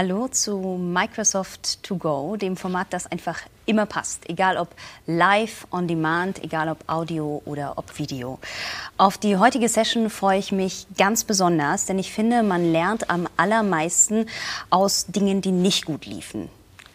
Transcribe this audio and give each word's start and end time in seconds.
Hallo 0.00 0.28
zu 0.28 0.78
Microsoft 0.78 1.82
To 1.82 1.96
Go, 1.96 2.36
dem 2.36 2.56
Format, 2.56 2.86
das 2.90 3.08
einfach 3.08 3.40
immer 3.66 3.84
passt, 3.84 4.30
egal 4.30 4.56
ob 4.56 4.68
live, 5.06 5.66
on 5.72 5.88
demand, 5.88 6.40
egal 6.44 6.68
ob 6.68 6.88
Audio 6.88 7.42
oder 7.46 7.72
ob 7.74 7.98
Video. 7.98 8.38
Auf 8.96 9.18
die 9.18 9.38
heutige 9.38 9.68
Session 9.68 10.08
freue 10.08 10.38
ich 10.38 10.52
mich 10.52 10.86
ganz 10.96 11.24
besonders, 11.24 11.86
denn 11.86 11.98
ich 11.98 12.12
finde, 12.12 12.44
man 12.44 12.70
lernt 12.70 13.10
am 13.10 13.26
allermeisten 13.36 14.26
aus 14.70 15.06
Dingen, 15.06 15.40
die 15.40 15.50
nicht 15.50 15.84
gut 15.84 16.06
liefen. 16.06 16.48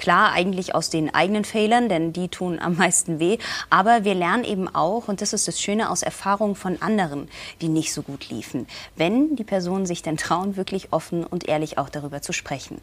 Klar, 0.03 0.33
eigentlich 0.33 0.75
aus 0.75 0.89
den 0.89 1.15
eigenen 1.15 1.45
Fehlern, 1.45 1.87
denn 1.87 2.11
die 2.11 2.27
tun 2.27 2.59
am 2.59 2.75
meisten 2.75 3.21
weh. 3.21 3.37
Aber 3.69 4.03
wir 4.03 4.15
lernen 4.15 4.43
eben 4.43 4.67
auch, 4.67 5.07
und 5.07 5.21
das 5.21 5.31
ist 5.31 5.47
das 5.47 5.61
Schöne, 5.61 5.89
aus 5.89 6.03
Erfahrungen 6.03 6.55
von 6.55 6.81
anderen, 6.81 7.29
die 7.61 7.69
nicht 7.69 7.93
so 7.93 8.01
gut 8.01 8.27
liefen. 8.27 8.67
Wenn 8.97 9.37
die 9.37 9.45
Personen 9.45 9.85
sich 9.85 10.01
denn 10.01 10.17
trauen, 10.17 10.57
wirklich 10.57 10.91
offen 10.91 11.23
und 11.23 11.47
ehrlich 11.47 11.77
auch 11.77 11.87
darüber 11.87 12.21
zu 12.21 12.33
sprechen. 12.33 12.81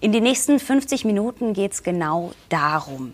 In 0.00 0.10
den 0.10 0.24
nächsten 0.24 0.58
50 0.58 1.04
Minuten 1.04 1.52
geht 1.52 1.70
es 1.70 1.84
genau 1.84 2.32
darum. 2.48 3.12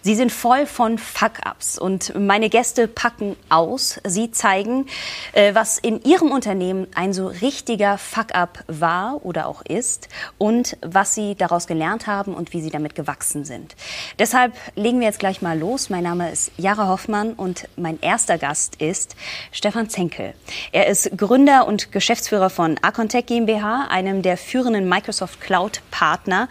Sie 0.00 0.14
sind 0.14 0.32
voll 0.32 0.64
von 0.64 0.96
Fuck-ups 0.96 1.78
und 1.78 2.18
meine 2.18 2.48
Gäste 2.48 2.88
packen 2.88 3.36
aus. 3.50 4.00
Sie 4.06 4.30
zeigen, 4.30 4.86
äh, 5.32 5.54
was 5.54 5.76
in 5.76 6.02
ihrem 6.02 6.30
Unternehmen 6.30 6.86
ein 6.94 7.12
so 7.12 7.26
richtiger 7.26 7.98
Fuck-up 7.98 8.64
war 8.68 9.20
oder 9.22 9.46
auch 9.48 9.60
ist 9.60 10.08
und 10.38 10.78
was 10.80 11.14
sie 11.14 11.34
daraus 11.34 11.66
gelernt 11.66 12.06
haben 12.06 12.32
und 12.32 12.54
wie 12.54 12.62
sie 12.62 12.69
damit 12.70 12.94
gewachsen 12.94 13.44
sind. 13.44 13.76
Deshalb 14.18 14.54
legen 14.74 15.00
wir 15.00 15.06
jetzt 15.06 15.18
gleich 15.18 15.42
mal 15.42 15.58
los. 15.58 15.90
Mein 15.90 16.04
Name 16.04 16.30
ist 16.30 16.52
Jara 16.56 16.88
Hoffmann 16.88 17.32
und 17.32 17.68
mein 17.76 18.00
erster 18.00 18.38
Gast 18.38 18.76
ist 18.76 19.16
Stefan 19.52 19.88
Zenkel. 19.88 20.34
Er 20.72 20.86
ist 20.86 21.16
Gründer 21.16 21.66
und 21.66 21.92
Geschäftsführer 21.92 22.50
von 22.50 22.78
Acontech 22.82 23.26
GmbH, 23.26 23.88
einem 23.90 24.22
der 24.22 24.36
führenden 24.36 24.88
Microsoft 24.88 25.40
Cloud 25.40 25.82
Partner 25.90 26.48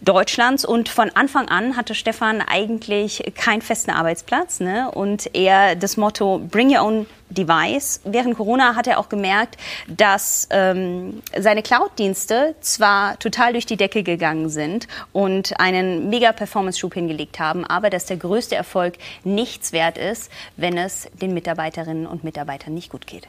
Deutschlands 0.00 0.64
und 0.64 0.88
von 0.88 1.10
Anfang 1.10 1.48
an 1.48 1.76
hatte 1.76 1.94
Stefan 1.94 2.40
eigentlich 2.40 3.32
keinen 3.34 3.62
festen 3.62 3.90
Arbeitsplatz 3.90 4.60
ne? 4.60 4.90
und 4.90 5.34
eher 5.34 5.76
das 5.76 5.96
Motto 5.96 6.38
Bring 6.38 6.74
Your 6.74 6.82
Own 6.82 7.06
Device. 7.30 8.00
Während 8.04 8.36
Corona 8.36 8.76
hat 8.76 8.86
er 8.86 8.98
auch 8.98 9.08
gemerkt, 9.08 9.56
dass 9.88 10.48
ähm, 10.50 11.22
seine 11.38 11.62
Cloud-Dienste 11.62 12.54
zwar 12.60 13.18
total 13.18 13.52
durch 13.52 13.66
die 13.66 13.76
Decke 13.76 14.02
gegangen 14.02 14.48
sind 14.48 14.88
und 15.12 15.58
einen 15.58 16.10
mega 16.10 16.32
Performance-Schub 16.32 16.94
hingelegt 16.94 17.38
haben, 17.38 17.64
aber 17.64 17.90
dass 17.90 18.06
der 18.06 18.16
größte 18.16 18.54
Erfolg 18.54 18.94
nichts 19.24 19.72
wert 19.72 19.98
ist, 19.98 20.30
wenn 20.56 20.76
es 20.76 21.08
den 21.20 21.34
Mitarbeiterinnen 21.34 22.06
und 22.06 22.24
Mitarbeitern 22.24 22.74
nicht 22.74 22.90
gut 22.90 23.06
geht. 23.06 23.28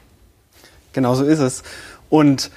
Genau 0.94 1.16
so 1.16 1.24
ist 1.24 1.40
es. 1.40 1.64
Und 2.10 2.52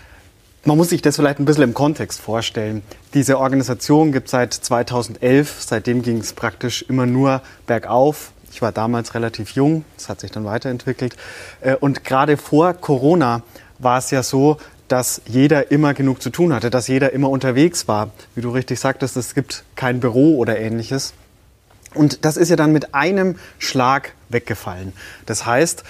man 0.65 0.77
muss 0.79 0.89
sich 0.89 1.03
das 1.03 1.17
vielleicht 1.17 1.39
ein 1.39 1.45
bisschen 1.45 1.65
im 1.65 1.75
Kontext 1.75 2.21
vorstellen. 2.21 2.83
Diese 3.13 3.39
Organisation 3.39 4.13
gibt 4.13 4.27
es 4.27 4.31
seit 4.31 4.55
2011. 4.55 5.57
Seitdem 5.61 6.03
ging 6.03 6.19
es 6.19 6.33
praktisch 6.33 6.83
immer 6.89 7.07
nur 7.07 7.43
bergauf. 7.67 8.33
Ich 8.55 8.63
war 8.63 8.71
damals 8.71 9.15
relativ 9.15 9.51
jung, 9.51 9.85
das 9.97 10.09
hat 10.09 10.21
sich 10.21 10.31
dann 10.31 10.45
weiterentwickelt. 10.45 11.17
Äh, 11.61 11.75
und 11.75 12.05
gerade 12.05 12.37
vor 12.37 12.73
Corona 12.73 13.43
war 13.81 13.99
es 13.99 14.13
ja 14.13 14.23
so, 14.23 14.59
dass 14.87 15.23
jeder 15.27 15.73
immer 15.73 15.93
genug 15.93 16.23
zu 16.23 16.31
tun 16.31 16.55
hatte, 16.55 16.71
dass 16.71 16.87
jeder 16.87 17.13
immer 17.13 17.31
unterwegs 17.31 17.89
war. 17.89 18.13
Wie 18.37 18.43
du 18.43 18.51
richtig 18.51 18.79
sagtest, 18.79 19.17
es 19.17 19.35
gibt 19.35 19.65
kein 19.75 19.99
Büro 19.99 20.37
oder 20.39 20.57
ähnliches. 20.57 21.15
Und 21.95 22.25
das 22.25 22.37
ist 22.37 22.49
ja 22.49 22.55
dann 22.55 22.71
mit 22.71 22.95
einem 22.95 23.41
Schlag 23.59 24.13
weggefallen. 24.29 24.93
Das 25.27 25.47
heißt, 25.47 25.83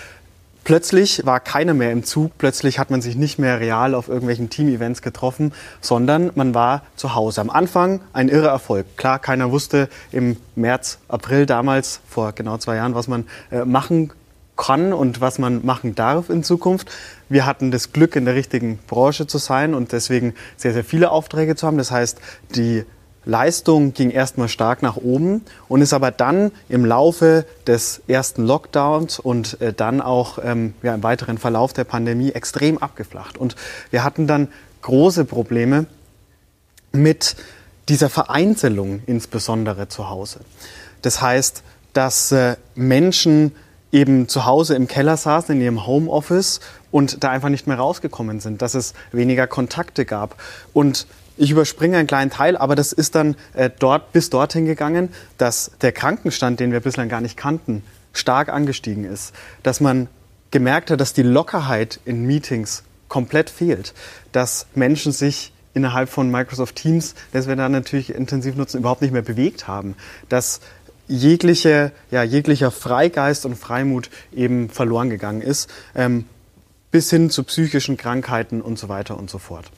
Plötzlich 0.64 1.26
war 1.26 1.40
keiner 1.40 1.74
mehr 1.74 1.92
im 1.92 2.04
Zug, 2.04 2.32
plötzlich 2.38 2.78
hat 2.78 2.90
man 2.90 3.02
sich 3.02 3.16
nicht 3.16 3.38
mehr 3.38 3.60
real 3.60 3.94
auf 3.94 4.08
irgendwelchen 4.08 4.48
Team-Events 4.48 5.02
getroffen, 5.02 5.52
sondern 5.82 6.30
man 6.34 6.54
war 6.54 6.82
zu 6.96 7.14
Hause. 7.14 7.42
Am 7.42 7.50
Anfang 7.50 8.00
ein 8.14 8.30
irrer 8.30 8.48
Erfolg. 8.48 8.86
Klar, 8.96 9.18
keiner 9.18 9.50
wusste 9.50 9.90
im 10.10 10.38
März, 10.56 10.98
April 11.06 11.44
damals, 11.44 12.00
vor 12.08 12.32
genau 12.32 12.56
zwei 12.56 12.76
Jahren, 12.76 12.94
was 12.94 13.08
man 13.08 13.26
äh, 13.50 13.66
machen 13.66 14.12
kann 14.56 14.94
und 14.94 15.20
was 15.20 15.38
man 15.38 15.66
machen 15.66 15.94
darf 15.94 16.30
in 16.30 16.42
Zukunft. 16.42 16.90
Wir 17.28 17.44
hatten 17.44 17.70
das 17.70 17.92
Glück, 17.92 18.16
in 18.16 18.24
der 18.24 18.34
richtigen 18.34 18.78
Branche 18.86 19.26
zu 19.26 19.36
sein 19.36 19.74
und 19.74 19.92
deswegen 19.92 20.34
sehr, 20.56 20.72
sehr 20.72 20.84
viele 20.84 21.10
Aufträge 21.10 21.56
zu 21.56 21.66
haben. 21.66 21.76
Das 21.76 21.90
heißt, 21.90 22.20
die 22.54 22.84
Leistung 23.24 23.94
ging 23.94 24.10
erstmal 24.10 24.48
stark 24.48 24.82
nach 24.82 24.96
oben 24.96 25.42
und 25.68 25.82
ist 25.82 25.92
aber 25.92 26.10
dann 26.10 26.52
im 26.68 26.84
Laufe 26.84 27.46
des 27.66 28.02
ersten 28.06 28.44
Lockdowns 28.44 29.18
und 29.18 29.60
äh, 29.60 29.72
dann 29.72 30.00
auch 30.00 30.38
ähm, 30.42 30.74
ja, 30.82 30.94
im 30.94 31.02
weiteren 31.02 31.38
Verlauf 31.38 31.72
der 31.72 31.84
Pandemie 31.84 32.32
extrem 32.32 32.78
abgeflacht. 32.78 33.38
Und 33.38 33.56
wir 33.90 34.04
hatten 34.04 34.26
dann 34.26 34.48
große 34.82 35.24
Probleme 35.24 35.86
mit 36.92 37.36
dieser 37.88 38.08
Vereinzelung 38.08 39.02
insbesondere 39.06 39.88
zu 39.88 40.08
Hause. 40.08 40.40
Das 41.02 41.20
heißt, 41.20 41.62
dass 41.92 42.32
äh, 42.32 42.56
Menschen 42.74 43.52
eben 43.92 44.28
zu 44.28 44.44
Hause 44.44 44.74
im 44.74 44.88
Keller 44.88 45.16
saßen, 45.16 45.54
in 45.54 45.60
ihrem 45.62 45.86
Homeoffice 45.86 46.60
und 46.90 47.22
da 47.22 47.30
einfach 47.30 47.48
nicht 47.48 47.66
mehr 47.66 47.76
rausgekommen 47.76 48.40
sind, 48.40 48.60
dass 48.60 48.74
es 48.74 48.92
weniger 49.12 49.46
Kontakte 49.46 50.04
gab. 50.04 50.36
Und 50.72 51.06
ich 51.36 51.50
überspringe 51.50 51.96
einen 51.96 52.06
kleinen 52.06 52.30
Teil, 52.30 52.56
aber 52.56 52.74
das 52.74 52.92
ist 52.92 53.14
dann 53.14 53.36
äh, 53.54 53.70
dort 53.76 54.12
bis 54.12 54.30
dorthin 54.30 54.66
gegangen, 54.66 55.08
dass 55.38 55.72
der 55.80 55.92
Krankenstand, 55.92 56.60
den 56.60 56.72
wir 56.72 56.80
bislang 56.80 57.08
gar 57.08 57.20
nicht 57.20 57.36
kannten, 57.36 57.82
stark 58.12 58.48
angestiegen 58.48 59.04
ist. 59.04 59.34
Dass 59.62 59.80
man 59.80 60.08
gemerkt 60.50 60.90
hat, 60.90 61.00
dass 61.00 61.12
die 61.12 61.22
Lockerheit 61.22 62.00
in 62.04 62.24
Meetings 62.24 62.84
komplett 63.08 63.50
fehlt. 63.50 63.94
Dass 64.32 64.66
Menschen 64.74 65.12
sich 65.12 65.52
innerhalb 65.74 66.08
von 66.08 66.30
Microsoft 66.30 66.76
Teams, 66.76 67.14
das 67.32 67.48
wir 67.48 67.56
da 67.56 67.68
natürlich 67.68 68.14
intensiv 68.14 68.54
nutzen, 68.54 68.78
überhaupt 68.78 69.02
nicht 69.02 69.12
mehr 69.12 69.22
bewegt 69.22 69.66
haben. 69.66 69.96
Dass 70.28 70.60
jegliche, 71.08 71.92
ja, 72.10 72.22
jeglicher 72.22 72.70
Freigeist 72.70 73.44
und 73.44 73.56
Freimut 73.56 74.08
eben 74.32 74.70
verloren 74.70 75.10
gegangen 75.10 75.42
ist, 75.42 75.68
ähm, 75.94 76.26
bis 76.90 77.10
hin 77.10 77.28
zu 77.28 77.42
psychischen 77.42 77.96
Krankheiten 77.96 78.62
und 78.62 78.78
so 78.78 78.88
weiter 78.88 79.18
und 79.18 79.28
so 79.28 79.38
fort. 79.38 79.70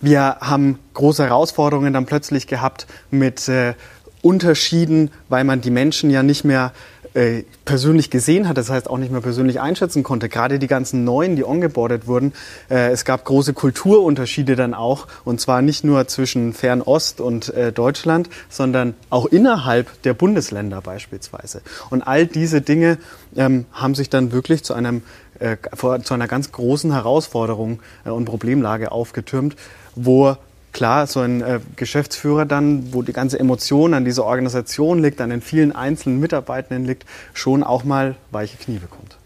Wir 0.00 0.38
haben 0.40 0.78
große 0.94 1.24
Herausforderungen 1.24 1.92
dann 1.92 2.06
plötzlich 2.06 2.46
gehabt 2.46 2.86
mit 3.10 3.48
äh, 3.48 3.74
Unterschieden, 4.22 5.10
weil 5.28 5.44
man 5.44 5.60
die 5.60 5.70
Menschen 5.70 6.10
ja 6.10 6.22
nicht 6.22 6.44
mehr 6.44 6.72
äh, 7.16 7.44
persönlich 7.64 8.10
gesehen 8.10 8.46
hat, 8.46 8.58
das 8.58 8.68
heißt 8.68 8.90
auch 8.90 8.98
nicht 8.98 9.10
mehr 9.10 9.22
persönlich 9.22 9.60
einschätzen 9.60 10.02
konnte. 10.02 10.28
Gerade 10.28 10.58
die 10.58 10.66
ganzen 10.66 11.04
Neuen, 11.04 11.34
die 11.34 11.44
ongeboardet 11.44 12.06
wurden, 12.06 12.34
äh, 12.68 12.90
es 12.90 13.06
gab 13.06 13.24
große 13.24 13.54
Kulturunterschiede 13.54 14.54
dann 14.54 14.74
auch, 14.74 15.06
und 15.24 15.40
zwar 15.40 15.62
nicht 15.62 15.82
nur 15.82 16.06
zwischen 16.08 16.52
Fernost 16.52 17.22
und 17.22 17.54
äh, 17.54 17.72
Deutschland, 17.72 18.28
sondern 18.50 18.94
auch 19.08 19.24
innerhalb 19.24 20.02
der 20.02 20.12
Bundesländer 20.12 20.82
beispielsweise. 20.82 21.62
Und 21.88 22.02
all 22.02 22.26
diese 22.26 22.60
Dinge 22.60 22.98
ähm, 23.34 23.64
haben 23.72 23.94
sich 23.94 24.10
dann 24.10 24.30
wirklich 24.30 24.62
zu 24.62 24.74
einem 24.74 25.02
äh, 25.38 25.56
zu 26.02 26.14
einer 26.14 26.28
ganz 26.28 26.52
großen 26.52 26.92
Herausforderung 26.92 27.80
äh, 28.04 28.10
und 28.10 28.26
Problemlage 28.26 28.92
aufgetürmt, 28.92 29.56
wo 29.94 30.36
klar 30.76 31.06
so 31.06 31.20
ein 31.20 31.40
äh, 31.40 31.60
Geschäftsführer 31.74 32.44
dann, 32.44 32.92
wo 32.92 33.02
die 33.02 33.12
ganze 33.12 33.40
Emotion 33.40 33.94
an 33.94 34.04
dieser 34.04 34.24
Organisation 34.24 35.02
liegt, 35.02 35.20
an 35.20 35.30
den 35.30 35.40
vielen 35.40 35.74
einzelnen 35.74 36.20
Mitarbeitenden 36.20 36.84
liegt, 36.84 37.06
schon 37.32 37.64
auch 37.64 37.82
mal 37.82 38.14
weiche 38.30 38.56
Knie 38.58 38.78
bekommt 38.78 39.16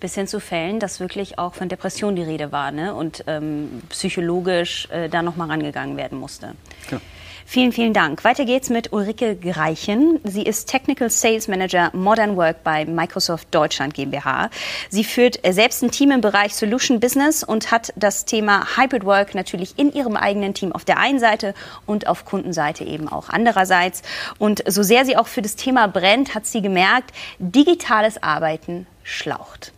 bis 0.00 0.16
hin 0.16 0.26
zu 0.26 0.38
Fällen, 0.38 0.80
dass 0.80 1.00
wirklich 1.00 1.38
auch 1.38 1.54
von 1.54 1.70
Depression 1.70 2.14
die 2.14 2.22
Rede 2.22 2.52
war 2.52 2.72
ne? 2.72 2.94
und 2.94 3.24
ähm, 3.26 3.80
psychologisch 3.88 4.86
äh, 4.90 5.08
da 5.08 5.22
nochmal 5.22 5.48
rangegangen 5.48 5.96
werden 5.96 6.18
musste. 6.18 6.52
Ja. 6.90 7.00
Vielen, 7.46 7.72
vielen 7.72 7.92
Dank. 7.92 8.24
Weiter 8.24 8.46
geht's 8.46 8.70
mit 8.70 8.92
Ulrike 8.92 9.36
Greichen. 9.36 10.18
Sie 10.24 10.42
ist 10.42 10.66
Technical 10.66 11.10
Sales 11.10 11.46
Manager 11.46 11.90
Modern 11.92 12.36
Work 12.36 12.64
bei 12.64 12.84
Microsoft 12.84 13.48
Deutschland 13.54 13.94
GmbH. 13.94 14.50
Sie 14.88 15.04
führt 15.04 15.38
selbst 15.48 15.82
ein 15.82 15.90
Team 15.90 16.10
im 16.10 16.20
Bereich 16.20 16.54
Solution 16.54 17.00
Business 17.00 17.44
und 17.44 17.70
hat 17.70 17.92
das 17.96 18.24
Thema 18.24 18.66
Hybrid 18.76 19.04
Work 19.04 19.34
natürlich 19.34 19.78
in 19.78 19.92
ihrem 19.92 20.16
eigenen 20.16 20.54
Team 20.54 20.72
auf 20.72 20.84
der 20.84 20.98
einen 20.98 21.20
Seite 21.20 21.54
und 21.86 22.06
auf 22.06 22.24
Kundenseite 22.24 22.82
eben 22.84 23.08
auch 23.08 23.28
andererseits. 23.28 24.02
Und 24.38 24.64
so 24.66 24.82
sehr 24.82 25.04
sie 25.04 25.16
auch 25.16 25.28
für 25.28 25.42
das 25.42 25.54
Thema 25.54 25.86
brennt, 25.86 26.34
hat 26.34 26.46
sie 26.46 26.62
gemerkt, 26.62 27.12
digitales 27.38 28.22
Arbeiten 28.22 28.86
schlaucht. 29.02 29.72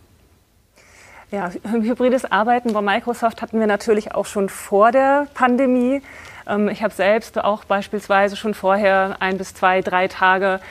Ja, 1.29 1.51
hybrides 1.71 2.31
Arbeiten 2.31 2.71
bei 2.71 2.81
Microsoft 2.81 3.41
hatten 3.41 3.59
wir 3.59 3.67
natürlich 3.67 4.15
auch 4.15 4.25
schon 4.25 4.47
vor 4.47 4.91
der 4.91 5.27
Pandemie. 5.33 6.01
Ähm, 6.47 6.69
ich 6.69 6.83
habe 6.83 6.93
selbst 6.93 7.37
auch 7.37 7.65
beispielsweise 7.65 8.37
schon 8.37 8.53
vorher 8.53 9.17
ein 9.19 9.37
bis 9.37 9.53
zwei, 9.53 9.81
drei 9.81 10.07
Tage 10.07 10.61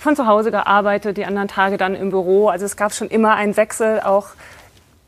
von 0.00 0.16
zu 0.16 0.26
Hause 0.26 0.50
gearbeitet, 0.50 1.16
die 1.16 1.26
anderen 1.26 1.46
Tage 1.46 1.76
dann 1.76 1.94
im 1.94 2.10
Büro. 2.10 2.48
Also 2.48 2.64
es 2.64 2.76
gab 2.76 2.92
schon 2.92 3.08
immer 3.08 3.34
einen 3.34 3.56
Wechsel, 3.56 4.00
auch 4.00 4.30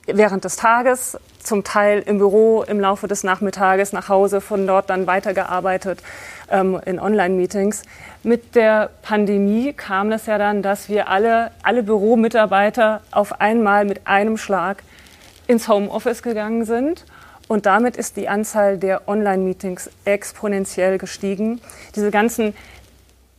während 0.07 0.45
des 0.45 0.57
Tages, 0.57 1.19
zum 1.43 1.65
Teil 1.65 2.01
im 2.07 2.19
Büro, 2.19 2.63
im 2.63 2.79
Laufe 2.79 3.09
des 3.09 3.25
Nachmittages 3.25 3.93
nach 3.93 4.09
Hause, 4.09 4.41
von 4.41 4.69
dort 4.69 4.89
dann 4.89 5.09
weitergearbeitet 5.09 6.01
ähm, 6.49 6.81
in 6.87 7.01
Online-Meetings. 7.01 7.83
Mit 8.23 8.55
der 8.55 8.91
Pandemie 9.03 9.73
kam 9.73 10.13
es 10.13 10.27
ja 10.27 10.39
dann, 10.39 10.63
dass 10.63 10.89
wir 10.89 11.09
alle, 11.09 11.51
alle 11.65 11.83
Büromitarbeiter 11.83 13.01
auf 13.11 13.41
einmal 13.41 13.85
mit 13.85 14.07
einem 14.07 14.37
Schlag 14.37 14.85
ins 15.47 15.69
Homeoffice 15.69 16.23
gegangen 16.23 16.65
sind 16.65 17.05
Und 17.49 17.67
damit 17.67 17.97
ist 17.97 18.17
die 18.17 18.29
Anzahl 18.29 18.79
der 18.79 19.09
Online-Meetings 19.09 19.91
exponentiell 20.05 20.99
gestiegen. 20.99 21.61
Diese 21.95 22.11
ganzen 22.11 22.55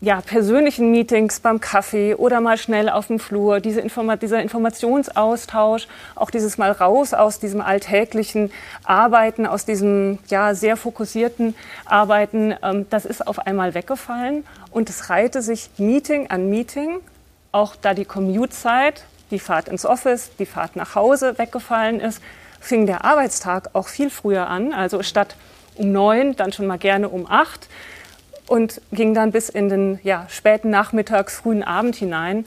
ja, 0.02 0.20
persönlichen 0.20 0.92
Meetings 0.92 1.40
beim 1.40 1.62
Kaffee 1.62 2.14
oder 2.14 2.42
mal 2.42 2.58
schnell 2.58 2.90
auf 2.90 3.08
dem 3.08 3.20
Flur, 3.20 3.62
diese 3.62 3.80
Informa 3.80 4.18
dieser 4.18 4.42
Informationsaustausch, 4.42 5.88
auch 6.16 6.30
dieses 6.30 6.58
Mal 6.58 6.72
raus 6.74 7.14
aus 7.14 7.40
diesem 7.40 7.62
alltäglichen 7.62 8.52
Arbeiten, 8.84 9.48
aus 9.48 9.64
diesem 9.64 10.20
ja, 10.28 10.56
sehr 10.56 10.76
fokussierten 10.76 11.56
Arbeiten, 11.86 12.54
ähm, 12.62 12.86
das 12.90 13.06
ist 13.06 13.26
auf 13.26 13.40
einmal 13.40 13.76
weggefallen 13.76 14.44
und 14.72 14.90
es 14.90 15.10
reihte 15.10 15.42
sich 15.42 15.70
Meeting 15.78 16.30
an 16.30 16.50
Meeting, 16.50 17.00
auch 17.54 17.78
da 17.82 17.94
die 17.94 18.04
Commute-Zeit, 18.06 19.06
die 19.32 19.40
Fahrt 19.40 19.68
ins 19.68 19.86
Office, 19.86 20.32
die 20.40 20.46
Fahrt 20.46 20.76
nach 20.76 20.96
Hause 20.96 21.38
weggefallen 21.38 22.00
ist, 22.00 22.22
fing 22.60 22.86
der 22.86 23.04
Arbeitstag 23.04 23.70
auch 23.74 23.88
viel 23.88 24.10
früher 24.10 24.48
an, 24.48 24.74
also 24.74 25.04
statt 25.04 25.36
um 25.76 25.92
neun, 25.92 26.36
dann 26.36 26.54
schon 26.54 26.68
mal 26.68 26.78
gerne 26.78 27.10
um 27.10 27.30
acht 27.30 27.68
und 28.48 28.82
ging 28.92 29.14
dann 29.14 29.32
bis 29.32 29.50
in 29.50 29.70
den 29.70 30.00
ja, 30.04 30.28
späten 30.30 30.70
Nachmittags, 30.70 31.36
frühen 31.36 31.64
Abend 31.64 31.96
hinein. 31.96 32.46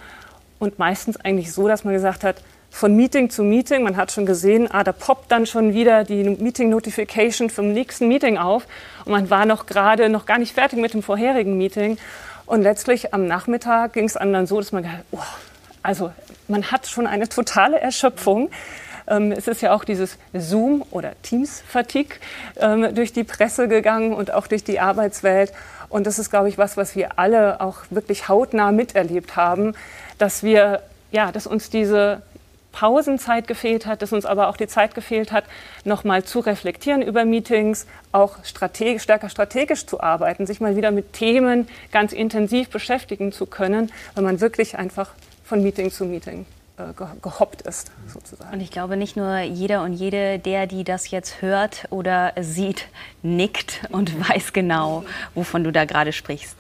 Und 0.58 0.78
meistens 0.78 1.16
eigentlich 1.18 1.52
so, 1.52 1.68
dass 1.68 1.84
man 1.84 1.94
gesagt 1.94 2.24
hat, 2.24 2.36
von 2.70 2.94
Meeting 2.94 3.30
zu 3.30 3.42
Meeting, 3.42 3.82
man 3.82 3.96
hat 3.96 4.12
schon 4.12 4.26
gesehen, 4.26 4.70
ah, 4.70 4.84
da 4.84 4.92
poppt 4.92 5.32
dann 5.32 5.46
schon 5.46 5.72
wieder 5.72 6.04
die 6.04 6.24
Meeting-Notification 6.24 7.48
vom 7.48 7.72
nächsten 7.72 8.08
Meeting 8.08 8.36
auf. 8.36 8.66
Und 9.04 9.12
man 9.12 9.30
war 9.30 9.46
noch 9.46 9.66
gerade 9.66 10.08
noch 10.08 10.26
gar 10.26 10.38
nicht 10.38 10.54
fertig 10.54 10.78
mit 10.78 10.92
dem 10.92 11.02
vorherigen 11.02 11.56
Meeting. 11.56 11.98
Und 12.44 12.62
letztlich 12.62 13.14
am 13.14 13.26
Nachmittag 13.26 13.94
ging 13.94 14.04
es 14.04 14.12
dann 14.14 14.46
so, 14.46 14.58
dass 14.58 14.72
man 14.72 14.82
gedacht, 14.82 15.02
oh, 15.10 15.18
also 15.86 16.12
man 16.48 16.70
hat 16.70 16.86
schon 16.88 17.06
eine 17.06 17.28
totale 17.28 17.78
Erschöpfung. 17.78 18.50
Ähm, 19.08 19.32
es 19.32 19.46
ist 19.46 19.62
ja 19.62 19.72
auch 19.72 19.84
dieses 19.84 20.18
Zoom- 20.34 20.84
oder 20.90 21.12
Teams-Fatigue 21.22 22.16
ähm, 22.56 22.94
durch 22.94 23.12
die 23.12 23.24
Presse 23.24 23.68
gegangen 23.68 24.12
und 24.12 24.32
auch 24.32 24.46
durch 24.48 24.64
die 24.64 24.80
Arbeitswelt. 24.80 25.52
Und 25.88 26.06
das 26.06 26.18
ist, 26.18 26.30
glaube 26.30 26.48
ich, 26.48 26.58
was, 26.58 26.76
was 26.76 26.96
wir 26.96 27.18
alle 27.18 27.60
auch 27.60 27.78
wirklich 27.90 28.28
hautnah 28.28 28.72
miterlebt 28.72 29.36
haben, 29.36 29.74
dass 30.18 30.42
wir, 30.42 30.82
ja, 31.12 31.30
dass 31.30 31.46
uns 31.46 31.70
diese 31.70 32.22
Pausenzeit 32.72 33.48
gefehlt 33.48 33.86
hat, 33.86 34.02
dass 34.02 34.12
uns 34.12 34.26
aber 34.26 34.48
auch 34.48 34.56
die 34.58 34.66
Zeit 34.66 34.94
gefehlt 34.94 35.32
hat, 35.32 35.44
nochmal 35.84 36.24
zu 36.24 36.40
reflektieren 36.40 37.00
über 37.00 37.24
Meetings, 37.24 37.86
auch 38.12 38.44
strategisch, 38.44 39.04
stärker 39.04 39.30
strategisch 39.30 39.86
zu 39.86 40.00
arbeiten, 40.00 40.46
sich 40.46 40.60
mal 40.60 40.76
wieder 40.76 40.90
mit 40.90 41.14
Themen 41.14 41.68
ganz 41.90 42.12
intensiv 42.12 42.68
beschäftigen 42.68 43.32
zu 43.32 43.46
können, 43.46 43.90
weil 44.14 44.24
man 44.24 44.42
wirklich 44.42 44.76
einfach 44.76 45.12
von 45.46 45.62
Meeting 45.62 45.90
zu 45.90 46.04
Meeting 46.04 46.44
äh, 46.76 46.92
gehoppt 47.22 47.62
ist, 47.62 47.92
sozusagen. 48.12 48.52
Und 48.52 48.60
ich 48.60 48.70
glaube, 48.70 48.96
nicht 48.96 49.16
nur 49.16 49.38
jeder 49.38 49.82
und 49.82 49.92
jede, 49.92 50.38
der, 50.38 50.66
die 50.66 50.84
das 50.84 51.10
jetzt 51.10 51.40
hört 51.40 51.86
oder 51.90 52.32
sieht, 52.40 52.88
nickt 53.22 53.82
und 53.90 54.28
weiß 54.28 54.52
genau, 54.52 55.04
wovon 55.34 55.64
du 55.64 55.72
da 55.72 55.84
gerade 55.84 56.12
sprichst. 56.12 56.56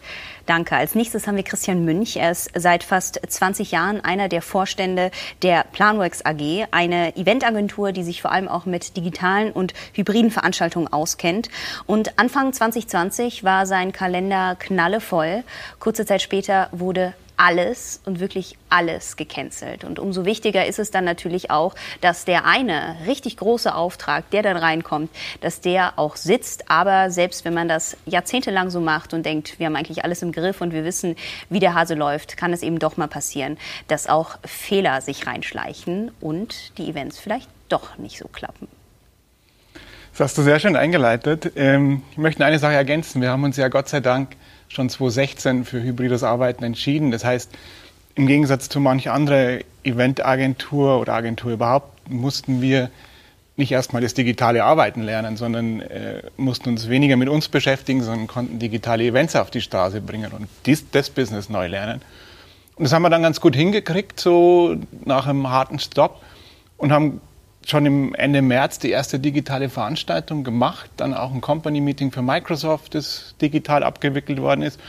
Danke. 0.46 0.76
Als 0.76 0.94
nächstes 0.94 1.26
haben 1.26 1.34
wir 1.34 1.42
Christian 1.42 1.84
Münch. 1.84 2.16
Er 2.16 2.30
ist 2.30 2.48
seit 2.54 2.84
fast 2.84 3.20
20 3.26 3.72
Jahren 3.72 4.00
einer 4.00 4.28
der 4.28 4.42
Vorstände 4.42 5.10
der 5.42 5.64
Planworks 5.72 6.24
AG, 6.24 6.68
eine 6.70 7.16
Eventagentur, 7.16 7.90
die 7.90 8.04
sich 8.04 8.22
vor 8.22 8.30
allem 8.30 8.46
auch 8.46 8.64
mit 8.64 8.96
digitalen 8.96 9.50
und 9.50 9.74
hybriden 9.92 10.30
Veranstaltungen 10.30 10.86
auskennt. 10.86 11.48
Und 11.86 12.20
Anfang 12.20 12.52
2020 12.52 13.42
war 13.42 13.66
sein 13.66 13.90
Kalender 13.90 14.54
knallevoll. 14.56 15.42
Kurze 15.80 16.06
Zeit 16.06 16.22
später 16.22 16.68
wurde 16.70 17.12
alles 17.36 18.00
und 18.04 18.20
wirklich 18.20 18.56
alles 18.70 19.16
gecancelt. 19.16 19.84
Und 19.84 19.98
umso 19.98 20.24
wichtiger 20.24 20.66
ist 20.66 20.78
es 20.78 20.90
dann 20.90 21.04
natürlich 21.04 21.50
auch, 21.50 21.74
dass 22.00 22.24
der 22.24 22.44
eine 22.44 22.96
richtig 23.06 23.36
große 23.36 23.74
Auftrag, 23.74 24.30
der 24.30 24.42
dann 24.42 24.56
reinkommt, 24.56 25.10
dass 25.40 25.60
der 25.60 25.98
auch 25.98 26.16
sitzt. 26.16 26.70
Aber 26.70 27.10
selbst 27.10 27.44
wenn 27.44 27.54
man 27.54 27.68
das 27.68 27.96
jahrzehntelang 28.06 28.70
so 28.70 28.80
macht 28.80 29.14
und 29.14 29.24
denkt, 29.24 29.58
wir 29.58 29.66
haben 29.66 29.76
eigentlich 29.76 30.04
alles 30.04 30.22
im 30.22 30.32
Griff 30.32 30.60
und 30.60 30.72
wir 30.72 30.84
wissen, 30.84 31.16
wie 31.50 31.60
der 31.60 31.74
Hase 31.74 31.94
läuft, 31.94 32.36
kann 32.36 32.52
es 32.52 32.62
eben 32.62 32.78
doch 32.78 32.96
mal 32.96 33.08
passieren, 33.08 33.58
dass 33.88 34.06
auch 34.06 34.38
Fehler 34.44 35.00
sich 35.00 35.26
reinschleichen 35.26 36.10
und 36.20 36.78
die 36.78 36.88
Events 36.88 37.18
vielleicht 37.18 37.48
doch 37.68 37.98
nicht 37.98 38.18
so 38.18 38.28
klappen. 38.28 38.68
Das 40.12 40.20
hast 40.20 40.38
du 40.38 40.42
sehr 40.42 40.58
schön 40.60 40.76
eingeleitet. 40.76 41.52
Ähm, 41.56 42.02
ich 42.10 42.16
möchte 42.16 42.42
eine 42.42 42.58
Sache 42.58 42.72
ergänzen. 42.72 43.20
Wir 43.20 43.30
haben 43.30 43.44
uns 43.44 43.58
ja 43.58 43.68
Gott 43.68 43.88
sei 43.88 44.00
Dank 44.00 44.30
schon 44.68 44.88
2016 44.88 45.64
für 45.64 45.82
hybrides 45.82 46.22
Arbeiten 46.22 46.64
entschieden. 46.64 47.10
Das 47.10 47.24
heißt, 47.24 47.50
im 48.14 48.26
Gegensatz 48.26 48.68
zu 48.68 48.80
manch 48.80 49.10
andere 49.10 49.64
Eventagentur 49.84 51.00
oder 51.00 51.14
Agentur 51.14 51.52
überhaupt 51.52 52.10
mussten 52.10 52.62
wir 52.62 52.90
nicht 53.56 53.72
erstmal 53.72 54.02
das 54.02 54.14
digitale 54.14 54.64
Arbeiten 54.64 55.02
lernen, 55.02 55.36
sondern 55.36 55.80
äh, 55.80 56.22
mussten 56.36 56.70
uns 56.70 56.88
weniger 56.88 57.16
mit 57.16 57.28
uns 57.28 57.48
beschäftigen, 57.48 58.02
sondern 58.02 58.26
konnten 58.26 58.58
digitale 58.58 59.04
Events 59.04 59.34
auf 59.34 59.50
die 59.50 59.62
Straße 59.62 60.00
bringen 60.00 60.32
und 60.32 60.48
dies, 60.66 60.90
das 60.90 61.08
Business 61.10 61.48
neu 61.48 61.66
lernen. 61.66 62.02
Und 62.76 62.84
das 62.84 62.92
haben 62.92 63.02
wir 63.02 63.10
dann 63.10 63.22
ganz 63.22 63.40
gut 63.40 63.56
hingekriegt, 63.56 64.20
so 64.20 64.76
nach 65.04 65.26
einem 65.26 65.48
harten 65.48 65.78
Stopp 65.78 66.22
und 66.76 66.92
haben 66.92 67.22
schon 67.66 67.84
im 67.84 68.14
Ende 68.14 68.42
März 68.42 68.78
die 68.78 68.90
erste 68.90 69.18
digitale 69.18 69.68
Veranstaltung 69.68 70.44
gemacht, 70.44 70.88
dann 70.96 71.12
auch 71.14 71.34
ein 71.34 71.40
Company-Meeting 71.40 72.12
für 72.12 72.22
Microsoft, 72.22 72.94
das 72.94 73.34
digital 73.42 73.82
abgewickelt 73.82 74.40
worden 74.40 74.62
ist. 74.62 74.80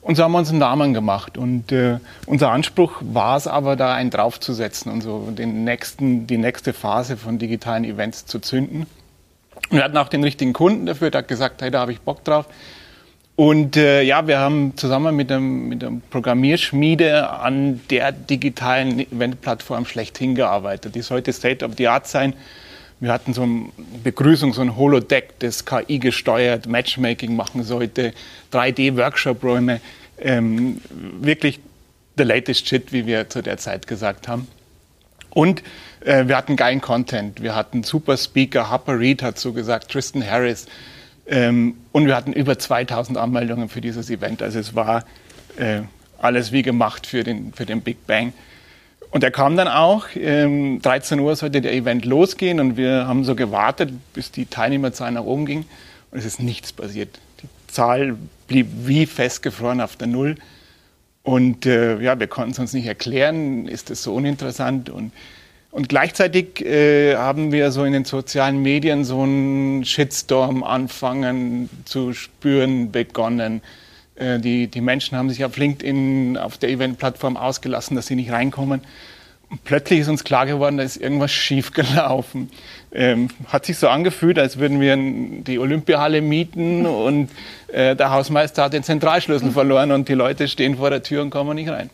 Und 0.00 0.16
so 0.16 0.24
haben 0.24 0.32
wir 0.32 0.38
uns 0.38 0.50
einen 0.50 0.58
Namen 0.58 0.94
gemacht. 0.94 1.38
Und 1.38 1.70
äh, 1.70 1.98
unser 2.26 2.50
Anspruch 2.50 2.92
war 3.00 3.36
es 3.36 3.46
aber, 3.46 3.76
da 3.76 3.94
einen 3.94 4.10
draufzusetzen 4.10 4.90
und 4.90 5.02
so 5.02 5.30
den 5.30 5.64
nächsten, 5.64 6.26
die 6.26 6.38
nächste 6.38 6.72
Phase 6.72 7.16
von 7.16 7.38
digitalen 7.38 7.84
Events 7.84 8.26
zu 8.26 8.38
zünden. 8.38 8.86
Und 9.70 9.78
wir 9.78 9.84
hatten 9.84 9.96
auch 9.96 10.08
den 10.08 10.24
richtigen 10.24 10.52
Kunden 10.52 10.86
dafür, 10.86 11.10
der 11.10 11.20
hat 11.20 11.28
gesagt, 11.28 11.62
hey, 11.62 11.70
da 11.70 11.80
habe 11.80 11.92
ich 11.92 12.00
Bock 12.00 12.24
drauf. 12.24 12.46
Und 13.36 13.76
äh, 13.76 14.02
ja, 14.02 14.28
wir 14.28 14.38
haben 14.38 14.76
zusammen 14.76 15.16
mit, 15.16 15.28
dem, 15.28 15.68
mit 15.68 15.82
der 15.82 15.92
Programmierschmiede 16.10 17.30
an 17.30 17.80
der 17.90 18.12
digitalen 18.12 19.00
Eventplattform 19.00 19.86
schlechthin 19.86 20.36
gearbeitet. 20.36 20.94
Die 20.94 21.02
sollte 21.02 21.32
State 21.32 21.64
of 21.64 21.72
the 21.76 21.88
Art 21.88 22.06
sein. 22.06 22.34
Wir 23.00 23.12
hatten 23.12 23.34
so 23.34 23.42
eine 23.42 23.66
Begrüßung, 24.04 24.52
so 24.52 24.60
ein 24.60 24.76
Holodeck, 24.76 25.38
das 25.40 25.64
KI 25.64 25.98
gesteuert 25.98 26.66
Matchmaking 26.66 27.34
machen 27.34 27.64
sollte, 27.64 28.14
3D-Workshop-Räume. 28.52 29.80
Ähm, 30.20 30.80
wirklich 31.20 31.58
the 32.16 32.22
latest 32.22 32.68
shit, 32.68 32.92
wie 32.92 33.04
wir 33.04 33.28
zu 33.28 33.42
der 33.42 33.58
Zeit 33.58 33.88
gesagt 33.88 34.28
haben. 34.28 34.46
Und 35.30 35.64
äh, 36.04 36.28
wir 36.28 36.36
hatten 36.36 36.54
geilen 36.54 36.80
Content. 36.80 37.42
Wir 37.42 37.56
hatten 37.56 37.82
super 37.82 38.16
Speaker, 38.16 38.70
Harper 38.70 38.98
Reed 38.98 39.22
hat 39.22 39.40
so 39.40 39.52
gesagt, 39.52 39.90
Tristan 39.90 40.24
Harris, 40.24 40.66
ähm, 41.26 41.76
und 41.92 42.06
wir 42.06 42.16
hatten 42.16 42.32
über 42.32 42.58
2000 42.58 43.18
Anmeldungen 43.18 43.68
für 43.68 43.80
dieses 43.80 44.10
Event. 44.10 44.42
Also 44.42 44.58
es 44.58 44.74
war 44.74 45.04
äh, 45.56 45.82
alles 46.18 46.52
wie 46.52 46.62
gemacht 46.62 47.06
für 47.06 47.24
den, 47.24 47.52
für 47.52 47.66
den 47.66 47.80
Big 47.80 48.06
Bang. 48.06 48.32
Und 49.10 49.22
er 49.22 49.30
kam 49.30 49.56
dann 49.56 49.68
auch. 49.68 50.06
Ähm, 50.16 50.82
13 50.82 51.20
Uhr 51.20 51.36
sollte 51.36 51.60
der 51.60 51.72
Event 51.72 52.04
losgehen 52.04 52.58
und 52.60 52.76
wir 52.76 53.06
haben 53.06 53.24
so 53.24 53.34
gewartet, 53.34 53.92
bis 54.12 54.32
die 54.32 54.46
Teilnehmerzahl 54.46 55.12
nach 55.12 55.22
oben 55.22 55.46
ging. 55.46 55.64
Und 56.10 56.18
es 56.18 56.24
ist 56.24 56.40
nichts 56.40 56.72
passiert. 56.72 57.20
Die 57.42 57.48
Zahl 57.72 58.16
blieb 58.48 58.66
wie 58.84 59.06
festgefroren 59.06 59.80
auf 59.80 59.96
der 59.96 60.08
Null. 60.08 60.34
Und 61.22 61.64
äh, 61.64 62.00
ja, 62.00 62.18
wir 62.18 62.26
konnten 62.26 62.50
es 62.50 62.58
uns 62.58 62.72
nicht 62.72 62.86
erklären, 62.86 63.66
ist 63.66 63.88
das 63.88 64.02
so 64.02 64.14
uninteressant. 64.14 64.90
Und 64.90 65.12
und 65.74 65.88
gleichzeitig 65.88 66.64
äh, 66.64 67.16
haben 67.16 67.50
wir 67.50 67.72
so 67.72 67.82
in 67.82 67.92
den 67.92 68.04
sozialen 68.04 68.62
Medien 68.62 69.04
so 69.04 69.22
einen 69.22 69.84
Shitstorm 69.84 70.62
anfangen 70.62 71.68
zu 71.84 72.12
spüren 72.12 72.92
begonnen. 72.92 73.60
Äh, 74.14 74.38
die, 74.38 74.68
die 74.68 74.80
Menschen 74.80 75.18
haben 75.18 75.30
sich 75.30 75.44
auf 75.44 75.56
LinkedIn, 75.56 76.36
auf 76.36 76.58
der 76.58 76.68
Event-Plattform 76.68 77.36
ausgelassen, 77.36 77.96
dass 77.96 78.06
sie 78.06 78.14
nicht 78.14 78.30
reinkommen. 78.30 78.82
Und 79.50 79.64
plötzlich 79.64 79.98
ist 79.98 80.08
uns 80.08 80.22
klar 80.22 80.46
geworden, 80.46 80.76
da 80.76 80.84
ist 80.84 80.96
irgendwas 80.96 81.32
schiefgelaufen. 81.32 82.50
Ähm, 82.92 83.30
hat 83.48 83.66
sich 83.66 83.76
so 83.76 83.88
angefühlt, 83.88 84.38
als 84.38 84.60
würden 84.60 84.80
wir 84.80 84.96
die 84.96 85.58
Olympiahalle 85.58 86.20
mieten 86.20 86.86
und 86.86 87.30
äh, 87.72 87.96
der 87.96 88.12
Hausmeister 88.12 88.62
hat 88.62 88.74
den 88.74 88.84
Zentralschlüssel 88.84 89.50
verloren 89.50 89.90
und 89.90 90.08
die 90.08 90.14
Leute 90.14 90.46
stehen 90.46 90.76
vor 90.76 90.90
der 90.90 91.02
Tür 91.02 91.22
und 91.22 91.30
kommen 91.30 91.56
nicht 91.56 91.68
rein. 91.68 91.90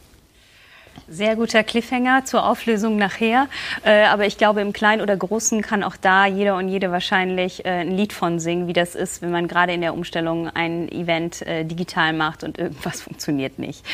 Sehr 1.12 1.34
guter 1.34 1.64
Cliffhanger 1.64 2.24
zur 2.24 2.46
Auflösung 2.46 2.94
nachher. 2.94 3.48
Äh, 3.84 4.04
aber 4.04 4.26
ich 4.26 4.38
glaube, 4.38 4.60
im 4.60 4.72
Kleinen 4.72 5.02
oder 5.02 5.16
Großen 5.16 5.60
kann 5.60 5.82
auch 5.82 5.96
da 5.96 6.24
jeder 6.24 6.54
und 6.54 6.68
jede 6.68 6.92
wahrscheinlich 6.92 7.64
äh, 7.64 7.80
ein 7.80 7.90
Lied 7.96 8.12
von 8.12 8.38
singen, 8.38 8.68
wie 8.68 8.72
das 8.72 8.94
ist, 8.94 9.20
wenn 9.20 9.32
man 9.32 9.48
gerade 9.48 9.72
in 9.72 9.80
der 9.80 9.92
Umstellung 9.92 10.48
ein 10.48 10.88
Event 10.88 11.42
äh, 11.42 11.64
digital 11.64 12.12
macht 12.12 12.44
und 12.44 12.58
irgendwas 12.58 13.00
funktioniert 13.02 13.58
nicht. 13.58 13.84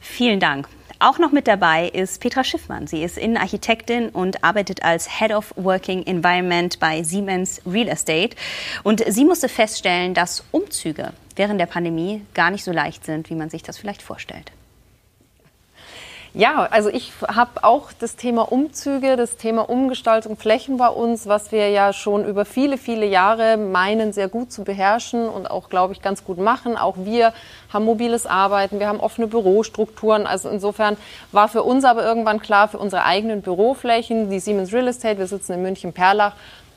Vielen 0.00 0.40
Dank. 0.40 0.66
Auch 0.98 1.20
noch 1.20 1.30
mit 1.30 1.46
dabei 1.46 1.88
ist 1.88 2.20
Petra 2.20 2.42
Schiffmann. 2.42 2.88
Sie 2.88 3.04
ist 3.04 3.16
Innenarchitektin 3.16 4.08
und 4.08 4.42
arbeitet 4.42 4.82
als 4.82 5.20
Head 5.20 5.32
of 5.32 5.54
Working 5.54 6.04
Environment 6.04 6.80
bei 6.80 7.04
Siemens 7.04 7.62
Real 7.64 7.86
Estate. 7.86 8.34
Und 8.82 9.04
sie 9.06 9.24
musste 9.24 9.48
feststellen, 9.48 10.14
dass 10.14 10.42
Umzüge 10.50 11.12
während 11.36 11.60
der 11.60 11.66
Pandemie 11.66 12.22
gar 12.34 12.50
nicht 12.50 12.64
so 12.64 12.72
leicht 12.72 13.04
sind, 13.04 13.30
wie 13.30 13.36
man 13.36 13.50
sich 13.50 13.62
das 13.62 13.78
vielleicht 13.78 14.02
vorstellt. 14.02 14.50
Ja, 16.38 16.68
also 16.70 16.90
ich 16.90 17.12
habe 17.26 17.64
auch 17.64 17.92
das 17.98 18.16
Thema 18.16 18.52
Umzüge, 18.52 19.16
das 19.16 19.38
Thema 19.38 19.70
Umgestaltung 19.70 20.36
Flächen 20.36 20.76
bei 20.76 20.88
uns, 20.88 21.26
was 21.26 21.50
wir 21.50 21.70
ja 21.70 21.94
schon 21.94 22.26
über 22.26 22.44
viele, 22.44 22.76
viele 22.76 23.06
Jahre 23.06 23.56
meinen, 23.56 24.12
sehr 24.12 24.28
gut 24.28 24.52
zu 24.52 24.62
beherrschen 24.62 25.30
und 25.30 25.50
auch, 25.50 25.70
glaube 25.70 25.94
ich, 25.94 26.02
ganz 26.02 26.24
gut 26.24 26.36
machen. 26.36 26.76
Auch 26.76 26.96
wir 26.98 27.32
haben 27.72 27.86
mobiles 27.86 28.26
Arbeiten, 28.26 28.80
wir 28.80 28.86
haben 28.86 29.00
offene 29.00 29.28
Bürostrukturen. 29.28 30.26
Also 30.26 30.50
insofern 30.50 30.98
war 31.32 31.48
für 31.48 31.62
uns 31.62 31.86
aber 31.86 32.04
irgendwann 32.04 32.38
klar, 32.38 32.68
für 32.68 32.76
unsere 32.76 33.04
eigenen 33.04 33.40
Büroflächen, 33.40 34.28
die 34.28 34.38
Siemens 34.38 34.74
Real 34.74 34.88
Estate, 34.88 35.18
wir 35.18 35.28
sitzen 35.28 35.54
in 35.54 35.62
München-Perlach, 35.62 36.34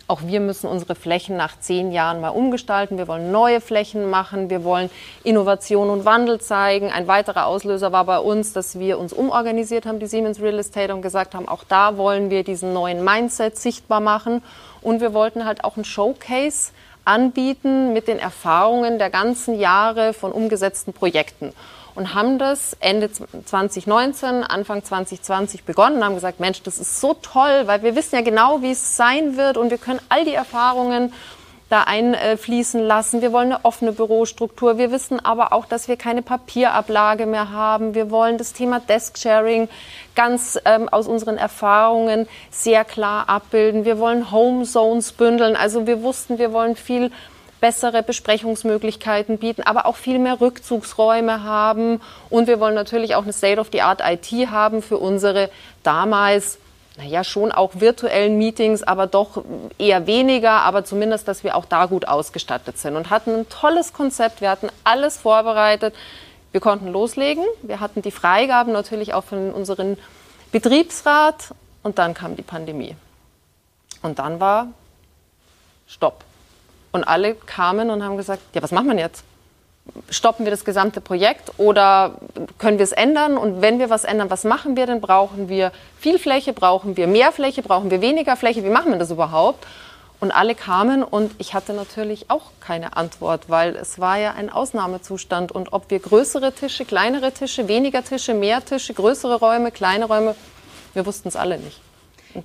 auch 0.10 0.22
wir 0.24 0.39
müssen 0.39 0.68
unsere 0.68 0.96
Flächen 0.96 1.38
nach 1.38 1.60
zehn 1.60 1.92
Jahren 1.92 2.20
mal 2.20 2.30
umgestalten. 2.30 2.98
Wir 2.98 3.08
wollen 3.08 3.32
neue 3.32 3.62
Flächen 3.62 4.10
machen. 4.10 4.50
Wir 4.50 4.63
wollen 4.63 4.89
Innovation 5.24 5.92
und 5.92 6.04
Wandel 6.04 6.42
zeigen. 6.42 6.92
Ein 6.92 7.08
weiterer 7.08 7.46
Auslöser 7.46 7.92
war 7.92 8.06
bei 8.06 8.18
uns, 8.18 8.51
dass 8.51 8.80
wir 8.80 8.98
uns 8.98 9.13
umorganisiert 9.13 9.86
haben, 9.86 10.00
die 10.00 10.08
Siemens 10.08 10.42
Real 10.42 10.58
Estate, 10.58 10.96
und 10.96 11.04
gesagt 11.04 11.36
haben, 11.36 11.48
auch 11.48 11.63
da 11.63 11.98
wollen 11.98 12.32
wir 12.32 12.44
diesen 12.44 12.74
neuen 12.74 13.04
Mindset 13.04 13.58
sichtbar 13.60 14.00
machen. 14.00 14.42
Und 14.82 15.00
wir 15.00 15.13
wollten 15.13 15.46
halt 15.46 15.63
auch 15.63 15.78
ein 15.78 15.86
Showcase 15.86 16.72
anbieten 17.06 17.94
mit 17.94 18.08
den 18.08 18.18
Erfahrungen 18.18 18.98
der 18.98 19.12
ganzen 19.12 19.60
Jahre 19.60 20.13
von 20.13 20.32
umgesetzten 20.32 20.92
Projekten 20.92 21.54
und 22.00 22.15
haben 22.15 22.39
das 22.39 22.77
Ende 22.79 23.12
2019, 23.12 24.44
Anfang 24.44 24.84
2020 24.84 25.65
begonnen 25.65 25.98
und 25.98 26.06
haben 26.06 26.15
gesagt, 26.15 26.39
Mensch, 26.39 26.63
das 26.63 26.79
ist 26.79 27.01
so 27.01 27.13
toll, 27.13 27.63
weil 27.65 27.84
wir 27.84 27.94
wissen 27.96 28.15
ja 28.15 28.22
genau, 28.22 28.62
wie 28.62 28.72
es 28.72 28.96
sein 28.96 29.36
wird 29.36 29.58
und 29.58 29.70
wir 29.70 29.77
können 29.77 30.00
all 30.08 30.24
die 30.24 30.34
Erfahrungen 30.34 31.12
da 31.68 31.84
einfließen 31.84 32.82
lassen. 32.82 33.22
Wir 33.22 33.34
wollen 33.34 33.51
eine 33.51 33.65
offene 33.65 33.91
Bürostruktur. 33.91 34.77
Wir 34.77 34.91
wissen 34.91 35.24
aber 35.24 35.51
auch, 35.51 35.65
dass 35.65 35.89
wir 35.89 35.98
keine 35.98 36.22
Papierablage 36.22 37.25
mehr 37.25 37.51
haben. 37.51 37.94
Wir 37.94 38.10
wollen 38.10 38.38
das 38.38 38.53
Thema 38.53 38.79
Desk-Sharing 38.79 39.68
ganz 40.15 40.58
ähm, 40.65 40.88
aus 40.89 41.08
unseren 41.08 41.38
Erfahrungen 41.38 42.27
sehr 42.50 42.86
klar 42.86 43.27
abbilden. 43.27 43.84
Wir 43.84 44.00
wollen 44.00 44.32
Home 44.32 44.63
Zones 44.63 45.12
bündeln. 45.12 45.56
Also 45.56 45.86
wir 45.86 46.01
wussten, 46.01 46.39
wir 46.39 46.53
wollen 46.53 46.75
viel 46.75 47.12
bessere 47.60 48.04
Besprechungsmöglichkeiten 48.04 49.38
bieten, 49.38 49.63
aber 49.63 49.86
auch 49.86 49.96
viel 49.96 50.20
mehr 50.20 50.39
Rückzugsräume 50.39 51.44
haben. 51.44 52.01
Und 52.30 52.48
wir 52.48 52.60
wollen 52.60 52.75
natürlich 52.75 53.16
auch 53.16 53.24
eine 53.24 53.34
State-of-the-Art 53.34 54.01
IT 54.06 54.32
haben 54.50 54.82
für 54.82 54.98
unsere 54.98 55.50
damals 55.84 56.58
naja, 57.00 57.24
schon 57.24 57.54
auch 57.54 57.72
virtuellen 57.75 58.38
Meetings, 58.38 58.84
aber 58.84 59.08
doch 59.08 59.44
eher 59.78 60.06
weniger, 60.06 60.51
aber 60.51 60.84
zumindest, 60.84 61.30
dass 61.30 61.46
wir 61.46 61.56
auch 61.56 61.63
da 61.63 61.86
gut 61.86 62.06
ausgestattet 62.06 62.78
sind 62.78 62.98
und 62.98 63.10
hatten 63.10 63.34
ein 63.34 63.50
tolles 63.50 63.94
Konzept. 63.94 64.42
Wir 64.42 64.50
hatten 64.50 64.68
alles 64.84 65.18
vorbereitet. 65.18 65.96
Wir 66.51 66.60
konnten 66.60 66.92
loslegen. 66.92 67.46
Wir 67.62 67.80
hatten 67.80 68.01
die 68.01 68.12
Freigaben 68.12 68.74
natürlich 68.74 69.13
auch 69.13 69.24
von 69.24 69.54
unserem 69.54 69.98
Betriebsrat 70.51 71.54
und 71.84 72.00
dann 72.00 72.13
kam 72.13 72.36
die 72.36 72.42
Pandemie. 72.42 72.96
Und 74.01 74.20
dann 74.20 74.42
war 74.42 74.68
Stopp. 75.88 76.25
Und 76.91 77.03
alle 77.03 77.36
kamen 77.36 77.89
und 77.89 78.03
haben 78.03 78.17
gesagt, 78.17 78.41
ja, 78.53 78.62
was 78.62 78.72
machen 78.72 78.89
wir 78.89 78.98
jetzt? 78.98 79.24
Stoppen 80.10 80.46
wir 80.46 80.51
das 80.51 80.65
gesamte 80.65 81.01
Projekt 81.01 81.51
oder 81.58 82.15
können 82.60 82.77
wir 82.77 82.84
es 82.84 82.91
ändern? 82.91 83.38
Und 83.38 83.62
wenn 83.62 83.79
wir 83.79 83.89
was 83.89 84.03
ändern, 84.03 84.29
was 84.29 84.43
machen 84.43 84.75
wir 84.75 84.86
denn? 84.86 85.01
Brauchen 85.01 85.50
wir 85.50 85.72
viel 86.00 86.19
Fläche? 86.19 86.53
Brauchen 86.53 86.96
wir 86.96 87.08
mehr 87.08 87.31
Fläche? 87.31 87.63
Brauchen 87.63 87.89
wir 87.89 88.01
weniger 88.01 88.36
Fläche? 88.36 88.63
Wie 88.63 88.69
machen 88.69 88.91
wir 88.91 89.00
das 89.00 89.12
überhaupt? 89.12 89.65
Und 90.19 90.31
alle 90.31 90.53
kamen 90.53 91.01
und 91.01 91.31
ich 91.38 91.53
hatte 91.53 91.74
natürlich 91.74 92.29
auch 92.29 92.51
keine 92.60 92.98
Antwort, 92.98 93.50
weil 93.50 93.75
es 93.77 94.00
war 94.00 94.17
ja 94.17 94.34
ein 94.34 94.50
Ausnahmezustand. 94.50 95.51
Und 95.53 95.72
ob 95.72 95.89
wir 95.89 96.00
größere 96.00 96.51
Tische, 96.51 96.84
kleinere 96.84 97.31
Tische, 97.31 97.69
weniger 97.69 98.03
Tische, 98.03 98.34
mehr 98.34 98.63
Tische, 98.63 98.93
größere 98.93 99.36
Räume, 99.36 99.72
kleine 99.72 100.05
Räume, 100.05 100.36
wir 100.93 101.05
wussten 101.05 101.29
es 101.29 101.38
alle 101.38 101.58
nicht. 101.58 101.79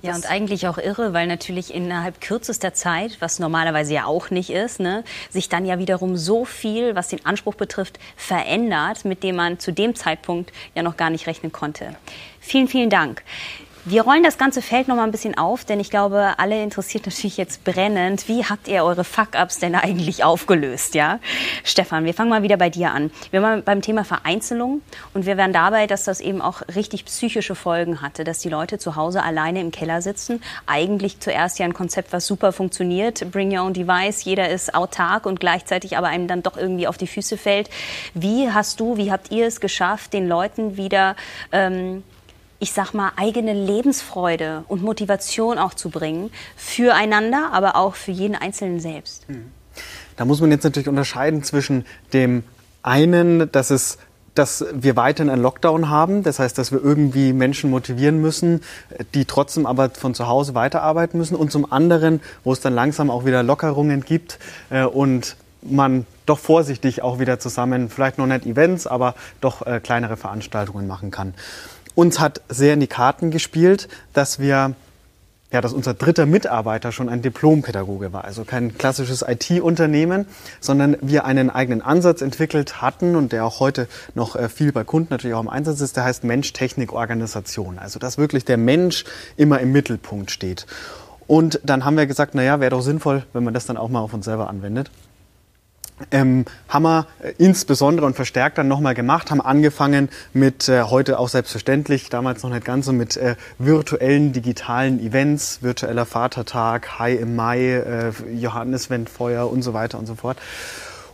Ja, 0.01 0.15
und 0.15 0.29
eigentlich 0.29 0.67
auch 0.67 0.77
irre, 0.77 1.13
weil 1.13 1.27
natürlich 1.27 1.73
innerhalb 1.73 2.19
kürzester 2.19 2.73
Zeit, 2.73 3.17
was 3.19 3.37
normalerweise 3.37 3.93
ja 3.93 4.05
auch 4.05 4.31
nicht 4.31 4.49
ist, 4.49 4.79
ne, 4.79 5.03
sich 5.29 5.47
dann 5.47 5.65
ja 5.65 5.77
wiederum 5.77 6.17
so 6.17 6.43
viel, 6.43 6.95
was 6.95 7.09
den 7.09 7.23
Anspruch 7.25 7.55
betrifft, 7.55 7.99
verändert, 8.15 9.05
mit 9.05 9.21
dem 9.23 9.35
man 9.35 9.59
zu 9.59 9.71
dem 9.71 9.93
Zeitpunkt 9.93 10.51
ja 10.73 10.81
noch 10.81 10.97
gar 10.97 11.11
nicht 11.11 11.27
rechnen 11.27 11.51
konnte. 11.51 11.95
Vielen, 12.39 12.67
vielen 12.67 12.89
Dank. 12.89 13.23
Wir 13.87 14.01
rollen 14.01 14.23
das 14.23 14.39
ganze 14.39 14.63
Feld 14.63 14.87
noch 14.87 14.95
mal 14.95 15.03
ein 15.03 15.11
bisschen 15.11 15.37
auf, 15.37 15.63
denn 15.63 15.79
ich 15.79 15.91
glaube, 15.91 16.33
alle 16.39 16.63
interessiert 16.63 17.05
natürlich 17.05 17.37
jetzt 17.37 17.63
brennend, 17.63 18.27
wie 18.27 18.43
habt 18.43 18.67
ihr 18.67 18.83
eure 18.83 19.03
Fuck-ups 19.03 19.59
denn 19.59 19.75
eigentlich 19.75 20.23
aufgelöst, 20.23 20.95
ja? 20.95 21.19
Stefan, 21.63 22.03
wir 22.03 22.15
fangen 22.15 22.31
mal 22.31 22.41
wieder 22.41 22.57
bei 22.57 22.71
dir 22.71 22.89
an. 22.89 23.11
Wir 23.29 23.43
waren 23.43 23.63
beim 23.63 23.83
Thema 23.83 24.03
Vereinzelung 24.03 24.81
und 25.13 25.27
wir 25.27 25.37
wären 25.37 25.53
dabei, 25.53 25.85
dass 25.85 26.03
das 26.03 26.19
eben 26.19 26.41
auch 26.41 26.63
richtig 26.73 27.05
psychische 27.05 27.53
Folgen 27.53 28.01
hatte, 28.01 28.23
dass 28.23 28.39
die 28.39 28.49
Leute 28.49 28.79
zu 28.79 28.95
Hause 28.95 29.21
alleine 29.21 29.61
im 29.61 29.69
Keller 29.69 30.01
sitzen. 30.01 30.41
Eigentlich 30.65 31.19
zuerst 31.19 31.59
ja 31.59 31.65
ein 31.65 31.75
Konzept, 31.75 32.11
was 32.11 32.25
super 32.25 32.53
funktioniert, 32.53 33.29
Bring 33.29 33.55
Your 33.55 33.65
Own 33.65 33.73
Device, 33.73 34.23
jeder 34.23 34.49
ist 34.49 34.73
autark 34.73 35.27
und 35.27 35.39
gleichzeitig 35.39 35.95
aber 35.95 36.07
einem 36.07 36.27
dann 36.27 36.41
doch 36.41 36.57
irgendwie 36.57 36.87
auf 36.87 36.97
die 36.97 37.05
Füße 37.05 37.37
fällt. 37.37 37.69
Wie 38.15 38.49
hast 38.49 38.79
du, 38.79 38.97
wie 38.97 39.11
habt 39.11 39.31
ihr 39.31 39.45
es 39.45 39.59
geschafft, 39.59 40.13
den 40.13 40.27
Leuten 40.27 40.75
wieder 40.75 41.15
ähm, 41.51 42.01
ich 42.65 42.73
sag 42.73 42.95
mal, 42.95 43.11
eigene 43.15 43.53
Lebensfreude 43.53 44.63
und 44.67 44.81
Motivation 44.81 45.59
auch 45.59 45.75
zu 45.75 45.91
bringen, 45.91 46.31
füreinander, 46.57 47.51
aber 47.53 47.75
auch 47.75 47.93
für 47.93 48.09
jeden 48.09 48.35
Einzelnen 48.35 48.79
selbst. 48.79 49.27
Hm. 49.27 49.51
Da 50.15 50.25
muss 50.25 50.41
man 50.41 50.49
jetzt 50.49 50.63
natürlich 50.63 50.89
unterscheiden 50.89 51.43
zwischen 51.43 51.85
dem 52.11 52.43
einen, 52.81 53.51
dass 53.51 53.69
es 53.69 53.99
dass 54.33 54.65
wir 54.73 54.97
weiterhin 54.97 55.29
einen 55.29 55.43
Lockdown 55.43 55.89
haben. 55.89 56.23
Das 56.23 56.39
heißt, 56.39 56.57
dass 56.57 56.73
wir 56.73 56.83
irgendwie 56.83 57.31
Menschen 57.31 57.69
motivieren 57.69 58.19
müssen, 58.19 58.61
die 59.13 59.23
trotzdem 59.23 59.65
aber 59.65 59.91
von 59.91 60.13
zu 60.13 60.27
Hause 60.27 60.55
weiterarbeiten 60.55 61.17
müssen. 61.17 61.35
Und 61.35 61.53
zum 61.53 61.71
anderen, 61.71 62.19
wo 62.43 62.51
es 62.51 62.59
dann 62.59 62.73
langsam 62.73 63.09
auch 63.09 63.25
wieder 63.25 63.43
Lockerungen 63.43 64.01
gibt 64.01 64.39
äh, 64.71 64.83
und 64.83 65.37
man 65.61 66.05
doch 66.25 66.39
vorsichtig 66.39 67.01
auch 67.01 67.19
wieder 67.19 67.39
zusammen, 67.39 67.89
vielleicht 67.89 68.17
noch 68.17 68.27
nicht 68.27 68.45
Events, 68.45 68.87
aber 68.87 69.15
doch 69.39 69.65
äh, 69.65 69.79
kleinere 69.79 70.17
Veranstaltungen 70.17 70.85
machen 70.85 71.11
kann. 71.11 71.33
Uns 71.95 72.19
hat 72.19 72.41
sehr 72.49 72.73
in 72.73 72.79
die 72.81 72.87
Karten 72.87 73.31
gespielt, 73.31 73.87
dass 74.13 74.39
wir 74.39 74.75
ja, 75.51 75.61
dass 75.61 75.73
unser 75.73 75.93
dritter 75.93 76.25
Mitarbeiter 76.25 76.91
schon 76.91 77.07
ein 77.07 77.21
Diplompädagoge 77.21 78.11
war, 78.11 78.25
also 78.25 78.43
kein 78.43 78.77
klassisches 78.77 79.23
IT-Unternehmen, 79.25 80.25
sondern 80.59 80.97
wir 81.01 81.23
einen 81.23 81.49
eigenen 81.49 81.81
Ansatz 81.81 82.21
entwickelt 82.21 82.81
hatten 82.81 83.15
und 83.15 83.31
der 83.31 83.45
auch 83.45 83.61
heute 83.61 83.87
noch 84.15 84.35
äh, 84.35 84.49
viel 84.49 84.73
bei 84.73 84.83
Kunden 84.83 85.07
natürlich 85.11 85.33
auch 85.33 85.41
im 85.41 85.47
Einsatz 85.47 85.79
ist, 85.79 85.95
der 85.95 86.03
heißt 86.03 86.25
Mensch-Technik-Organisation. 86.25 87.79
Also 87.79 87.99
dass 87.99 88.17
wirklich 88.17 88.43
der 88.43 88.57
Mensch 88.57 89.05
immer 89.37 89.61
im 89.61 89.71
Mittelpunkt 89.71 90.29
steht. 90.29 90.65
Und 91.25 91.61
dann 91.63 91.85
haben 91.85 91.95
wir 91.95 92.05
gesagt, 92.05 92.35
naja, 92.35 92.59
wäre 92.59 92.71
doch 92.71 92.81
sinnvoll, 92.81 93.23
wenn 93.31 93.43
man 93.45 93.53
das 93.53 93.65
dann 93.65 93.77
auch 93.77 93.89
mal 93.89 94.01
auf 94.01 94.13
uns 94.13 94.25
selber 94.25 94.49
anwendet 94.49 94.91
ähm, 96.11 96.45
haben 96.67 96.83
wir 96.83 97.07
äh, 97.21 97.33
insbesondere 97.37 98.05
und 98.05 98.15
verstärkt 98.15 98.57
dann 98.57 98.67
nochmal 98.67 98.95
gemacht, 98.95 99.31
haben 99.31 99.41
angefangen 99.41 100.09
mit 100.33 100.67
äh, 100.67 100.83
heute 100.83 101.19
auch 101.19 101.29
selbstverständlich, 101.29 102.09
damals 102.09 102.43
noch 102.43 102.49
nicht 102.49 102.65
ganz 102.65 102.85
so 102.85 102.93
mit 102.93 103.17
äh, 103.17 103.35
virtuellen 103.59 104.33
digitalen 104.33 104.99
Events, 104.99 105.61
virtueller 105.61 106.05
Vatertag, 106.05 106.99
Hai 106.99 107.13
im 107.13 107.35
Mai, 107.35 107.75
äh, 107.75 108.11
Johanneswendfeuer 108.33 109.49
und 109.49 109.61
so 109.61 109.73
weiter 109.73 109.97
und 109.97 110.05
so 110.05 110.15
fort. 110.15 110.37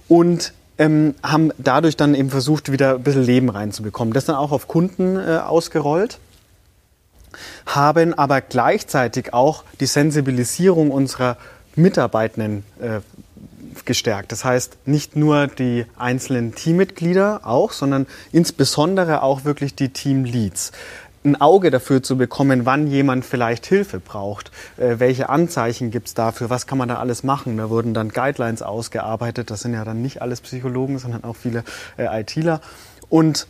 Und 0.08 0.54
ähm, 0.78 1.16
haben 1.22 1.52
dadurch 1.58 1.96
dann 1.96 2.16
eben 2.16 2.32
versucht, 2.32 2.72
wieder 2.72 2.96
ein 2.96 3.04
bisschen 3.04 3.24
Leben 3.24 3.50
reinzubekommen. 3.50 4.14
Das 4.14 4.26
dann 4.26 4.36
auch 4.36 4.52
auf 4.52 4.68
Kunden 4.68 5.18
äh, 5.18 5.38
ausgerollt 5.38 6.20
haben 7.66 8.14
aber 8.14 8.42
gleichzeitig 8.42 9.34
auch 9.34 9.64
die 9.80 9.86
Sensibilisierung 9.86 10.92
unserer 10.92 11.38
Mitarbeitenden 11.76 12.64
äh, 12.82 13.00
gestärkt. 13.86 14.32
Das 14.32 14.46
heißt, 14.46 14.78
nicht 14.86 15.16
nur 15.16 15.48
die 15.48 15.86
einzelnen 15.98 16.56
Teammitglieder 16.56 17.42
auch, 17.44 17.72
sondern 17.72 18.08
insbesondere 18.32 19.24
auch 19.24 19.46
wirklich 19.46 19.76
die 19.76 19.90
Teamleads 19.90 20.72
ein 21.24 21.40
Auge 21.40 21.70
dafür 21.70 22.02
zu 22.02 22.18
bekommen, 22.18 22.66
wann 22.66 22.88
jemand 22.88 23.26
vielleicht 23.26 23.66
Hilfe 23.68 24.00
braucht, 24.00 24.52
äh, 24.78 24.96
welche 24.98 25.30
Anzeichen 25.30 25.92
gibt 25.92 26.08
es 26.08 26.14
dafür, 26.14 26.50
was 26.50 26.66
kann 26.66 26.78
man 26.78 26.90
da 26.90 26.96
alles 26.96 27.24
machen. 27.24 27.58
Da 27.58 27.70
wurden 27.70 27.94
dann 27.94 28.10
Guidelines 28.10 28.62
ausgearbeitet, 28.62 29.52
das 29.52 29.62
sind 29.62 29.74
ja 29.74 29.86
dann 29.86 30.02
nicht 30.02 30.22
alles 30.22 30.42
Psychologen, 30.42 30.98
sondern 30.98 31.24
auch 31.24 31.36
viele 31.36 31.64
äh, 31.98 32.22
ITler. 32.22 32.62
Und 33.10 33.48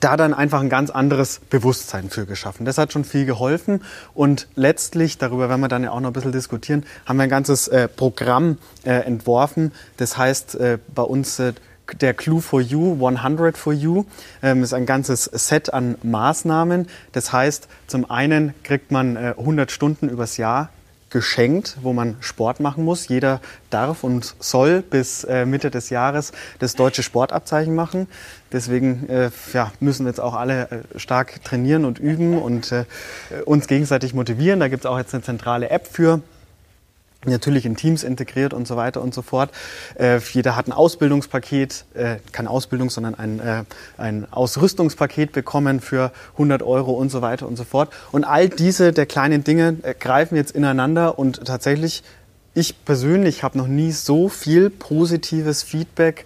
da 0.00 0.16
dann 0.16 0.34
einfach 0.34 0.60
ein 0.60 0.68
ganz 0.68 0.90
anderes 0.90 1.40
Bewusstsein 1.50 2.10
für 2.10 2.26
geschaffen. 2.26 2.66
Das 2.66 2.78
hat 2.78 2.92
schon 2.92 3.04
viel 3.04 3.24
geholfen 3.24 3.82
und 4.14 4.48
letztlich, 4.56 5.18
darüber 5.18 5.48
werden 5.48 5.60
wir 5.60 5.68
dann 5.68 5.84
ja 5.84 5.92
auch 5.92 6.00
noch 6.00 6.10
ein 6.10 6.12
bisschen 6.12 6.32
diskutieren, 6.32 6.84
haben 7.04 7.16
wir 7.18 7.24
ein 7.24 7.28
ganzes 7.28 7.68
äh, 7.68 7.88
Programm 7.88 8.58
äh, 8.84 8.90
entworfen. 8.90 9.72
Das 9.96 10.16
heißt 10.16 10.56
äh, 10.56 10.78
bei 10.94 11.02
uns 11.02 11.38
äh, 11.38 11.52
der 12.00 12.14
Clue 12.14 12.40
for 12.40 12.60
You, 12.60 12.94
100 13.06 13.56
for 13.56 13.72
You, 13.72 14.04
ähm, 14.42 14.64
ist 14.64 14.74
ein 14.74 14.86
ganzes 14.86 15.24
Set 15.24 15.72
an 15.72 15.96
Maßnahmen. 16.02 16.88
Das 17.12 17.32
heißt, 17.32 17.68
zum 17.86 18.10
einen 18.10 18.54
kriegt 18.64 18.90
man 18.90 19.16
100 19.16 19.68
äh, 19.68 19.72
Stunden 19.72 20.08
übers 20.08 20.36
Jahr 20.36 20.70
geschenkt, 21.10 21.76
wo 21.82 21.92
man 21.92 22.16
Sport 22.20 22.60
machen 22.60 22.84
muss. 22.84 23.08
Jeder 23.08 23.40
darf 23.70 24.04
und 24.04 24.34
soll 24.40 24.82
bis 24.82 25.24
äh, 25.24 25.46
Mitte 25.46 25.70
des 25.70 25.90
Jahres 25.90 26.32
das 26.58 26.74
deutsche 26.74 27.02
Sportabzeichen 27.02 27.74
machen. 27.74 28.08
Deswegen 28.52 29.08
äh, 29.08 29.30
ja, 29.52 29.72
müssen 29.80 30.06
jetzt 30.06 30.20
auch 30.20 30.34
alle 30.34 30.84
äh, 30.94 30.98
stark 30.98 31.42
trainieren 31.44 31.84
und 31.84 31.98
üben 31.98 32.38
und 32.38 32.72
äh, 32.72 32.84
uns 33.44 33.66
gegenseitig 33.66 34.14
motivieren. 34.14 34.60
Da 34.60 34.68
gibt 34.68 34.84
es 34.84 34.90
auch 34.90 34.98
jetzt 34.98 35.14
eine 35.14 35.22
zentrale 35.22 35.70
App 35.70 35.86
für 35.86 36.20
natürlich 37.32 37.66
in 37.66 37.76
Teams 37.76 38.02
integriert 38.02 38.54
und 38.54 38.66
so 38.66 38.76
weiter 38.76 39.02
und 39.02 39.14
so 39.14 39.22
fort. 39.22 39.50
Äh, 39.98 40.18
jeder 40.32 40.56
hat 40.56 40.68
ein 40.68 40.72
Ausbildungspaket, 40.72 41.84
äh, 41.94 42.16
kein 42.32 42.48
Ausbildungs-, 42.48 42.94
sondern 42.94 43.14
ein, 43.14 43.40
äh, 43.40 43.64
ein 43.98 44.26
Ausrüstungspaket 44.30 45.32
bekommen 45.32 45.80
für 45.80 46.12
100 46.32 46.62
Euro 46.62 46.92
und 46.92 47.10
so 47.10 47.22
weiter 47.22 47.46
und 47.46 47.56
so 47.56 47.64
fort. 47.64 47.90
Und 48.12 48.24
all 48.24 48.48
diese 48.48 48.92
der 48.92 49.06
kleinen 49.06 49.44
Dinge 49.44 49.76
äh, 49.82 49.94
greifen 49.94 50.36
jetzt 50.36 50.52
ineinander 50.52 51.18
und 51.18 51.44
tatsächlich, 51.44 52.02
ich 52.54 52.84
persönlich 52.84 53.42
habe 53.42 53.58
noch 53.58 53.66
nie 53.66 53.92
so 53.92 54.28
viel 54.28 54.70
positives 54.70 55.62
Feedback 55.62 56.24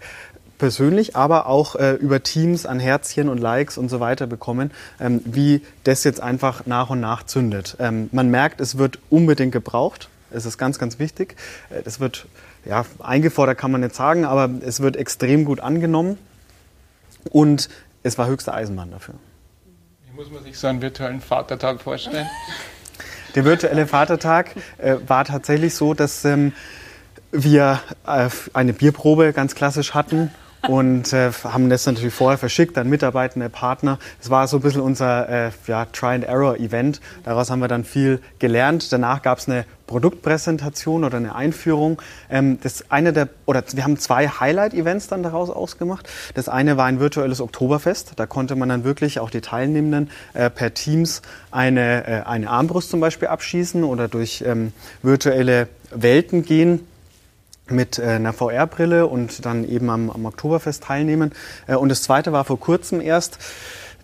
persönlich, 0.61 1.17
aber 1.17 1.47
auch 1.47 1.75
äh, 1.75 1.95
über 1.95 2.23
Teams 2.23 2.67
an 2.67 2.79
Herzchen 2.79 3.29
und 3.29 3.39
Likes 3.39 3.79
und 3.79 3.89
so 3.89 3.99
weiter 3.99 4.29
bekommen, 4.29 4.71
ähm, 5.01 5.23
wie 5.25 5.63
das 5.83 6.05
jetzt 6.05 6.23
einfach 6.23 6.67
nach 6.67 6.91
und 6.91 7.01
nach 7.01 7.25
zündet. 7.25 7.77
Ähm, 7.81 8.09
man 8.13 8.31
merkt, 8.31 8.61
es 8.61 8.79
wird 8.79 9.01
unbedingt 9.09 9.53
gebraucht. 9.53 10.09
Es 10.31 10.47
ist 10.47 10.59
ganz, 10.59 10.79
ganz 10.79 10.99
wichtig. 10.99 11.37
Äh, 11.71 11.83
das 11.83 12.01
wird 12.01 12.27
ja, 12.65 12.85
eingefordert, 13.01 13.59
kann 13.59 13.71
man 13.71 13.81
nicht 13.81 13.95
sagen, 13.95 14.25
aber 14.25 14.51
es 14.65 14.81
wird 14.81 14.97
extrem 14.97 15.45
gut 15.45 15.61
angenommen. 15.61 16.19
Und 17.31 17.69
es 18.03 18.19
war 18.19 18.27
höchste 18.27 18.55
Eisenbahn 18.55 18.91
dafür. 18.91 19.15
Wie 20.09 20.17
muss 20.17 20.31
man 20.31 20.43
sich 20.43 20.59
so 20.59 20.67
einen 20.67 20.83
virtuellen 20.83 21.21
Vatertag 21.21 21.81
vorstellen? 21.81 22.27
Der 23.35 23.45
virtuelle 23.45 23.87
Vatertag 23.87 24.57
äh, 24.79 24.97
war 25.07 25.25
tatsächlich 25.25 25.75
so, 25.75 25.95
dass 25.95 26.25
ähm, 26.25 26.53
wir 27.31 27.81
äh, 28.07 28.29
eine 28.55 28.73
Bierprobe 28.73 29.33
ganz 29.33 29.55
klassisch 29.55 29.95
hatten 29.95 30.33
und 30.69 31.13
äh, 31.13 31.31
haben 31.45 31.71
das 31.71 31.87
natürlich 31.87 32.13
vorher 32.13 32.39
verschickt 32.39 32.77
an 32.77 32.89
mitarbeitende 32.89 33.49
Partner. 33.49 33.99
Es 34.21 34.31
war 34.31 34.47
so 34.47 34.59
ein 34.59 34.63
bisschen 34.63 34.83
unser 34.83 35.29
äh, 35.29 35.51
ja, 35.67 35.87
Try-and-Error-Event. 35.87 37.01
Daraus 37.25 37.51
haben 37.51 37.61
wir 37.61 37.69
dann 37.69 37.85
viel 37.85 38.21
gelernt. 38.39 38.93
Danach 38.93 39.23
gab 39.23 39.39
es 39.39 39.49
eine 39.49 39.65
Produktpräsentation 39.91 41.03
oder 41.05 41.17
eine 41.17 41.35
Einführung. 41.35 42.01
Ähm, 42.31 42.59
das 42.63 42.91
eine 42.91 43.13
der, 43.13 43.29
oder 43.45 43.65
wir 43.73 43.85
haben 43.85 43.99
zwei 43.99 44.29
Highlight-Events 44.29 45.09
dann 45.09 45.23
daraus 45.25 45.51
ausgemacht. 45.51 46.09
Das 46.35 46.49
eine 46.49 46.77
war 46.77 46.87
ein 46.87 47.01
virtuelles 47.01 47.41
Oktoberfest. 47.41 48.13
Da 48.17 48.27
konnte 48.27 48.55
man 48.55 48.69
dann 48.69 48.85
wirklich 48.85 49.19
auch 49.19 49.31
die 49.31 49.41
Teilnehmenden 49.41 50.11
äh, 50.33 50.49
per 50.49 50.73
Teams 50.75 51.23
eine, 51.51 52.07
äh, 52.07 52.23
eine 52.23 52.49
Armbrust 52.49 52.91
zum 52.91 53.01
Beispiel 53.01 53.29
abschießen 53.29 53.83
oder 53.83 54.07
durch 54.07 54.45
ähm, 54.47 54.73
virtuelle 55.03 55.69
Welten 55.91 56.45
gehen 56.45 56.87
mit 57.69 57.99
äh, 57.99 58.03
einer 58.03 58.33
VR-Brille 58.33 59.09
und 59.09 59.45
dann 59.45 59.69
eben 59.69 59.91
am, 59.91 60.09
am 60.09 60.25
Oktoberfest 60.25 60.85
teilnehmen. 60.85 61.33
Und 61.67 61.89
das 61.89 62.03
zweite 62.03 62.33
war 62.33 62.45
vor 62.45 62.61
kurzem 62.61 63.01
erst 63.01 63.39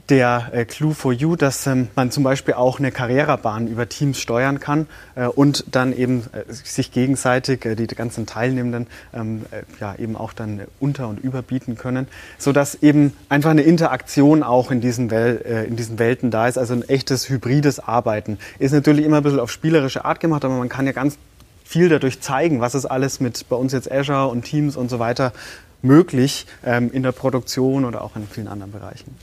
der 0.08 0.50
äh, 0.52 0.64
Clue 0.64 0.94
for 0.94 1.12
You, 1.12 1.36
dass 1.36 1.66
ähm, 1.66 1.88
man 1.96 2.10
zum 2.10 2.22
Beispiel 2.22 2.54
auch 2.54 2.78
eine 2.78 2.92
Karrierebahn 2.92 3.66
über 3.66 3.88
Teams 3.88 4.20
steuern 4.20 4.60
kann 4.60 4.86
äh, 5.14 5.26
und 5.26 5.64
dann 5.72 5.96
eben 5.96 6.24
äh, 6.32 6.52
sich 6.52 6.92
gegenseitig 6.92 7.64
äh, 7.64 7.74
die 7.74 7.86
ganzen 7.86 8.26
Teilnehmenden 8.26 8.86
ähm, 9.12 9.44
äh, 9.50 9.62
ja 9.80 9.94
eben 9.96 10.16
auch 10.16 10.32
dann 10.32 10.62
unter 10.78 11.08
und 11.08 11.18
überbieten 11.20 11.76
können, 11.76 12.06
so 12.38 12.52
dass 12.52 12.76
eben 12.76 13.14
einfach 13.28 13.50
eine 13.50 13.62
Interaktion 13.62 14.42
auch 14.42 14.70
in 14.70 14.80
diesen, 14.80 15.10
Wel 15.10 15.42
äh, 15.44 15.64
in 15.64 15.76
diesen 15.76 15.98
Welten 15.98 16.30
da 16.30 16.46
ist, 16.46 16.58
also 16.58 16.74
ein 16.74 16.88
echtes 16.88 17.28
hybrides 17.28 17.80
Arbeiten. 17.80 18.38
Ist 18.58 18.72
natürlich 18.72 19.04
immer 19.04 19.18
ein 19.18 19.22
bisschen 19.22 19.40
auf 19.40 19.50
spielerische 19.50 20.04
Art 20.04 20.20
gemacht, 20.20 20.44
aber 20.44 20.54
man 20.54 20.68
kann 20.68 20.86
ja 20.86 20.92
ganz 20.92 21.18
viel 21.64 21.88
dadurch 21.88 22.20
zeigen, 22.20 22.60
was 22.60 22.76
ist 22.76 22.86
alles 22.86 23.18
mit 23.18 23.48
bei 23.48 23.56
uns 23.56 23.72
jetzt 23.72 23.90
Azure 23.90 24.28
und 24.28 24.42
Teams 24.42 24.76
und 24.76 24.88
so 24.88 25.00
weiter 25.00 25.32
möglich 25.82 26.46
ähm, 26.64 26.90
in 26.92 27.02
der 27.02 27.12
Produktion 27.12 27.84
oder 27.84 28.02
auch 28.02 28.14
in 28.14 28.26
vielen 28.28 28.48
anderen 28.48 28.72
Bereichen. 28.72 29.16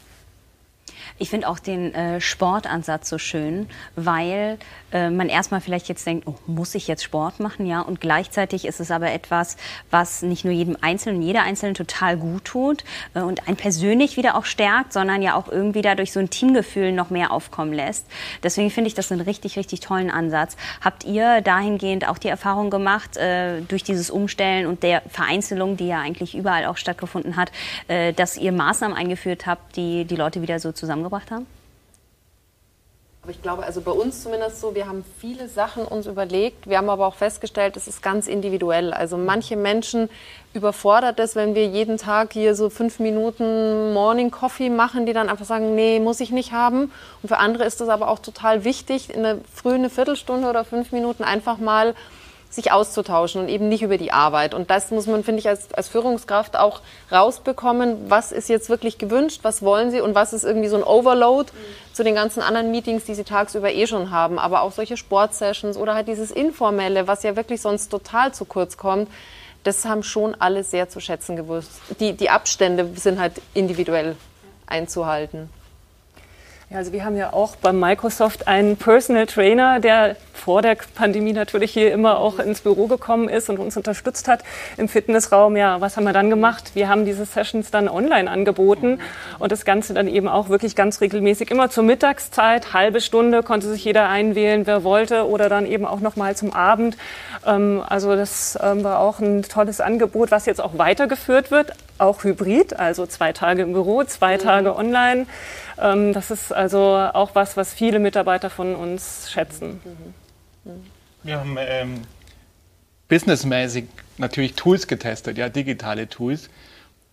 Ich 1.19 1.29
finde 1.29 1.47
auch 1.47 1.59
den 1.59 1.93
äh, 1.93 2.19
Sportansatz 2.19 3.09
so 3.09 3.17
schön, 3.17 3.67
weil 3.95 4.57
äh, 4.91 5.09
man 5.09 5.29
erstmal 5.29 5.61
vielleicht 5.61 5.89
jetzt 5.89 6.05
denkt, 6.05 6.27
oh, 6.27 6.35
muss 6.47 6.75
ich 6.75 6.87
jetzt 6.87 7.03
Sport 7.03 7.39
machen? 7.39 7.65
Ja, 7.65 7.81
und 7.81 8.01
gleichzeitig 8.01 8.65
ist 8.65 8.79
es 8.79 8.91
aber 8.91 9.11
etwas, 9.11 9.57
was 9.91 10.21
nicht 10.21 10.43
nur 10.43 10.53
jedem 10.53 10.77
Einzelnen, 10.81 11.21
jeder 11.21 11.43
Einzelnen 11.43 11.75
total 11.75 12.17
gut 12.17 12.45
tut 12.45 12.83
äh, 13.13 13.21
und 13.21 13.47
einen 13.47 13.57
persönlich 13.57 14.17
wieder 14.17 14.35
auch 14.35 14.45
stärkt, 14.45 14.93
sondern 14.93 15.21
ja 15.21 15.35
auch 15.35 15.47
irgendwie 15.47 15.81
dadurch 15.81 16.11
so 16.11 16.19
ein 16.19 16.29
Teamgefühl 16.29 16.91
noch 16.91 17.09
mehr 17.09 17.31
aufkommen 17.31 17.73
lässt. 17.73 18.05
Deswegen 18.41 18.71
finde 18.71 18.87
ich 18.87 18.93
das 18.93 19.11
einen 19.11 19.21
richtig, 19.21 19.57
richtig 19.57 19.79
tollen 19.81 20.09
Ansatz. 20.09 20.57
Habt 20.81 21.03
ihr 21.03 21.41
dahingehend 21.41 22.07
auch 22.07 22.17
die 22.17 22.27
Erfahrung 22.27 22.69
gemacht, 22.69 23.17
äh, 23.17 23.61
durch 23.61 23.83
dieses 23.83 24.09
Umstellen 24.09 24.65
und 24.65 24.83
der 24.83 25.01
Vereinzelung, 25.09 25.77
die 25.77 25.87
ja 25.87 25.99
eigentlich 25.99 26.35
überall 26.35 26.65
auch 26.65 26.77
stattgefunden 26.77 27.35
hat, 27.35 27.51
äh, 27.87 28.13
dass 28.13 28.37
ihr 28.37 28.51
Maßnahmen 28.51 28.97
eingeführt 28.97 29.45
habt, 29.45 29.75
die 29.75 30.05
die 30.05 30.15
Leute 30.15 30.41
wieder 30.41 30.59
so 30.59 30.71
zusammen 30.71 31.02
zusammengebracht 31.03 31.31
haben? 31.31 31.45
Aber 33.21 33.31
ich 33.31 33.41
glaube, 33.41 33.63
also 33.63 33.79
bei 33.79 33.91
uns 33.91 34.21
zumindest 34.21 34.59
so, 34.59 34.75
wir 34.75 34.85
haben 34.85 35.05
viele 35.19 35.47
Sachen 35.47 35.85
uns 35.85 36.07
überlegt. 36.07 36.67
Wir 36.67 36.77
haben 36.77 36.89
aber 36.89 37.07
auch 37.07 37.15
festgestellt, 37.15 37.77
es 37.77 37.87
ist 37.87 38.03
ganz 38.03 38.27
individuell. 38.27 38.91
Also 38.93 39.15
manche 39.15 39.55
Menschen 39.55 40.09
überfordert 40.53 41.21
es, 41.21 41.33
wenn 41.33 41.55
wir 41.55 41.65
jeden 41.65 41.97
Tag 41.97 42.33
hier 42.33 42.53
so 42.53 42.69
fünf 42.69 42.99
Minuten 42.99 43.93
Morning 43.93 44.29
Coffee 44.29 44.69
machen, 44.69 45.05
die 45.05 45.13
dann 45.13 45.29
einfach 45.29 45.45
sagen, 45.45 45.73
nee, 45.73 46.01
muss 46.01 46.19
ich 46.19 46.31
nicht 46.31 46.51
haben. 46.51 46.91
Und 47.21 47.29
für 47.29 47.37
andere 47.37 47.63
ist 47.63 47.79
es 47.79 47.87
aber 47.87 48.09
auch 48.09 48.19
total 48.19 48.65
wichtig, 48.65 49.09
in 49.09 49.23
der 49.23 49.37
früh 49.53 49.75
eine 49.75 49.89
Viertelstunde 49.89 50.49
oder 50.49 50.65
fünf 50.65 50.91
Minuten 50.91 51.23
einfach 51.23 51.59
mal 51.59 51.95
sich 52.53 52.71
auszutauschen 52.71 53.41
und 53.41 53.49
eben 53.49 53.67
nicht 53.67 53.81
über 53.81 53.97
die 53.97 54.11
Arbeit. 54.11 54.53
Und 54.53 54.69
das 54.69 54.91
muss 54.91 55.07
man, 55.07 55.23
finde 55.23 55.39
ich, 55.39 55.49
als, 55.49 55.73
als 55.73 55.87
Führungskraft 55.87 56.55
auch 56.55 56.81
rausbekommen, 57.11 58.09
was 58.09 58.31
ist 58.31 58.47
jetzt 58.47 58.69
wirklich 58.69 58.99
gewünscht, 58.99 59.39
was 59.41 59.63
wollen 59.63 59.89
Sie 59.89 60.01
und 60.01 60.13
was 60.13 60.33
ist 60.33 60.43
irgendwie 60.43 60.67
so 60.67 60.75
ein 60.75 60.83
Overload 60.83 61.51
mhm. 61.51 61.93
zu 61.95 62.03
den 62.03 62.13
ganzen 62.13 62.41
anderen 62.41 62.69
Meetings, 62.69 63.05
die 63.05 63.15
Sie 63.15 63.23
tagsüber 63.23 63.71
eh 63.71 63.87
schon 63.87 64.11
haben. 64.11 64.37
Aber 64.37 64.61
auch 64.61 64.71
solche 64.71 64.97
Sportsessions 64.97 65.77
oder 65.77 65.95
halt 65.95 66.07
dieses 66.07 66.29
Informelle, 66.29 67.07
was 67.07 67.23
ja 67.23 67.35
wirklich 67.35 67.59
sonst 67.59 67.89
total 67.89 68.33
zu 68.33 68.45
kurz 68.45 68.77
kommt, 68.77 69.09
das 69.63 69.85
haben 69.85 70.03
schon 70.03 70.35
alle 70.39 70.63
sehr 70.63 70.89
zu 70.89 70.99
schätzen 70.99 71.35
gewusst. 71.35 71.71
Die, 71.99 72.13
die 72.13 72.29
Abstände 72.29 72.87
sind 72.95 73.19
halt 73.19 73.33
individuell 73.53 74.15
einzuhalten. 74.67 75.49
Ja, 76.73 76.79
also 76.79 76.91
wir 76.91 77.05
haben 77.05 77.15
ja 77.15 77.33
auch 77.33 77.55
bei 77.55 77.71
Microsoft 77.71 78.47
einen 78.47 78.77
Personal 78.77 79.27
Trainer, 79.27 79.79
der 79.79 80.15
vor 80.33 80.63
der 80.63 80.75
Pandemie 80.95 81.31
natürlich 81.31 81.71
hier 81.71 81.93
immer 81.93 82.17
auch 82.17 82.39
ins 82.39 82.61
Büro 82.61 82.87
gekommen 82.87 83.29
ist 83.29 83.47
und 83.49 83.59
uns 83.59 83.77
unterstützt 83.77 84.27
hat 84.27 84.43
im 84.77 84.89
Fitnessraum. 84.89 85.55
Ja, 85.55 85.81
was 85.81 85.97
haben 85.97 86.03
wir 86.05 86.13
dann 86.13 86.31
gemacht? 86.31 86.71
Wir 86.73 86.89
haben 86.89 87.05
diese 87.05 87.25
Sessions 87.25 87.69
dann 87.69 87.87
online 87.87 88.29
angeboten 88.29 88.99
und 89.37 89.51
das 89.51 89.65
Ganze 89.65 89.93
dann 89.93 90.07
eben 90.07 90.27
auch 90.27 90.49
wirklich 90.49 90.75
ganz 90.75 90.99
regelmäßig 90.99 91.51
immer 91.51 91.69
zur 91.69 91.83
Mittagszeit, 91.83 92.73
halbe 92.73 93.01
Stunde 93.01 93.43
konnte 93.43 93.67
sich 93.67 93.85
jeder 93.85 94.09
einwählen, 94.09 94.65
wer 94.65 94.83
wollte 94.83 95.27
oder 95.27 95.49
dann 95.49 95.67
eben 95.67 95.85
auch 95.85 95.99
noch 95.99 96.15
mal 96.15 96.35
zum 96.35 96.53
Abend. 96.53 96.97
Ähm, 97.45 97.83
also 97.87 98.15
das 98.15 98.57
ähm, 98.61 98.83
war 98.83 98.99
auch 98.99 99.19
ein 99.19 99.43
tolles 99.43 99.79
Angebot, 99.79 100.31
was 100.31 100.47
jetzt 100.47 100.59
auch 100.59 100.75
weitergeführt 100.79 101.51
wird, 101.51 101.73
auch 101.99 102.23
hybrid, 102.23 102.79
also 102.79 103.05
zwei 103.05 103.31
Tage 103.31 103.61
im 103.61 103.73
Büro, 103.73 104.03
zwei 104.05 104.37
Tage 104.37 104.75
online. 104.75 105.27
Ähm, 105.83 106.13
das 106.13 106.31
ist 106.31 106.51
also 106.51 106.79
auch 107.13 107.35
was, 107.35 107.57
was 107.57 107.73
viele 107.73 107.99
Mitarbeiter 107.99 108.49
von 108.49 108.75
uns 108.75 109.29
schätzen. 109.29 109.81
Wir 111.23 111.39
haben 111.39 111.57
ähm, 111.59 112.01
businessmäßig 113.09 113.85
natürlich 114.17 114.53
Tools 114.53 114.87
getestet, 114.87 115.37
ja, 115.37 115.49
digitale 115.49 116.07
Tools. 116.07 116.49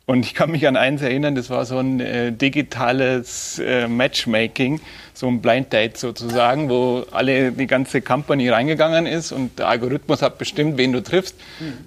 Und 0.07 0.25
ich 0.25 0.35
kann 0.35 0.51
mich 0.51 0.67
an 0.67 0.77
eins 0.77 1.03
erinnern, 1.03 1.35
das 1.35 1.51
war 1.51 1.65
so 1.65 1.79
ein 1.79 2.01
äh, 2.01 2.33
digitales 2.33 3.61
äh, 3.61 3.87
Matchmaking, 3.87 4.81
so 5.15 5.29
ein 5.29 5.41
Blind 5.41 5.73
Date 5.73 5.99
sozusagen, 5.99 6.69
wo 6.69 7.05
alle, 7.13 7.53
die 7.53 7.67
ganze 7.67 8.03
Company 8.03 8.49
reingegangen 8.49 9.07
ist 9.07 9.31
und 9.31 9.59
der 9.59 9.69
Algorithmus 9.69 10.23
hat 10.23 10.39
bestimmt, 10.39 10.79
wen 10.79 10.93
du 10.93 11.03
triffst. 11.03 11.37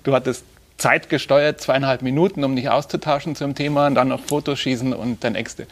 Du 0.03 0.13
hattest 0.13 0.45
zeitgesteuert 0.77 1.59
zweieinhalb 1.59 2.01
Minuten, 2.01 2.43
um 2.43 2.55
dich 2.55 2.69
auszutauschen 2.69 3.35
zum 3.35 3.55
Thema 3.55 3.87
und 3.87 3.95
dann 3.95 4.09
noch 4.09 4.21
Fotos 4.21 4.59
schießen 4.59 4.93
und 4.93 5.23
der 5.23 5.31
nächste. 5.31 5.67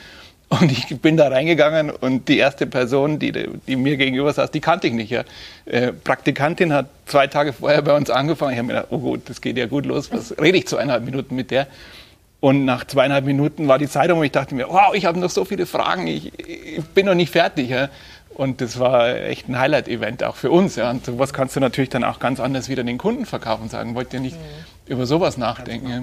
Und 0.60 0.70
ich 0.70 1.00
bin 1.00 1.16
da 1.16 1.30
reingegangen 1.30 1.92
und 1.92 2.28
die 2.28 2.38
erste 2.38 2.68
Person, 2.68 3.20
die, 3.20 3.32
die 3.32 3.76
mir 3.78 3.96
gegenüber 3.96 4.34
saß, 4.34 4.52
die 4.52 4.60
kannte 4.60 4.88
ich 4.88 4.94
nicht. 4.94 5.10
Ja. 5.10 5.24
Äh, 5.64 5.94
Praktikantin 5.94 6.74
hat 6.74 6.88
zwei 7.06 7.28
Tage 7.28 7.54
vorher 7.54 7.82
bei 7.82 7.96
uns 7.96 8.10
angefangen. 8.10 8.52
Ich 8.52 8.58
habe 8.58 8.68
mir 8.68 8.74
gedacht, 8.74 8.88
oh 8.90 8.98
gut, 8.98 9.30
das 9.30 9.40
geht 9.40 9.58
ja 9.58 9.68
gut 9.68 9.86
los. 9.86 10.12
Was 10.12 10.38
rede 10.38 10.58
ich 10.58 10.68
zweieinhalb 10.68 11.06
Minuten 11.06 11.38
mit 11.38 11.52
der? 11.52 11.68
Und 12.42 12.66
nach 12.66 12.84
zweieinhalb 12.86 13.24
Minuten 13.24 13.70
war 13.70 13.80
die 13.80 13.88
Zeit 13.88 14.12
um 14.12 14.18
und 14.18 14.26
ich 14.26 14.34
dachte 14.34 14.54
mir, 14.54 14.68
wow, 14.68 14.94
ich 14.94 15.06
habe 15.06 15.18
noch 15.20 15.30
so 15.30 15.46
viele 15.46 15.66
Fragen, 15.66 16.08
ich, 16.08 16.38
ich 16.38 16.84
bin 16.84 17.06
noch 17.06 17.16
nicht 17.16 17.32
fertig. 17.32 17.70
Ja. 17.70 17.88
Und 18.34 18.60
das 18.60 18.78
war 18.78 19.16
echt 19.16 19.48
ein 19.48 19.58
Highlight-Event 19.58 20.22
auch 20.26 20.36
für 20.36 20.52
uns. 20.52 20.76
Ja. 20.76 20.92
Und 20.92 21.06
sowas 21.06 21.32
kannst 21.32 21.56
du 21.56 21.62
natürlich 21.62 21.92
dann 21.92 22.04
auch 22.04 22.20
ganz 22.20 22.42
anders 22.42 22.68
wieder 22.68 22.84
den 22.84 22.98
Kunden 22.98 23.26
verkaufen 23.26 23.64
und 23.64 23.72
sagen, 23.72 23.96
wollt 23.96 24.14
ihr 24.14 24.20
nicht 24.20 24.36
mhm. 24.36 24.92
über 24.92 25.06
sowas 25.06 25.38
nachdenken? 25.38 25.90
Ja. 25.90 26.02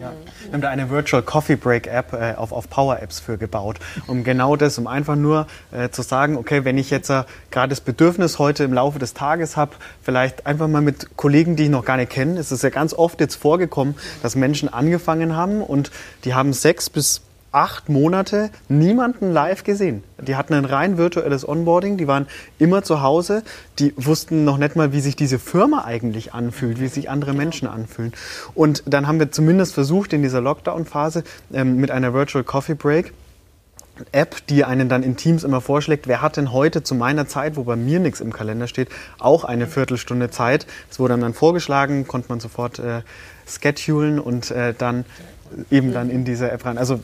Ja. 0.00 0.12
Wir 0.42 0.52
haben 0.52 0.60
da 0.60 0.70
eine 0.70 0.90
Virtual 0.90 1.22
Coffee 1.22 1.56
Break 1.56 1.86
App 1.86 2.12
äh, 2.12 2.34
auf, 2.34 2.52
auf 2.52 2.68
Power 2.68 3.00
Apps 3.00 3.20
für 3.20 3.38
gebaut, 3.38 3.78
um 4.08 4.24
genau 4.24 4.56
das, 4.56 4.76
um 4.76 4.86
einfach 4.86 5.14
nur 5.14 5.46
äh, 5.70 5.88
zu 5.90 6.02
sagen, 6.02 6.36
okay, 6.36 6.64
wenn 6.64 6.78
ich 6.78 6.90
jetzt 6.90 7.10
äh, 7.10 7.24
gerade 7.50 7.70
das 7.70 7.80
Bedürfnis 7.80 8.38
heute 8.38 8.64
im 8.64 8.72
Laufe 8.72 8.98
des 8.98 9.14
Tages 9.14 9.56
habe, 9.56 9.72
vielleicht 10.02 10.46
einfach 10.46 10.66
mal 10.66 10.82
mit 10.82 11.16
Kollegen, 11.16 11.54
die 11.54 11.64
ich 11.64 11.70
noch 11.70 11.84
gar 11.84 11.96
nicht 11.96 12.10
kenne, 12.10 12.38
es 12.40 12.50
ist 12.50 12.62
ja 12.62 12.70
ganz 12.70 12.92
oft 12.92 13.20
jetzt 13.20 13.36
vorgekommen, 13.36 13.94
dass 14.22 14.34
Menschen 14.34 14.68
angefangen 14.68 15.36
haben 15.36 15.62
und 15.62 15.90
die 16.24 16.34
haben 16.34 16.52
sechs 16.52 16.90
bis 16.90 17.20
acht 17.54 17.88
Monate 17.88 18.50
niemanden 18.68 19.32
live 19.32 19.62
gesehen. 19.64 20.02
Die 20.20 20.36
hatten 20.36 20.54
ein 20.54 20.64
rein 20.64 20.98
virtuelles 20.98 21.46
Onboarding, 21.48 21.96
die 21.96 22.08
waren 22.08 22.26
immer 22.58 22.82
zu 22.82 23.00
Hause, 23.00 23.42
die 23.78 23.94
wussten 23.96 24.44
noch 24.44 24.58
nicht 24.58 24.74
mal, 24.76 24.92
wie 24.92 25.00
sich 25.00 25.14
diese 25.14 25.38
Firma 25.38 25.84
eigentlich 25.84 26.34
anfühlt, 26.34 26.80
wie 26.80 26.88
sich 26.88 27.08
andere 27.08 27.32
Menschen 27.32 27.68
anfühlen. 27.68 28.12
Und 28.54 28.82
dann 28.86 29.06
haben 29.06 29.20
wir 29.20 29.30
zumindest 29.30 29.74
versucht, 29.74 30.12
in 30.12 30.22
dieser 30.22 30.40
Lockdown-Phase 30.40 31.22
ähm, 31.52 31.76
mit 31.76 31.90
einer 31.90 32.12
Virtual 32.12 32.42
Coffee 32.42 32.74
Break, 32.74 33.12
App, 34.10 34.44
die 34.48 34.64
einen 34.64 34.88
dann 34.88 35.04
in 35.04 35.16
Teams 35.16 35.44
immer 35.44 35.60
vorschlägt, 35.60 36.08
wer 36.08 36.20
hat 36.20 36.36
denn 36.36 36.52
heute 36.52 36.82
zu 36.82 36.96
meiner 36.96 37.28
Zeit, 37.28 37.54
wo 37.54 37.62
bei 37.62 37.76
mir 37.76 38.00
nichts 38.00 38.20
im 38.20 38.32
Kalender 38.32 38.66
steht, 38.66 38.88
auch 39.20 39.44
eine 39.44 39.68
Viertelstunde 39.68 40.30
Zeit. 40.30 40.66
Das 40.88 40.98
wurde 40.98 41.16
dann 41.16 41.34
vorgeschlagen, 41.34 42.08
konnte 42.08 42.28
man 42.28 42.40
sofort 42.40 42.80
äh, 42.80 43.02
schedulen 43.46 44.18
und 44.18 44.50
äh, 44.50 44.74
dann 44.76 45.04
eben 45.70 45.92
dann 45.92 46.10
in 46.10 46.24
diese 46.24 46.50
App 46.50 46.64
rein. 46.64 46.78
Also 46.78 47.00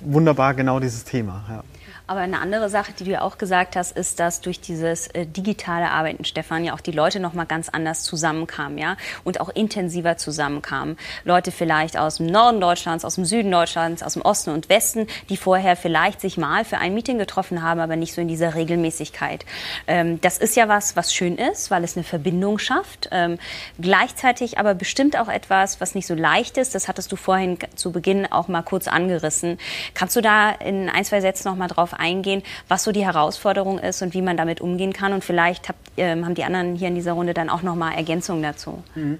wunderbar 0.00 0.54
genau 0.54 0.80
dieses 0.80 1.04
Thema. 1.04 1.44
Ja. 1.48 1.64
Aber 2.10 2.22
eine 2.22 2.40
andere 2.40 2.68
Sache, 2.68 2.92
die 2.92 3.04
du 3.04 3.12
ja 3.12 3.20
auch 3.20 3.38
gesagt 3.38 3.76
hast, 3.76 3.96
ist, 3.96 4.18
dass 4.18 4.40
durch 4.40 4.60
dieses 4.60 5.06
äh, 5.06 5.26
digitale 5.26 5.92
Arbeiten, 5.92 6.24
Stefan, 6.24 6.64
ja 6.64 6.74
auch 6.74 6.80
die 6.80 6.90
Leute 6.90 7.20
noch 7.20 7.34
mal 7.34 7.44
ganz 7.44 7.68
anders 7.68 8.02
zusammenkamen, 8.02 8.78
ja, 8.78 8.96
und 9.22 9.40
auch 9.40 9.48
intensiver 9.50 10.16
zusammenkamen. 10.16 10.98
Leute 11.22 11.52
vielleicht 11.52 11.96
aus 11.96 12.16
dem 12.16 12.26
Norden 12.26 12.60
Deutschlands, 12.60 13.04
aus 13.04 13.14
dem 13.14 13.24
Süden 13.24 13.52
Deutschlands, 13.52 14.02
aus 14.02 14.14
dem 14.14 14.22
Osten 14.22 14.50
und 14.50 14.68
Westen, 14.68 15.06
die 15.28 15.36
vorher 15.36 15.76
vielleicht 15.76 16.20
sich 16.20 16.36
mal 16.36 16.64
für 16.64 16.78
ein 16.78 16.94
Meeting 16.94 17.16
getroffen 17.16 17.62
haben, 17.62 17.78
aber 17.78 17.94
nicht 17.94 18.12
so 18.12 18.20
in 18.20 18.26
dieser 18.26 18.56
Regelmäßigkeit. 18.56 19.46
Ähm, 19.86 20.20
das 20.20 20.38
ist 20.38 20.56
ja 20.56 20.66
was, 20.66 20.96
was 20.96 21.14
schön 21.14 21.38
ist, 21.38 21.70
weil 21.70 21.84
es 21.84 21.96
eine 21.96 22.02
Verbindung 22.02 22.58
schafft. 22.58 23.08
Ähm, 23.12 23.38
gleichzeitig 23.80 24.58
aber 24.58 24.74
bestimmt 24.74 25.16
auch 25.16 25.28
etwas, 25.28 25.80
was 25.80 25.94
nicht 25.94 26.08
so 26.08 26.16
leicht 26.16 26.58
ist. 26.58 26.74
Das 26.74 26.88
hattest 26.88 27.12
du 27.12 27.14
vorhin 27.14 27.56
zu 27.76 27.92
Beginn 27.92 28.26
auch 28.32 28.48
mal 28.48 28.62
kurz 28.62 28.88
angerissen. 28.88 29.58
Kannst 29.94 30.16
du 30.16 30.20
da 30.20 30.50
in 30.50 30.88
ein, 30.88 31.04
zwei 31.04 31.20
Sätzen 31.20 31.46
noch 31.46 31.56
mal 31.56 31.68
drauf 31.68 31.99
eingehen, 32.00 32.42
was 32.68 32.84
so 32.84 32.92
die 32.92 33.04
Herausforderung 33.04 33.78
ist 33.78 34.02
und 34.02 34.14
wie 34.14 34.22
man 34.22 34.36
damit 34.36 34.60
umgehen 34.60 34.92
kann. 34.92 35.12
Und 35.12 35.24
vielleicht 35.24 35.68
habt, 35.68 35.78
äh, 35.96 36.10
haben 36.10 36.34
die 36.34 36.44
anderen 36.44 36.74
hier 36.74 36.88
in 36.88 36.94
dieser 36.94 37.12
Runde 37.12 37.34
dann 37.34 37.48
auch 37.48 37.62
noch 37.62 37.76
mal 37.76 37.92
Ergänzungen 37.92 38.42
dazu. 38.42 38.82
Mhm. 38.94 39.18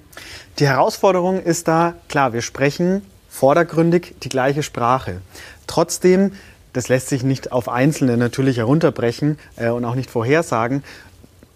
Die 0.59 0.67
Herausforderung 0.67 1.41
ist 1.41 1.69
da, 1.69 1.95
klar, 2.09 2.33
wir 2.33 2.43
sprechen 2.43 3.03
vordergründig 3.29 4.15
die 4.23 4.29
gleiche 4.29 4.63
Sprache. 4.63 5.21
Trotzdem, 5.67 6.33
das 6.73 6.89
lässt 6.89 7.09
sich 7.09 7.23
nicht 7.23 7.53
auf 7.53 7.69
Einzelne 7.69 8.17
natürlich 8.17 8.57
herunterbrechen 8.57 9.39
äh, 9.57 9.69
und 9.69 9.85
auch 9.85 9.95
nicht 9.95 10.11
vorhersagen, 10.11 10.83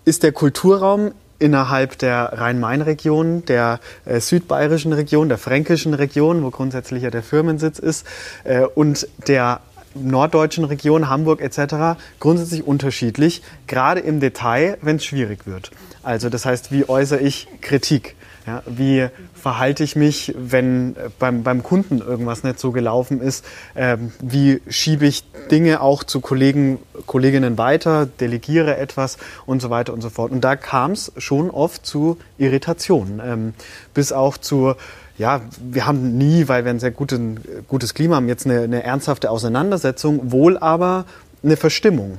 ist 0.04 0.22
der 0.22 0.32
Kulturraum 0.32 1.12
innerhalb 1.38 1.98
der 1.98 2.32
Rhein-Main-Region, 2.34 3.44
der 3.44 3.80
äh, 4.04 4.20
südbayerischen 4.20 4.92
Region, 4.92 5.28
der 5.28 5.38
fränkischen 5.38 5.94
Region, 5.94 6.42
wo 6.42 6.50
grundsätzlich 6.50 7.02
ja 7.02 7.10
der 7.10 7.22
Firmensitz 7.22 7.78
ist, 7.78 8.06
äh, 8.44 8.60
und 8.60 9.08
der 9.26 9.60
norddeutschen 9.94 10.64
Region, 10.64 11.08
Hamburg 11.08 11.40
etc. 11.40 11.98
grundsätzlich 12.20 12.66
unterschiedlich, 12.66 13.42
gerade 13.66 14.00
im 14.00 14.20
Detail, 14.20 14.78
wenn 14.82 14.96
es 14.96 15.04
schwierig 15.04 15.46
wird. 15.46 15.70
Also 16.02 16.28
das 16.28 16.44
heißt, 16.44 16.72
wie 16.72 16.88
äußere 16.88 17.20
ich 17.20 17.48
Kritik? 17.60 18.14
Ja, 18.46 18.62
wie 18.66 19.08
verhalte 19.34 19.82
ich 19.84 19.96
mich, 19.96 20.34
wenn 20.36 20.96
beim, 21.18 21.42
beim 21.42 21.62
Kunden 21.62 22.00
irgendwas 22.00 22.44
nicht 22.44 22.58
so 22.58 22.72
gelaufen 22.72 23.22
ist? 23.22 23.42
Ähm, 23.74 24.12
wie 24.20 24.60
schiebe 24.68 25.06
ich 25.06 25.24
Dinge 25.50 25.80
auch 25.80 26.04
zu 26.04 26.20
Kollegen, 26.20 26.78
Kolleginnen 27.06 27.56
weiter, 27.56 28.04
delegiere 28.04 28.76
etwas 28.76 29.16
und 29.46 29.62
so 29.62 29.70
weiter 29.70 29.94
und 29.94 30.02
so 30.02 30.10
fort. 30.10 30.30
Und 30.30 30.42
da 30.42 30.56
kam 30.56 30.92
es 30.92 31.10
schon 31.16 31.50
oft 31.50 31.86
zu 31.86 32.18
Irritationen, 32.36 33.22
ähm, 33.24 33.54
bis 33.94 34.12
auch 34.12 34.36
zu 34.36 34.74
ja, 35.16 35.40
wir 35.60 35.86
haben 35.86 36.18
nie, 36.18 36.48
weil 36.48 36.64
wir 36.64 36.70
ein 36.70 36.80
sehr 36.80 36.90
guten, 36.90 37.40
gutes 37.68 37.94
Klima 37.94 38.16
haben, 38.16 38.28
jetzt 38.28 38.46
eine, 38.46 38.62
eine 38.62 38.82
ernsthafte 38.82 39.30
Auseinandersetzung, 39.30 40.32
wohl 40.32 40.58
aber 40.58 41.04
eine 41.42 41.56
Verstimmung 41.56 42.18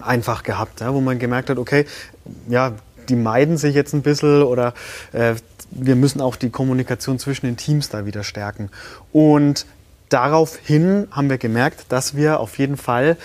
einfach 0.00 0.42
gehabt, 0.42 0.80
ja, 0.80 0.92
wo 0.94 1.00
man 1.00 1.18
gemerkt 1.18 1.50
hat, 1.50 1.58
okay, 1.58 1.86
ja, 2.48 2.72
die 3.08 3.16
meiden 3.16 3.56
sich 3.56 3.74
jetzt 3.74 3.92
ein 3.94 4.02
bisschen 4.02 4.42
oder 4.42 4.74
äh, 5.12 5.34
wir 5.70 5.96
müssen 5.96 6.20
auch 6.20 6.36
die 6.36 6.50
Kommunikation 6.50 7.18
zwischen 7.18 7.46
den 7.46 7.56
Teams 7.56 7.88
da 7.88 8.04
wieder 8.06 8.24
stärken. 8.24 8.70
Und 9.12 9.66
daraufhin 10.08 11.08
haben 11.10 11.30
wir 11.30 11.38
gemerkt, 11.38 11.86
dass 11.88 12.16
wir 12.16 12.40
auf 12.40 12.58
jeden 12.58 12.76
Fall 12.76 13.16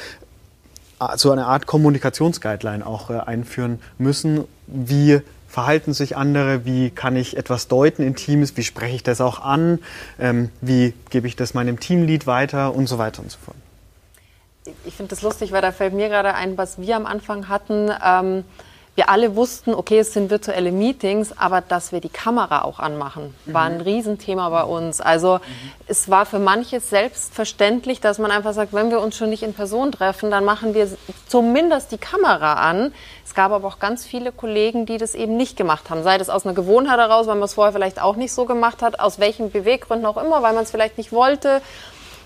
äh, 1.00 1.18
so 1.18 1.32
eine 1.32 1.46
Art 1.46 1.66
Kommunikationsguideline 1.66 2.86
auch 2.86 3.10
äh, 3.10 3.20
einführen 3.20 3.80
müssen, 3.98 4.46
wie 4.68 5.22
verhalten 5.48 5.94
sich 5.94 6.18
andere, 6.18 6.66
wie 6.66 6.90
kann 6.90 7.16
ich 7.16 7.38
etwas 7.38 7.68
deuten 7.68 8.04
in 8.04 8.16
Teams, 8.16 8.56
wie 8.58 8.64
spreche 8.64 8.96
ich 8.96 9.04
das 9.04 9.22
auch 9.22 9.40
an, 9.40 9.80
ähm, 10.20 10.50
wie 10.62 10.94
gebe 11.10 11.28
ich 11.28 11.36
das 11.36 11.54
meinem 11.54 11.80
Teamlead 11.80 12.28
weiter 12.28 12.76
und 12.76 12.88
so 12.88 12.98
weiter 12.98 13.22
und 13.22 13.32
so 13.32 13.38
fort. 13.44 13.58
Ich 14.86 14.96
finde 14.96 15.12
das 15.12 15.22
lustig, 15.22 15.52
weil 15.52 15.62
da 15.62 15.72
fällt 15.72 15.94
mir 15.94 16.10
gerade 16.10 16.34
ein, 16.34 16.58
was 16.58 16.80
wir 16.80 16.96
am 16.96 17.06
Anfang 17.06 17.48
hatten. 17.48 17.90
Ähm, 18.06 18.44
wir 18.98 19.10
alle 19.10 19.36
wussten, 19.36 19.76
okay, 19.76 20.00
es 20.00 20.14
sind 20.14 20.32
virtuelle 20.32 20.72
Meetings, 20.72 21.38
aber 21.38 21.62
dass 21.62 21.92
wir 21.92 22.02
die 22.02 22.10
Kamera 22.10 22.64
auch 22.64 22.80
anmachen, 22.80 23.36
war 23.46 23.62
ein 23.66 23.76
mhm. 23.76 23.82
Riesenthema 23.82 24.50
bei 24.50 24.64
uns. 24.64 25.02
Also 25.02 25.36
mhm. 25.36 25.72
es 25.86 26.10
war 26.10 26.26
für 26.26 26.40
manche 26.40 26.80
selbstverständlich, 26.80 28.02
dass 28.02 28.18
man 28.18 28.32
einfach 28.32 28.54
sagt, 28.54 28.74
wenn 28.74 28.90
wir 28.90 29.00
uns 29.00 29.16
schon 29.16 29.30
nicht 29.30 29.44
in 29.44 29.54
Person 29.54 29.92
treffen, 29.92 30.32
dann 30.32 30.44
machen 30.44 30.74
wir 30.74 30.90
zumindest 31.28 31.92
die 31.92 32.00
Kamera 32.00 32.54
an. 32.54 32.92
Es 33.24 33.36
gab 33.36 33.52
aber 33.52 33.68
auch 33.68 33.78
ganz 33.78 34.04
viele 34.04 34.32
Kollegen, 34.32 34.88
die 34.88 34.98
das 34.98 35.14
eben 35.14 35.38
nicht 35.38 35.58
gemacht 35.58 35.92
haben. 35.92 36.02
Sei 36.02 36.18
das 36.18 36.32
aus 36.32 36.48
einer 36.48 36.56
Gewohnheit 36.56 36.98
heraus, 36.98 37.28
weil 37.28 37.36
man 37.36 37.44
es 37.44 37.54
vorher 37.54 37.74
vielleicht 37.74 38.02
auch 38.02 38.16
nicht 38.16 38.34
so 38.34 38.46
gemacht 38.46 38.82
hat, 38.82 39.00
aus 39.00 39.20
welchen 39.20 39.52
Beweggründen 39.52 40.08
auch 40.08 40.18
immer, 40.18 40.42
weil 40.42 40.56
man 40.56 40.64
es 40.64 40.72
vielleicht 40.72 40.98
nicht 40.98 41.12
wollte 41.12 41.62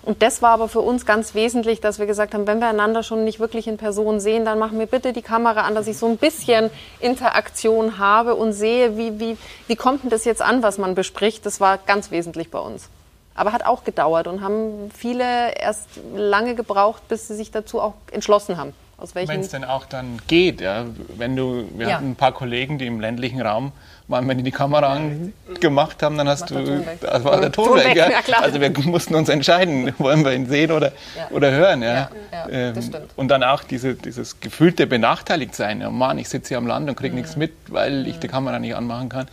und 0.04 0.24
das 0.24 0.42
war 0.42 0.52
aber 0.52 0.68
für 0.68 0.80
uns 0.80 1.06
ganz 1.06 1.36
wesentlich, 1.36 1.80
dass 1.80 2.00
wir 2.00 2.08
gesagt 2.08 2.34
haben, 2.34 2.48
wenn 2.48 2.60
wir 2.60 2.68
einander 2.68 3.04
schon 3.04 3.24
nicht 3.24 3.40
wirklich 3.40 3.68
in 3.68 3.78
Person 3.78 4.20
sehen, 4.20 4.46
dann 4.46 4.58
machen 4.58 4.80
wir 4.80 4.88
bitte 4.88 5.14
die 5.14 5.22
Kamera 5.22 5.62
an, 5.62 5.76
dass 5.76 5.88
ich 5.88 5.98
so 5.98 6.08
ein 6.08 6.18
bisschen 6.18 6.72
Interaktion 7.00 8.00
habe 8.00 8.36
und 8.36 8.54
sehe, 8.54 8.98
wie, 8.98 9.20
wie, 9.20 9.38
wie 9.68 9.76
kommt 9.76 10.04
denn 10.04 10.10
das 10.10 10.26
jetzt 10.26 10.42
an, 10.42 10.64
was 10.64 10.80
man 10.80 10.96
bespricht. 10.96 11.46
Das 11.46 11.60
war 11.60 11.78
ganz 11.78 12.10
wesentlich 12.10 12.50
bei 12.50 12.60
uns. 12.60 12.90
Aber 13.36 13.54
hat 13.54 13.66
auch 13.66 13.84
gedauert 13.84 14.28
und 14.28 14.42
haben 14.42 14.92
viele 14.96 15.54
erst 15.56 15.88
lange 16.16 16.56
gebraucht, 16.56 17.08
bis 17.08 17.28
sie 17.28 17.36
sich 17.36 17.52
dazu 17.52 17.80
auch 17.80 17.94
entschlossen 18.12 18.58
haben. 18.58 18.74
Wenn 19.14 19.40
es 19.40 19.50
denn 19.50 19.64
auch 19.64 19.86
dann 19.86 20.20
geht, 20.28 20.62
ja, 20.62 20.86
wenn 21.18 21.36
du, 21.36 21.68
wir 21.76 21.88
ja. 21.88 21.96
hatten 21.96 22.12
ein 22.12 22.16
paar 22.16 22.34
Kollegen, 22.34 22.78
die 22.78 22.86
im 22.86 23.00
ländlichen 23.00 23.42
Raum 23.42 23.72
wenn 24.12 24.38
die 24.38 24.44
die 24.44 24.52
Kamera 24.52 24.94
angemacht 24.94 26.04
haben, 26.04 26.18
dann 26.18 26.28
hast 26.28 26.50
du, 26.50 26.84
das 27.00 27.24
war 27.24 27.40
der 27.40 27.52
Ton, 27.52 27.68
Ton 27.68 27.78
weg. 27.78 27.96
Ja. 27.96 28.10
Ja, 28.28 28.40
also 28.40 28.62
wir 28.62 28.72
mussten 28.86 29.16
uns 29.16 29.30
entscheiden, 29.30 29.94
wollen 29.98 30.24
wir 30.24 30.34
ihn 30.34 30.46
sehen 30.48 30.72
oder, 30.72 30.92
oder 31.32 31.52
hören. 31.52 31.82
Ja. 31.82 32.10
Ähm, 32.50 32.76
und 33.16 33.30
dann 33.30 33.44
auch 33.44 33.64
diese, 33.64 33.96
dieses 33.96 34.40
gefühlte 34.40 34.88
Benachteiligtsein. 34.88 35.82
Ja, 35.82 35.90
Mann, 35.90 36.18
ich 36.18 36.30
sitze 36.30 36.50
hier 36.50 36.58
am 36.58 36.68
Land 36.68 36.90
und 36.90 36.96
kriege 36.96 37.14
mhm. 37.14 37.22
nichts 37.22 37.36
mit, 37.36 37.52
weil 37.68 38.08
ich 38.08 38.20
die 38.20 38.28
Kamera 38.28 38.60
nicht 38.60 38.76
anmachen 38.76 39.10
kann. 39.10 39.28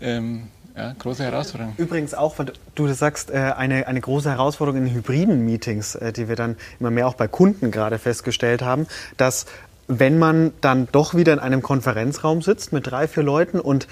Ähm, 0.00 0.48
ja, 0.76 0.94
große 0.98 1.24
Herausforderung. 1.24 1.72
Übrigens 1.78 2.12
auch, 2.12 2.38
weil 2.38 2.52
du 2.74 2.86
das 2.86 2.98
sagst, 2.98 3.30
äh, 3.30 3.52
eine, 3.56 3.86
eine 3.86 4.00
große 4.00 4.30
Herausforderung 4.30 4.82
in 4.82 4.92
hybriden 4.92 5.44
Meetings, 5.44 5.94
äh, 5.94 6.12
die 6.12 6.28
wir 6.28 6.36
dann 6.36 6.56
immer 6.78 6.90
mehr 6.90 7.08
auch 7.08 7.14
bei 7.14 7.28
Kunden 7.28 7.70
gerade 7.70 7.98
festgestellt 7.98 8.60
haben, 8.60 8.86
dass 9.16 9.46
wenn 9.88 10.18
man 10.18 10.52
dann 10.60 10.88
doch 10.92 11.14
wieder 11.14 11.32
in 11.32 11.38
einem 11.38 11.62
Konferenzraum 11.62 12.42
sitzt 12.42 12.72
mit 12.72 12.90
drei, 12.90 13.08
vier 13.08 13.22
Leuten 13.22 13.60
und 13.60 13.86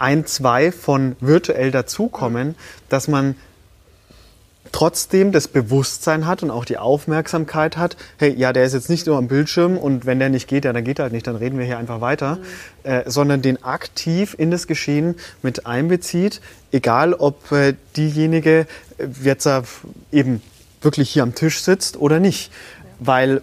ein, 0.00 0.26
zwei 0.26 0.72
von 0.72 1.16
virtuell 1.20 1.70
dazukommen, 1.70 2.54
dass 2.88 3.08
man 3.08 3.36
trotzdem 4.72 5.32
das 5.32 5.48
Bewusstsein 5.48 6.26
hat 6.26 6.42
und 6.42 6.50
auch 6.50 6.64
die 6.64 6.78
Aufmerksamkeit 6.78 7.76
hat, 7.76 7.96
hey, 8.18 8.32
ja, 8.34 8.52
der 8.52 8.64
ist 8.64 8.72
jetzt 8.72 8.88
nicht 8.88 9.06
nur 9.06 9.16
am 9.16 9.28
Bildschirm 9.28 9.76
und 9.76 10.06
wenn 10.06 10.18
der 10.18 10.28
nicht 10.28 10.48
geht, 10.48 10.64
ja, 10.64 10.72
dann 10.72 10.84
geht 10.84 10.98
er 10.98 11.04
halt 11.04 11.12
nicht, 11.12 11.26
dann 11.26 11.36
reden 11.36 11.58
wir 11.58 11.66
hier 11.66 11.78
einfach 11.78 12.00
weiter, 12.00 12.36
mhm. 12.36 12.90
äh, 12.90 13.10
sondern 13.10 13.42
den 13.42 13.62
aktiv 13.64 14.34
in 14.38 14.50
das 14.50 14.66
Geschehen 14.66 15.16
mit 15.42 15.66
einbezieht, 15.66 16.40
egal 16.72 17.14
ob 17.14 17.50
äh, 17.52 17.74
diejenige 17.96 18.66
äh, 18.98 19.06
jetzt 19.22 19.46
äh, 19.46 19.62
eben 20.12 20.40
wirklich 20.82 21.10
hier 21.10 21.24
am 21.24 21.34
Tisch 21.34 21.60
sitzt 21.60 21.96
oder 21.96 22.20
nicht, 22.20 22.52
weil 23.00 23.42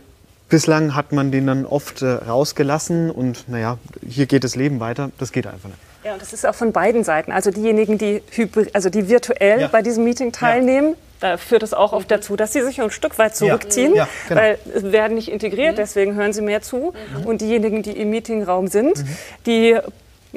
bislang 0.49 0.95
hat 0.95 1.11
man 1.11 1.31
den 1.31 1.45
dann 1.47 1.65
oft 1.65 2.01
äh, 2.01 2.07
rausgelassen 2.07 3.11
und 3.11 3.49
naja, 3.49 3.77
hier 4.07 4.27
geht 4.27 4.43
das 4.43 4.55
Leben 4.55 4.79
weiter, 4.79 5.11
das 5.17 5.31
geht 5.31 5.45
einfach 5.45 5.69
nicht. 5.69 5.86
Ja, 6.07 6.13
und 6.13 6.21
das 6.21 6.31
ist 6.31 6.45
auch 6.45 6.55
von 6.55 6.71
beiden 6.71 7.03
Seiten. 7.03 7.33
Also 7.33 7.51
diejenigen, 7.51 7.97
die, 7.97 8.23
also 8.71 8.89
die 8.89 9.09
virtuell 9.09 9.59
ja. 9.59 9.67
bei 9.67 9.81
diesem 9.81 10.05
Meeting 10.05 10.31
teilnehmen, 10.31 10.91
ja. 10.91 11.31
da 11.31 11.37
führt 11.37 11.63
es 11.63 11.73
auch 11.73 11.91
oft 11.91 12.09
dazu, 12.09 12.37
dass 12.37 12.53
sie 12.53 12.61
sich 12.61 12.81
ein 12.81 12.91
Stück 12.91 13.19
weit 13.19 13.35
zurückziehen, 13.35 13.93
ja. 13.93 14.07
genau. 14.29 14.39
weil 14.39 14.57
es 14.73 14.83
werden 14.93 15.15
nicht 15.15 15.29
integriert, 15.29 15.73
mhm. 15.73 15.75
deswegen 15.75 16.15
hören 16.15 16.31
sie 16.31 16.41
mehr 16.41 16.61
zu. 16.61 16.93
Mhm. 17.17 17.25
Und 17.25 17.41
diejenigen, 17.41 17.83
die 17.83 17.91
im 17.91 18.09
Meetingraum 18.09 18.67
sind, 18.67 18.99
mhm. 18.99 19.17
die 19.47 19.77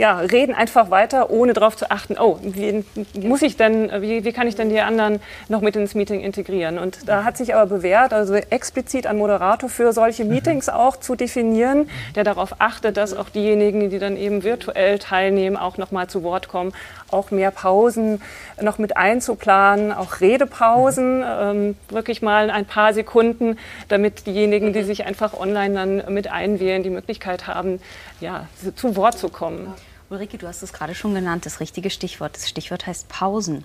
ja, 0.00 0.18
reden 0.18 0.54
einfach 0.54 0.90
weiter, 0.90 1.28
ohne 1.28 1.52
darauf 1.52 1.76
zu 1.76 1.90
achten, 1.90 2.16
oh, 2.18 2.38
wie 2.42 2.86
muss 3.20 3.42
ich 3.42 3.58
denn, 3.58 3.90
wie, 4.00 4.24
wie 4.24 4.32
kann 4.32 4.46
ich 4.46 4.54
denn 4.54 4.70
die 4.70 4.80
anderen 4.80 5.20
noch 5.50 5.60
mit 5.60 5.76
ins 5.76 5.94
Meeting 5.94 6.22
integrieren? 6.22 6.78
Und 6.78 7.06
da 7.06 7.22
hat 7.24 7.36
sich 7.36 7.54
aber 7.54 7.66
bewährt, 7.66 8.14
also 8.14 8.34
explizit 8.34 9.06
ein 9.06 9.18
Moderator 9.18 9.68
für 9.68 9.92
solche 9.92 10.24
mhm. 10.24 10.30
Meetings 10.30 10.70
auch 10.70 10.96
zu 10.96 11.16
definieren, 11.16 11.90
der 12.14 12.24
darauf 12.24 12.62
achtet, 12.62 12.96
dass 12.96 13.12
auch 13.12 13.28
diejenigen, 13.28 13.90
die 13.90 13.98
dann 13.98 14.16
eben 14.16 14.42
virtuell 14.42 14.98
teilnehmen, 14.98 15.58
auch 15.58 15.76
noch 15.76 15.90
mal 15.90 16.08
zu 16.08 16.22
Wort 16.22 16.48
kommen, 16.48 16.72
auch 17.10 17.30
mehr 17.30 17.50
Pausen 17.50 18.22
noch 18.58 18.78
mit 18.78 18.96
einzuplanen, 18.96 19.92
auch 19.92 20.22
Redepausen, 20.22 21.18
mhm. 21.18 21.24
ähm, 21.26 21.76
wirklich 21.90 22.22
mal 22.22 22.48
ein 22.48 22.64
paar 22.64 22.94
Sekunden, 22.94 23.58
damit 23.88 24.26
diejenigen, 24.26 24.72
die 24.72 24.80
mhm. 24.80 24.86
sich 24.86 25.04
einfach 25.04 25.38
online 25.38 25.74
dann 25.74 26.14
mit 26.14 26.32
einwählen, 26.32 26.82
die 26.82 26.88
Möglichkeit 26.88 27.46
haben, 27.46 27.80
ja, 28.20 28.46
zu 28.76 28.96
Wort 28.96 29.18
zu 29.18 29.28
kommen. 29.28 29.74
Ulrike, 30.10 30.38
du 30.38 30.48
hast 30.48 30.60
es 30.62 30.72
gerade 30.72 30.96
schon 30.96 31.14
genannt, 31.14 31.46
das 31.46 31.60
richtige 31.60 31.88
Stichwort. 31.88 32.34
Das 32.34 32.48
Stichwort 32.48 32.84
heißt 32.84 33.08
Pausen. 33.08 33.62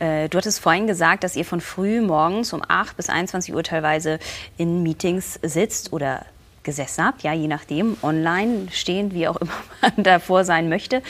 Äh, 0.00 0.28
du 0.28 0.38
hattest 0.38 0.58
vorhin 0.58 0.88
gesagt, 0.88 1.22
dass 1.22 1.36
ihr 1.36 1.44
von 1.44 1.60
früh 1.60 2.00
morgens 2.00 2.52
um 2.52 2.62
8 2.66 2.96
bis 2.96 3.08
21 3.08 3.54
Uhr 3.54 3.62
teilweise 3.62 4.18
in 4.56 4.82
Meetings 4.82 5.38
sitzt 5.42 5.92
oder 5.92 6.26
gesessen 6.64 7.04
habt, 7.04 7.22
ja, 7.22 7.32
je 7.32 7.46
nachdem, 7.46 7.96
online, 8.02 8.66
stehend, 8.72 9.14
wie 9.14 9.28
auch 9.28 9.36
immer 9.36 9.52
man 9.82 10.02
davor 10.02 10.44
sein 10.44 10.68
möchte. 10.68 11.00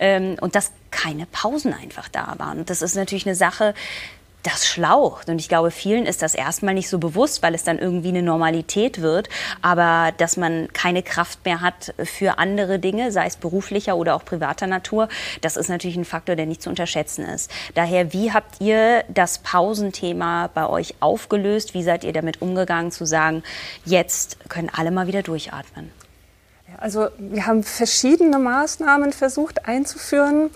Ähm, 0.00 0.34
und 0.40 0.56
dass 0.56 0.72
keine 0.90 1.26
Pausen 1.26 1.72
einfach 1.72 2.08
da 2.08 2.34
waren. 2.38 2.58
Und 2.58 2.68
das 2.68 2.82
ist 2.82 2.96
natürlich 2.96 3.26
eine 3.26 3.36
Sache, 3.36 3.74
das 4.42 4.66
schlaucht. 4.66 5.28
Und 5.28 5.38
ich 5.38 5.48
glaube, 5.48 5.70
vielen 5.70 6.06
ist 6.06 6.22
das 6.22 6.34
erstmal 6.34 6.74
nicht 6.74 6.88
so 6.88 6.98
bewusst, 6.98 7.42
weil 7.42 7.54
es 7.54 7.64
dann 7.64 7.78
irgendwie 7.78 8.08
eine 8.08 8.22
Normalität 8.22 9.00
wird. 9.00 9.28
Aber 9.60 10.12
dass 10.18 10.36
man 10.36 10.68
keine 10.72 11.02
Kraft 11.02 11.44
mehr 11.44 11.60
hat 11.60 11.94
für 12.02 12.38
andere 12.38 12.78
Dinge, 12.78 13.12
sei 13.12 13.26
es 13.26 13.36
beruflicher 13.36 13.96
oder 13.96 14.14
auch 14.14 14.24
privater 14.24 14.66
Natur, 14.66 15.08
das 15.40 15.56
ist 15.56 15.68
natürlich 15.68 15.96
ein 15.96 16.04
Faktor, 16.04 16.36
der 16.36 16.46
nicht 16.46 16.62
zu 16.62 16.70
unterschätzen 16.70 17.24
ist. 17.24 17.50
Daher, 17.74 18.12
wie 18.12 18.32
habt 18.32 18.60
ihr 18.60 19.04
das 19.08 19.38
Pausenthema 19.38 20.50
bei 20.52 20.68
euch 20.68 20.94
aufgelöst? 21.00 21.74
Wie 21.74 21.82
seid 21.82 22.04
ihr 22.04 22.12
damit 22.12 22.42
umgegangen, 22.42 22.90
zu 22.90 23.04
sagen, 23.04 23.42
jetzt 23.84 24.38
können 24.48 24.70
alle 24.74 24.90
mal 24.90 25.06
wieder 25.06 25.22
durchatmen? 25.22 25.90
Also 26.78 27.08
wir 27.18 27.46
haben 27.46 27.62
verschiedene 27.62 28.38
Maßnahmen 28.38 29.12
versucht 29.12 29.66
einzuführen. 29.66 30.50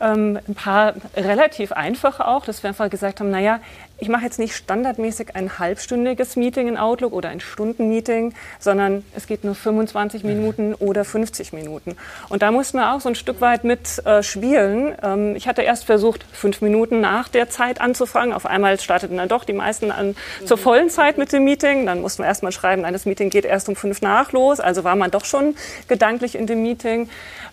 Ähm, 0.00 0.38
ein 0.48 0.54
paar 0.54 0.94
relativ 1.16 1.72
einfache 1.72 2.26
auch, 2.26 2.44
dass 2.44 2.62
wir 2.62 2.68
einfach 2.68 2.88
gesagt 2.88 3.20
haben, 3.20 3.30
naja, 3.30 3.60
ich 4.00 4.08
mache 4.08 4.24
jetzt 4.24 4.38
nicht 4.38 4.54
standardmäßig 4.54 5.36
ein 5.36 5.58
halbstündiges 5.58 6.36
Meeting 6.36 6.68
in 6.68 6.76
Outlook 6.76 7.12
oder 7.12 7.28
ein 7.28 7.40
Stundenmeeting, 7.40 8.34
sondern 8.58 9.04
es 9.14 9.26
geht 9.26 9.44
nur 9.44 9.54
25 9.54 10.24
Minuten 10.24 10.74
oder 10.74 11.04
50 11.04 11.52
Minuten. 11.52 11.96
Und 12.28 12.42
da 12.42 12.50
mussten 12.50 12.78
wir 12.78 12.92
auch 12.92 13.00
so 13.00 13.10
ein 13.10 13.14
Stück 13.14 13.40
weit 13.40 13.64
mit 13.64 14.04
äh, 14.06 14.22
spielen. 14.22 14.94
Ähm, 15.02 15.36
ich 15.36 15.46
hatte 15.46 15.62
erst 15.62 15.84
versucht, 15.84 16.24
fünf 16.32 16.62
Minuten 16.62 17.00
nach 17.00 17.28
der 17.28 17.50
Zeit 17.50 17.80
anzufangen. 17.80 18.32
Auf 18.32 18.46
einmal 18.46 18.80
starteten 18.80 19.18
dann 19.18 19.28
doch 19.28 19.44
die 19.44 19.52
meisten 19.52 19.90
an 19.90 20.16
zur 20.44 20.56
vollen 20.56 20.88
Zeit 20.88 21.18
mit 21.18 21.32
dem 21.32 21.44
Meeting. 21.44 21.86
Dann 21.86 22.00
mussten 22.00 22.22
wir 22.22 22.26
erst 22.26 22.42
mal 22.42 22.52
schreiben, 22.52 22.82
nein, 22.82 22.92
das 22.92 23.04
Meeting 23.04 23.30
geht 23.30 23.44
erst 23.44 23.68
um 23.68 23.76
fünf 23.76 24.00
nach 24.00 24.32
los. 24.32 24.60
Also 24.60 24.82
war 24.84 24.96
man 24.96 25.10
doch 25.10 25.24
schon 25.24 25.54
gedanklich 25.88 26.34
in 26.34 26.46
dem 26.46 26.62
Meeting. 26.62 27.08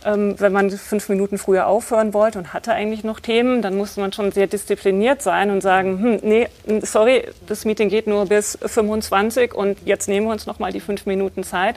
Ähm, 0.05 0.35
wenn 0.39 0.53
man 0.53 0.69
fünf 0.69 1.09
Minuten 1.09 1.37
früher 1.37 1.67
aufhören 1.67 2.13
wollte 2.13 2.39
und 2.39 2.53
hatte 2.53 2.71
eigentlich 2.71 3.03
noch 3.03 3.19
Themen, 3.19 3.61
dann 3.61 3.75
musste 3.75 3.99
man 3.99 4.13
schon 4.13 4.31
sehr 4.31 4.47
diszipliniert 4.47 5.21
sein 5.21 5.49
und 5.51 5.61
sagen, 5.61 5.99
hm, 6.01 6.19
nee, 6.21 6.36
sorry, 6.81 7.23
das 7.47 7.65
Meeting 7.65 7.89
geht 7.89 8.07
nur 8.07 8.25
bis 8.25 8.57
25 8.61 9.53
und 9.53 9.77
jetzt 9.85 10.07
nehmen 10.07 10.27
wir 10.27 10.33
uns 10.33 10.45
noch 10.45 10.59
mal 10.59 10.71
die 10.71 10.79
fünf 10.79 11.05
Minuten 11.05 11.43
Zeit. 11.43 11.75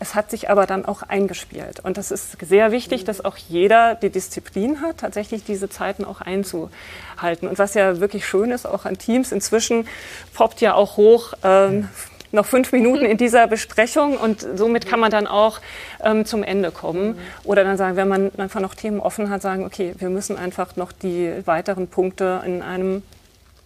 Es 0.00 0.14
hat 0.14 0.30
sich 0.30 0.50
aber 0.50 0.66
dann 0.66 0.84
auch 0.84 1.02
eingespielt. 1.02 1.80
Und 1.80 1.96
das 1.96 2.10
ist 2.10 2.36
sehr 2.44 2.72
wichtig, 2.72 3.04
dass 3.04 3.24
auch 3.24 3.36
jeder 3.36 3.94
die 3.94 4.10
Disziplin 4.10 4.80
hat, 4.80 4.98
tatsächlich 4.98 5.44
diese 5.44 5.68
Zeiten 5.68 6.04
auch 6.04 6.20
einzuhalten. 6.20 7.48
Und 7.48 7.58
was 7.58 7.74
ja 7.74 8.00
wirklich 8.00 8.26
schön 8.26 8.50
ist, 8.50 8.66
auch 8.66 8.84
an 8.84 8.98
Teams, 8.98 9.30
inzwischen 9.30 9.86
poppt 10.34 10.60
ja 10.60 10.74
auch 10.74 10.96
hoch, 10.96 11.34
ähm, 11.44 11.88
noch 12.34 12.46
fünf 12.46 12.72
Minuten 12.72 13.04
in 13.04 13.16
dieser 13.16 13.46
Besprechung 13.46 14.16
und 14.16 14.46
somit 14.56 14.86
kann 14.86 15.00
man 15.00 15.10
dann 15.10 15.26
auch 15.26 15.60
ähm, 16.02 16.24
zum 16.26 16.42
Ende 16.42 16.70
kommen. 16.70 17.16
Oder 17.44 17.64
dann 17.64 17.76
sagen, 17.76 17.96
wenn 17.96 18.08
man 18.08 18.32
einfach 18.36 18.60
noch 18.60 18.74
Themen 18.74 19.00
offen 19.00 19.30
hat, 19.30 19.40
sagen, 19.40 19.64
okay, 19.64 19.94
wir 19.98 20.10
müssen 20.10 20.36
einfach 20.36 20.76
noch 20.76 20.92
die 20.92 21.32
weiteren 21.46 21.86
Punkte 21.86 22.42
in 22.44 22.60
einem 22.60 23.02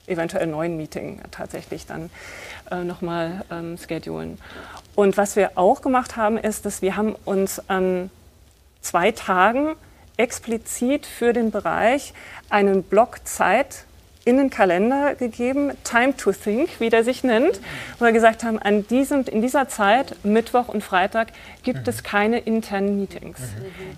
eventuell 0.09 0.47
neuen 0.47 0.77
Meeting 0.77 1.21
tatsächlich 1.31 1.87
dann 1.87 2.11
äh, 2.71 2.85
nochmal 2.85 3.45
ähm, 3.51 3.77
schedulen. 3.79 4.39
Und 4.95 5.17
was 5.17 5.37
wir 5.37 5.53
auch 5.57 5.81
gemacht 5.81 6.17
haben, 6.17 6.39
ist, 6.39 6.65
dass 6.65 6.83
wir 6.83 6.97
haben 6.97 7.15
uns 7.25 7.63
an 7.69 8.11
zwei 8.81 9.13
Tagen 9.13 9.77
explizit 10.17 11.07
für 11.07 11.33
den 11.33 11.51
Bereich 11.51 12.13
einen 12.51 12.83
Block 12.83 13.21
Zeit 13.25 13.85
in 14.25 14.37
den 14.37 14.51
Kalender 14.51 15.15
gegeben, 15.15 15.73
Time 15.85 16.17
to 16.17 16.33
Think, 16.33 16.81
wie 16.81 16.91
der 16.91 17.05
sich 17.05 17.25
nennt, 17.25 17.61
wo 17.99 18.05
wir 18.05 18.13
gesagt 18.13 18.45
haben, 18.45 18.59
an 18.59 18.87
diesem, 18.87 19.25
in 19.25 19.41
dieser 19.41 19.69
Zeit, 19.69 20.17
Mittwoch 20.25 20.69
und 20.69 20.85
Freitag, 20.85 21.29
gibt 21.63 21.89
es 21.89 22.03
keine 22.03 22.39
internen 22.39 22.99
Meetings. 22.99 23.41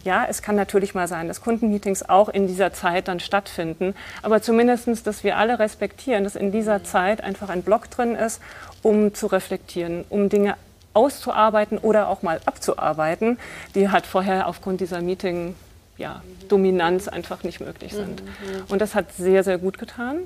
Ja, 0.04 0.26
es 0.28 0.42
kann 0.42 0.56
natürlich 0.56 0.94
mal 0.94 1.08
sein, 1.08 1.28
dass 1.28 1.40
Kundenmeetings 1.40 2.08
auch 2.08 2.28
in 2.28 2.46
dieser 2.46 2.72
Zeit 2.72 3.08
dann 3.08 3.20
stattfinden, 3.20 3.94
aber 4.22 4.40
zumindest, 4.42 5.06
dass 5.06 5.24
wir 5.24 5.36
alle 5.36 5.58
respektieren, 5.58 6.24
dass 6.24 6.36
in 6.36 6.52
dieser 6.52 6.84
Zeit 6.84 7.22
einfach 7.22 7.48
ein 7.48 7.62
Block 7.62 7.90
drin 7.90 8.14
ist, 8.14 8.40
um 8.82 9.14
zu 9.14 9.26
reflektieren, 9.26 10.04
um 10.08 10.28
Dinge 10.28 10.56
auszuarbeiten 10.94 11.78
oder 11.78 12.08
auch 12.08 12.22
mal 12.22 12.40
abzuarbeiten, 12.46 13.38
die 13.74 13.90
halt 13.90 14.06
vorher 14.06 14.48
aufgrund 14.48 14.80
dieser 14.80 15.00
Meeting 15.02 15.54
ja, 16.00 16.22
Dominanz 16.48 17.06
einfach 17.06 17.44
nicht 17.44 17.60
möglich 17.60 17.92
sind. 17.92 18.22
Und 18.68 18.80
das 18.80 18.94
hat 18.94 19.12
sehr, 19.16 19.44
sehr 19.44 19.58
gut 19.58 19.78
getan. 19.78 20.20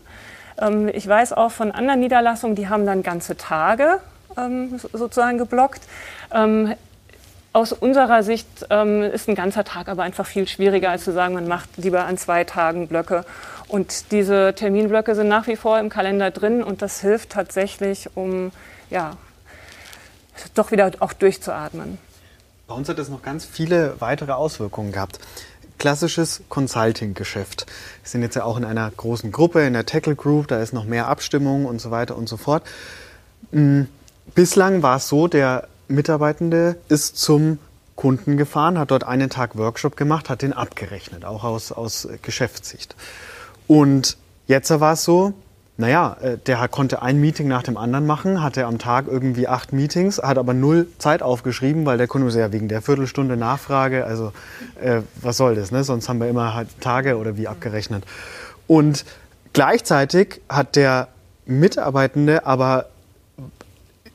Ähm, 0.60 0.88
ich 0.88 1.06
weiß 1.06 1.32
auch 1.32 1.50
von 1.50 1.72
anderen 1.72 2.00
Niederlassungen, 2.00 2.56
die 2.56 2.68
haben 2.68 2.86
dann 2.86 3.02
ganze 3.02 3.36
Tage 3.36 3.98
ähm, 4.38 4.78
sozusagen 4.92 5.36
geblockt. 5.36 5.82
Ähm, 6.32 6.74
aus 7.52 7.72
unserer 7.72 8.24
Sicht 8.24 8.62
ist 8.62 9.28
ein 9.28 9.34
ganzer 9.36 9.62
Tag 9.62 9.88
aber 9.88 10.02
einfach 10.02 10.26
viel 10.26 10.48
schwieriger, 10.48 10.90
als 10.90 11.04
zu 11.04 11.12
sagen, 11.12 11.34
man 11.34 11.46
macht 11.46 11.68
lieber 11.76 12.04
an 12.04 12.18
zwei 12.18 12.42
Tagen 12.42 12.88
Blöcke. 12.88 13.24
Und 13.68 14.10
diese 14.10 14.54
Terminblöcke 14.56 15.14
sind 15.14 15.28
nach 15.28 15.46
wie 15.46 15.54
vor 15.54 15.78
im 15.78 15.88
Kalender 15.88 16.32
drin 16.32 16.64
und 16.64 16.82
das 16.82 17.00
hilft 17.00 17.30
tatsächlich, 17.30 18.08
um 18.16 18.50
ja, 18.90 19.12
doch 20.56 20.72
wieder 20.72 20.90
auch 20.98 21.12
durchzuatmen. 21.12 21.98
Bei 22.66 22.74
uns 22.74 22.88
hat 22.88 22.98
es 22.98 23.08
noch 23.08 23.22
ganz 23.22 23.44
viele 23.44 24.00
weitere 24.00 24.32
Auswirkungen 24.32 24.90
gehabt 24.90 25.20
klassisches 25.78 26.42
Consulting-Geschäft. 26.48 27.66
Wir 28.02 28.08
sind 28.08 28.22
jetzt 28.22 28.36
ja 28.36 28.44
auch 28.44 28.56
in 28.56 28.64
einer 28.64 28.90
großen 28.90 29.32
Gruppe, 29.32 29.62
in 29.62 29.72
der 29.72 29.86
Tackle 29.86 30.14
Group, 30.14 30.48
da 30.48 30.60
ist 30.60 30.72
noch 30.72 30.84
mehr 30.84 31.08
Abstimmung 31.08 31.66
und 31.66 31.80
so 31.80 31.90
weiter 31.90 32.16
und 32.16 32.28
so 32.28 32.36
fort. 32.36 32.62
Mm, 33.52 33.82
bislang 34.34 34.82
war 34.82 34.96
es 34.96 35.08
so, 35.08 35.28
der 35.28 35.68
Mitarbeitende 35.88 36.76
ist 36.88 37.18
zum 37.18 37.58
Kunden 37.96 38.36
gefahren, 38.36 38.78
hat 38.78 38.90
dort 38.90 39.04
einen 39.04 39.30
Tag 39.30 39.56
Workshop 39.56 39.96
gemacht, 39.96 40.28
hat 40.28 40.42
den 40.42 40.52
abgerechnet, 40.52 41.24
auch 41.24 41.44
aus, 41.44 41.70
aus 41.70 42.08
Geschäftssicht. 42.22 42.96
Und 43.66 44.16
jetzt 44.46 44.70
war 44.70 44.94
es 44.94 45.04
so, 45.04 45.34
naja, 45.76 46.16
äh, 46.20 46.38
der 46.38 46.68
konnte 46.68 47.02
ein 47.02 47.20
Meeting 47.20 47.48
nach 47.48 47.62
dem 47.62 47.76
anderen 47.76 48.06
machen, 48.06 48.42
hatte 48.42 48.66
am 48.66 48.78
Tag 48.78 49.06
irgendwie 49.08 49.48
acht 49.48 49.72
Meetings, 49.72 50.18
hat 50.18 50.38
aber 50.38 50.54
null 50.54 50.86
Zeit 50.98 51.22
aufgeschrieben, 51.22 51.84
weil 51.84 51.98
der 51.98 52.06
Kunde 52.06 52.28
ja 52.38 52.52
wegen 52.52 52.68
der 52.68 52.80
Viertelstunde 52.80 53.36
Nachfrage, 53.36 54.04
also 54.04 54.32
äh, 54.80 55.00
was 55.20 55.36
soll 55.36 55.56
das, 55.56 55.72
ne? 55.72 55.82
sonst 55.82 56.08
haben 56.08 56.20
wir 56.20 56.28
immer 56.28 56.54
halt 56.54 56.68
Tage 56.80 57.18
oder 57.18 57.36
wie 57.36 57.48
abgerechnet. 57.48 58.04
Und 58.66 59.04
gleichzeitig 59.52 60.40
hat 60.48 60.76
der 60.76 61.08
Mitarbeitende 61.46 62.46
aber 62.46 62.86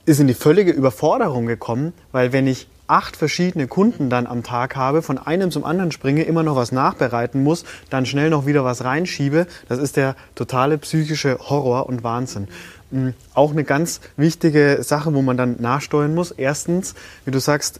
ist 0.06 0.20
in 0.20 0.28
die 0.28 0.34
völlige 0.34 0.72
Überforderung 0.72 1.46
gekommen, 1.46 1.94
weil 2.12 2.34
wenn 2.34 2.48
ich 2.48 2.68
acht 2.90 3.16
verschiedene 3.16 3.68
Kunden 3.68 4.10
dann 4.10 4.28
am 4.28 4.44
Tag 4.44 4.76
habe, 4.76 5.02
von 5.02 5.18
einem 5.18 5.52
zum 5.52 5.64
anderen 5.64 5.92
springe, 5.92 6.24
immer 6.24 6.44
noch 6.44 6.56
was 6.56 6.72
nachbereiten 6.72 7.44
muss, 7.44 7.64
dann 7.90 8.06
schnell 8.06 8.30
noch 8.30 8.46
wieder 8.46 8.64
was 8.64 8.84
reinschiebe, 8.84 9.48
das 9.68 9.80
ist 9.80 9.96
der 9.96 10.16
totale 10.36 10.78
psychische 10.78 11.38
Horror 11.40 11.88
und 11.88 12.04
Wahnsinn. 12.04 12.48
Mm, 12.92 13.10
auch 13.34 13.52
eine 13.52 13.64
ganz 13.64 14.02
wichtige 14.18 14.80
Sache, 14.82 15.14
wo 15.14 15.22
man 15.22 15.38
dann 15.38 15.58
nachsteuern 15.60 16.16
muss. 16.16 16.32
Erstens, 16.32 16.96
wie 17.26 17.32
du 17.32 17.40
sagst, 17.40 17.80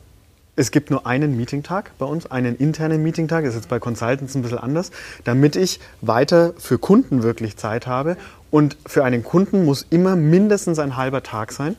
es 0.56 0.72
gibt 0.72 0.92
nur 0.92 1.08
einen 1.08 1.38
Meetingtag 1.38 1.92
bei 1.98 2.06
uns, 2.06 2.30
einen 2.30 2.58
internen 2.58 3.02
Meetingtag, 3.02 3.46
ist 3.46 3.56
jetzt 3.56 3.70
bei 3.70 3.80
Consultants 3.80 4.36
ein 4.36 4.42
bisschen 4.42 4.58
anders, 4.58 4.92
damit 5.24 5.56
ich 5.56 5.80
weiter 6.02 6.54
für 6.58 6.78
Kunden 6.78 7.24
wirklich 7.24 7.56
Zeit 7.56 7.88
habe. 7.88 8.18
Und 8.52 8.78
für 8.86 9.06
einen 9.06 9.24
Kunden 9.24 9.64
muss 9.64 9.86
immer 9.90 10.16
mindestens 10.16 10.78
ein 10.78 10.98
halber 10.98 11.24
Tag 11.24 11.54
sein. 11.54 11.78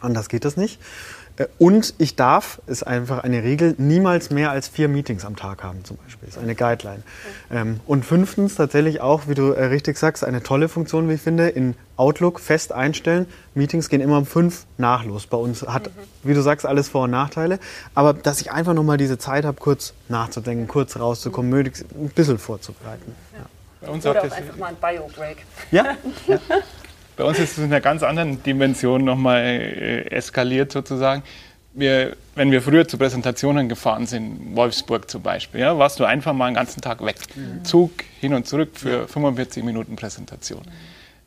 Anders 0.00 0.28
geht 0.28 0.44
das 0.44 0.56
nicht. 0.56 0.80
Äh, 1.40 1.46
und 1.58 1.94
ich 1.98 2.16
darf, 2.16 2.60
ist 2.66 2.82
einfach 2.86 3.24
eine 3.24 3.42
Regel, 3.42 3.74
niemals 3.78 4.30
mehr 4.30 4.50
als 4.50 4.68
vier 4.68 4.88
Meetings 4.88 5.24
am 5.24 5.36
Tag 5.36 5.62
haben, 5.62 5.84
zum 5.84 5.96
Beispiel. 5.96 6.28
Ist 6.28 6.38
eine 6.38 6.54
Guideline. 6.54 7.02
Ähm, 7.50 7.80
und 7.86 8.04
fünftens 8.04 8.54
tatsächlich 8.56 9.00
auch, 9.00 9.22
wie 9.26 9.34
du 9.34 9.52
äh, 9.52 9.64
richtig 9.64 9.98
sagst, 9.98 10.24
eine 10.24 10.42
tolle 10.42 10.68
Funktion, 10.68 11.08
wie 11.08 11.14
ich 11.14 11.22
finde, 11.22 11.48
in 11.48 11.74
Outlook 11.96 12.40
fest 12.40 12.72
einstellen. 12.72 13.26
Meetings 13.54 13.88
gehen 13.88 14.00
immer 14.00 14.18
um 14.18 14.26
fünf 14.26 14.64
nach 14.78 15.04
los. 15.04 15.26
Bei 15.26 15.36
uns 15.36 15.62
hat, 15.62 15.86
mhm. 15.86 15.90
wie 16.22 16.34
du 16.34 16.42
sagst, 16.42 16.66
alles 16.66 16.88
Vor- 16.88 17.04
und 17.04 17.10
Nachteile. 17.10 17.58
Aber 17.94 18.12
dass 18.12 18.40
ich 18.40 18.52
einfach 18.52 18.74
nochmal 18.74 18.98
diese 18.98 19.18
Zeit 19.18 19.44
habe, 19.44 19.58
kurz 19.58 19.94
nachzudenken, 20.08 20.68
kurz 20.68 20.98
rauszukommen, 20.98 21.50
möglichst 21.50 21.84
ein 21.92 22.10
bisschen 22.10 22.38
vorzubereiten. 22.38 23.14
Ja. 23.32 23.46
Bei 23.80 23.88
uns 23.88 24.04
Oder 24.04 24.20
auch 24.20 24.30
einfach 24.30 24.56
mal 24.56 24.66
ein 24.66 24.76
Bio-Break. 24.76 25.38
Ja. 25.70 25.96
ja. 26.26 26.38
Bei 27.20 27.26
uns 27.26 27.38
ist 27.38 27.52
es 27.52 27.58
in 27.58 27.64
einer 27.64 27.82
ganz 27.82 28.02
anderen 28.02 28.42
Dimension 28.42 29.04
nochmal 29.04 29.42
äh, 29.42 30.10
eskaliert 30.10 30.72
sozusagen. 30.72 31.22
Wir, 31.74 32.16
wenn 32.34 32.50
wir 32.50 32.62
früher 32.62 32.88
zu 32.88 32.96
Präsentationen 32.96 33.68
gefahren 33.68 34.06
sind, 34.06 34.56
Wolfsburg 34.56 35.10
zum 35.10 35.20
Beispiel, 35.20 35.60
ja, 35.60 35.76
warst 35.76 36.00
du 36.00 36.06
einfach 36.06 36.32
mal 36.32 36.46
einen 36.46 36.56
ganzen 36.56 36.80
Tag 36.80 37.04
weg. 37.04 37.16
Mhm. 37.34 37.62
Zug 37.62 37.90
hin 38.20 38.32
und 38.32 38.46
zurück 38.46 38.70
für 38.72 39.06
45 39.06 39.62
Minuten 39.62 39.96
Präsentation. 39.96 40.62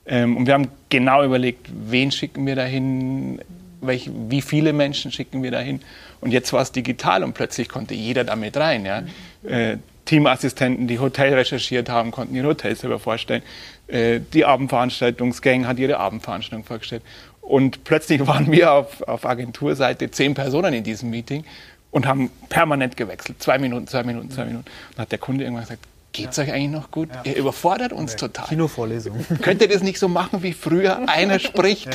Ähm, 0.08 0.36
und 0.36 0.48
wir 0.48 0.56
haben 0.56 0.70
genau 0.90 1.24
überlegt, 1.24 1.70
wen 1.72 2.12
schicken 2.12 2.48
wir 2.48 2.56
dahin, 2.56 3.40
welch, 3.82 4.10
wie 4.30 4.42
viele 4.42 4.74
Menschen 4.74 5.12
schicken 5.12 5.44
wir 5.44 5.52
dahin. 5.52 5.80
Und 6.22 6.32
jetzt 6.32 6.54
war 6.54 6.64
es 6.64 6.72
digital 6.72 7.24
und 7.24 7.34
plötzlich 7.34 7.70
konnte 7.70 7.94
jeder 7.94 8.24
damit 8.24 8.58
rein. 8.58 8.84
Ja. 8.84 9.02
Mhm. 9.02 9.48
Äh, 9.48 9.78
Teamassistenten, 10.06 10.88
die 10.88 11.00
Hotel 11.00 11.34
recherchiert 11.34 11.88
haben, 11.88 12.12
konnten 12.12 12.36
ihre 12.36 12.48
Hotels 12.48 12.82
selber 12.82 13.00
vorstellen. 13.00 13.42
Äh, 13.88 14.22
die 14.34 14.46
Abendveranstaltungsgang 14.46 15.67
hat 15.67 15.78
ihre 15.80 15.98
Abendveranstaltung 15.98 16.65
vorgestellt. 16.65 17.04
Und 17.41 17.84
plötzlich 17.84 18.26
waren 18.28 18.52
wir 18.52 18.72
auf, 18.72 19.02
auf 19.04 19.26
Agenturseite 19.26 20.10
zehn 20.12 20.34
Personen 20.34 20.74
in 20.74 20.84
diesem 20.84 21.10
Meeting 21.10 21.43
und 21.91 22.08
haben 22.08 22.30
permanent 22.50 22.98
gewechselt. 22.98 23.41
Zwei 23.41 23.58
Minuten, 23.60 23.88
zwei 23.88 24.04
Minuten, 24.04 24.32
zwei 24.32 24.46
Minuten. 24.46 24.65
Und 24.93 25.00
hat 25.00 25.12
der 25.12 25.19
Kunde 25.19 25.43
irgendwann 25.43 25.65
gesagt, 25.65 25.84
geht's 26.12 26.38
ja. 26.38 26.43
euch 26.43 26.54
eigentlich 26.54 26.72
noch 26.72 26.91
gut? 26.91 27.10
Ja. 27.13 27.22
Ihr 27.26 27.36
überfordert 27.36 27.93
uns 27.93 28.13
ja. 28.13 28.19
total. 28.19 28.48
Kinovorlesung. 28.48 29.26
Könnt 29.41 29.62
ihr 29.62 29.67
das 29.67 29.84
nicht 29.84 30.00
so 30.00 30.08
machen 30.08 30.41
wie 30.43 30.54
früher? 30.54 31.02
Einer 31.08 31.39
spricht. 31.39 31.89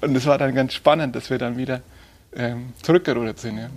Und 0.00 0.16
es 0.16 0.26
war 0.26 0.36
dann 0.36 0.54
ganz 0.54 0.74
spannend, 0.74 1.16
dass 1.16 1.30
wir 1.30 1.38
dann 1.38 1.56
wieder 1.56 1.80
ähm, 2.36 2.72
zurückgerudert 2.82 3.38
sind. 3.38 3.70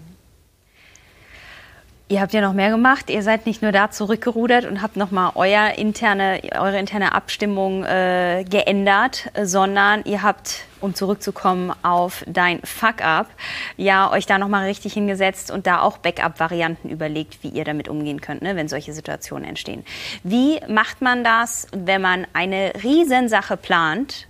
Ihr 2.10 2.22
habt 2.22 2.32
ja 2.32 2.40
noch 2.40 2.54
mehr 2.54 2.70
gemacht. 2.70 3.10
Ihr 3.10 3.22
seid 3.22 3.46
nicht 3.46 3.62
nur 3.62 3.74
da 3.74 3.92
zurückgerudert 3.92 4.64
und 4.64 4.82
habt 4.82 4.96
nochmal 4.96 5.34
euer 5.36 5.72
interne, 5.78 6.40
eure 6.58 6.80
interne 6.80 7.14
Abstimmung 7.14 7.84
äh, 7.84 8.46
geändert, 8.50 9.30
sondern 9.44 10.06
ihr 10.06 10.24
habt, 10.24 10.62
um 10.80 10.96
zurückzukommen 10.96 11.74
auf 11.84 12.24
dein 12.26 12.62
Fuck-up, 12.64 13.28
ja 13.76 14.10
euch 14.10 14.26
da 14.26 14.38
nochmal 14.38 14.68
richtig 14.68 14.94
hingesetzt 14.94 15.52
und 15.52 15.68
da 15.68 15.82
auch 15.82 15.98
Backup-Varianten 15.98 16.88
überlegt, 16.90 17.44
wie 17.44 17.50
ihr 17.50 17.66
damit 17.66 17.90
umgehen 17.90 18.22
könnt, 18.22 18.42
ne, 18.42 18.56
wenn 18.56 18.70
solche 18.70 18.94
Situationen 18.94 19.44
entstehen. 19.44 19.84
Wie 20.24 20.62
macht 20.70 21.02
man 21.02 21.26
das, 21.26 21.68
wenn 21.76 22.02
man 22.02 22.26
eine 22.32 22.72
Riesensache 22.84 23.58
plant 23.58 24.27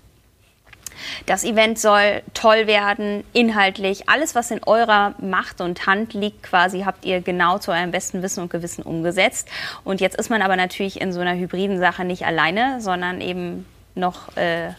das 1.26 1.44
Event 1.44 1.80
soll 1.80 2.22
toll 2.34 2.68
werden, 2.68 3.24
inhaltlich. 3.34 4.10
Alles, 4.10 4.36
was 4.36 4.52
in 4.52 4.64
eurer 4.66 5.16
Macht 5.20 5.62
und 5.62 5.88
Hand 5.88 6.14
liegt, 6.14 6.44
quasi, 6.44 6.82
habt 6.82 7.06
ihr 7.06 7.22
genau 7.22 7.58
zu 7.58 7.72
eurem 7.72 7.92
besten 7.92 8.22
Wissen 8.22 8.42
und 8.42 8.50
Gewissen 8.50 8.84
umgesetzt. 8.84 9.48
Und 9.84 10.02
jetzt 10.02 10.18
ist 10.18 10.30
man 10.30 10.42
aber 10.42 10.56
natürlich 10.56 11.02
in 11.02 11.14
so 11.14 11.20
einer 11.20 11.36
hybriden 11.36 11.80
Sache 11.80 12.06
nicht 12.06 12.26
alleine, 12.26 12.82
sondern 12.82 13.22
eben 13.22 13.66
noch 13.98 14.36
äh, 14.38 14.70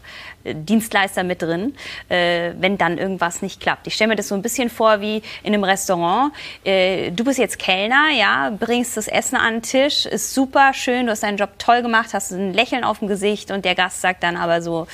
Dienstleister 0.44 1.24
mit 1.24 1.42
drin, 1.42 1.74
äh, 2.08 2.52
wenn 2.58 2.78
dann 2.78 2.96
irgendwas 2.96 3.42
nicht 3.42 3.60
klappt. 3.60 3.86
Ich 3.86 3.94
stelle 3.94 4.08
mir 4.08 4.16
das 4.16 4.28
so 4.28 4.34
ein 4.34 4.42
bisschen 4.42 4.70
vor 4.70 5.00
wie 5.00 5.22
in 5.42 5.52
einem 5.52 5.64
Restaurant. 5.64 6.32
Äh, 6.64 7.10
du 7.10 7.24
bist 7.24 7.38
jetzt 7.38 7.58
Kellner, 7.58 8.08
ja, 8.16 8.50
bringst 8.58 8.96
das 8.96 9.08
Essen 9.08 9.36
an 9.36 9.54
den 9.54 9.62
Tisch, 9.62 10.06
ist 10.06 10.32
super 10.32 10.72
schön, 10.72 11.06
du 11.06 11.12
hast 11.12 11.22
deinen 11.22 11.36
Job 11.36 11.50
toll 11.58 11.82
gemacht, 11.82 12.14
hast 12.14 12.30
ein 12.30 12.54
Lächeln 12.54 12.84
auf 12.84 13.00
dem 13.00 13.08
Gesicht 13.08 13.50
und 13.50 13.64
der 13.64 13.74
Gast 13.74 14.00
sagt 14.00 14.22
dann 14.22 14.36
aber 14.36 14.62
so, 14.62 14.86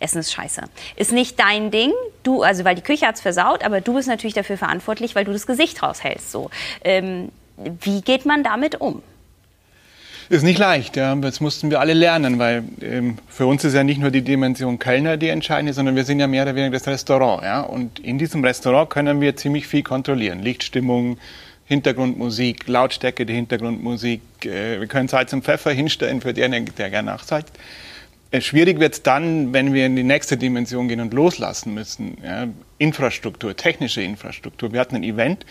Essen 0.00 0.18
ist 0.18 0.32
scheiße. 0.32 0.62
Ist 0.96 1.12
nicht 1.12 1.38
dein 1.38 1.70
Ding, 1.70 1.92
du, 2.22 2.42
also 2.42 2.64
weil 2.64 2.74
die 2.74 2.82
Küche 2.82 3.06
hat's 3.06 3.20
versaut, 3.20 3.64
aber 3.64 3.80
du 3.80 3.94
bist 3.94 4.08
natürlich 4.08 4.34
dafür 4.34 4.56
verantwortlich, 4.56 5.14
weil 5.14 5.24
du 5.24 5.32
das 5.32 5.46
Gesicht 5.46 5.82
raushältst. 5.82 6.30
So. 6.30 6.50
Ähm, 6.84 7.30
wie 7.56 8.02
geht 8.02 8.26
man 8.26 8.44
damit 8.44 8.80
um? 8.80 9.02
Ist 10.28 10.42
nicht 10.42 10.58
leicht, 10.58 10.96
ja. 10.96 11.14
Das 11.14 11.40
mussten 11.40 11.70
wir 11.70 11.78
alle 11.78 11.94
lernen, 11.94 12.38
weil 12.38 12.64
ähm, 12.82 13.18
für 13.28 13.46
uns 13.46 13.62
ist 13.64 13.74
ja 13.74 13.84
nicht 13.84 14.00
nur 14.00 14.10
die 14.10 14.22
Dimension 14.22 14.78
Kellner 14.78 15.16
die 15.16 15.28
entscheidende, 15.28 15.72
sondern 15.72 15.94
wir 15.94 16.04
sind 16.04 16.18
ja 16.18 16.26
mehr 16.26 16.42
oder 16.42 16.56
weniger 16.56 16.72
das 16.72 16.86
Restaurant, 16.88 17.44
ja. 17.44 17.60
Und 17.60 18.00
in 18.00 18.18
diesem 18.18 18.44
Restaurant 18.44 18.90
können 18.90 19.20
wir 19.20 19.36
ziemlich 19.36 19.68
viel 19.68 19.84
kontrollieren. 19.84 20.42
Lichtstimmung, 20.42 21.18
Hintergrundmusik, 21.66 22.66
Lautstärke 22.66 23.24
der 23.24 23.36
Hintergrundmusik. 23.36 24.20
Äh, 24.44 24.80
wir 24.80 24.86
können 24.88 25.06
Salz 25.06 25.32
und 25.32 25.44
Pfeffer 25.44 25.70
hinstellen 25.70 26.20
für 26.20 26.34
den, 26.34 26.66
der 26.76 26.90
gerne 26.90 27.10
nachsalzt. 27.10 27.52
Äh, 28.30 28.40
schwierig 28.40 28.80
wird 28.80 28.94
es 28.94 29.02
dann, 29.02 29.52
wenn 29.52 29.72
wir 29.72 29.86
in 29.86 29.96
die 29.96 30.02
nächste 30.02 30.36
Dimension 30.36 30.88
gehen 30.88 31.00
und 31.00 31.14
loslassen 31.14 31.74
müssen. 31.74 32.18
Ja, 32.22 32.48
Infrastruktur, 32.78 33.56
technische 33.56 34.02
Infrastruktur. 34.02 34.72
Wir 34.72 34.80
hatten 34.80 34.96
ein 34.96 35.04
Event, 35.04 35.46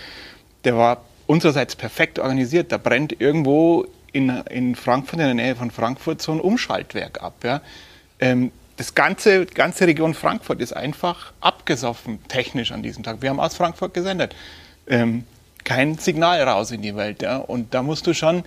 der 0.63 0.75
war 0.75 1.05
unsererseits 1.27 1.75
perfekt 1.75 2.19
organisiert. 2.19 2.71
Da 2.71 2.77
brennt 2.77 3.19
irgendwo 3.19 3.85
in, 4.11 4.29
in 4.29 4.75
Frankfurt, 4.75 5.19
in 5.19 5.25
der 5.25 5.33
Nähe 5.33 5.55
von 5.55 5.71
Frankfurt, 5.71 6.21
so 6.21 6.31
ein 6.31 6.39
Umschaltwerk 6.39 7.21
ab. 7.21 7.35
Ja. 7.43 7.61
Ähm, 8.19 8.51
das 8.77 8.93
ganze, 8.93 9.45
ganze 9.45 9.88
Region 9.88 10.13
Frankfurt 10.13 10.59
ist 10.59 10.73
einfach 10.73 11.31
abgesoffen, 11.39 12.19
technisch 12.27 12.71
an 12.71 12.83
diesem 12.83 13.03
Tag. 13.03 13.21
Wir 13.21 13.29
haben 13.29 13.39
aus 13.39 13.55
Frankfurt 13.55 13.93
gesendet. 13.93 14.35
Ähm, 14.88 15.23
kein 15.63 15.97
Signal 15.97 16.41
raus 16.43 16.71
in 16.71 16.81
die 16.81 16.95
Welt. 16.95 17.21
Ja. 17.21 17.38
Und 17.38 17.73
da 17.73 17.83
musst 17.83 18.05
du 18.05 18.13
schon 18.13 18.43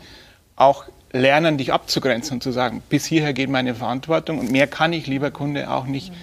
auch 0.56 0.84
lernen, 1.12 1.59
dich 1.59 1.73
abzugrenzen 1.73 2.35
und 2.35 2.42
zu 2.42 2.53
sagen, 2.53 2.83
bis 2.88 3.07
hierher 3.07 3.33
geht 3.33 3.51
meine 3.51 3.75
Verantwortung 3.75 4.38
und 4.38 4.51
mehr 4.51 4.66
kann 4.66 4.92
ich, 4.92 5.07
lieber 5.07 5.31
Kunde, 5.31 5.71
auch 5.71 5.87
nicht 5.87 6.11
mhm. 6.11 6.16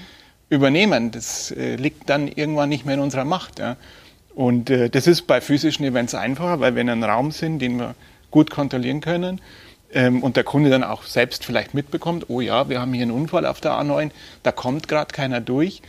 übernehmen. 0.49 1.11
Das 1.11 1.51
äh, 1.51 1.75
liegt 1.75 2.09
dann 2.09 2.27
irgendwann 2.27 2.69
nicht 2.69 2.85
mehr 2.85 2.95
in 2.95 3.01
unserer 3.01 3.25
Macht. 3.25 3.59
Ja. 3.59 3.77
Und 4.33 4.69
äh, 4.69 4.89
das 4.89 5.07
ist 5.07 5.27
bei 5.27 5.41
physischen 5.41 5.85
Events 5.85 6.13
einfacher, 6.13 6.59
weil 6.59 6.75
wir 6.75 6.81
in 6.81 6.89
einem 6.89 7.03
Raum 7.03 7.31
sind, 7.31 7.59
den 7.59 7.77
wir 7.77 7.95
gut 8.31 8.51
kontrollieren 8.51 9.01
können 9.01 9.41
ähm, 9.93 10.21
und 10.21 10.35
der 10.35 10.43
Kunde 10.43 10.69
dann 10.69 10.83
auch 10.83 11.03
selbst 11.03 11.45
vielleicht 11.45 11.73
mitbekommt, 11.73 12.25
oh 12.29 12.41
ja, 12.41 12.69
wir 12.69 12.81
haben 12.81 12.93
hier 12.93 13.03
einen 13.03 13.11
Unfall 13.11 13.45
auf 13.45 13.61
der 13.61 13.71
A9, 13.71 14.11
da 14.43 14.51
kommt 14.51 14.87
gerade 14.87 15.13
keiner 15.13 15.41
durch. 15.41 15.81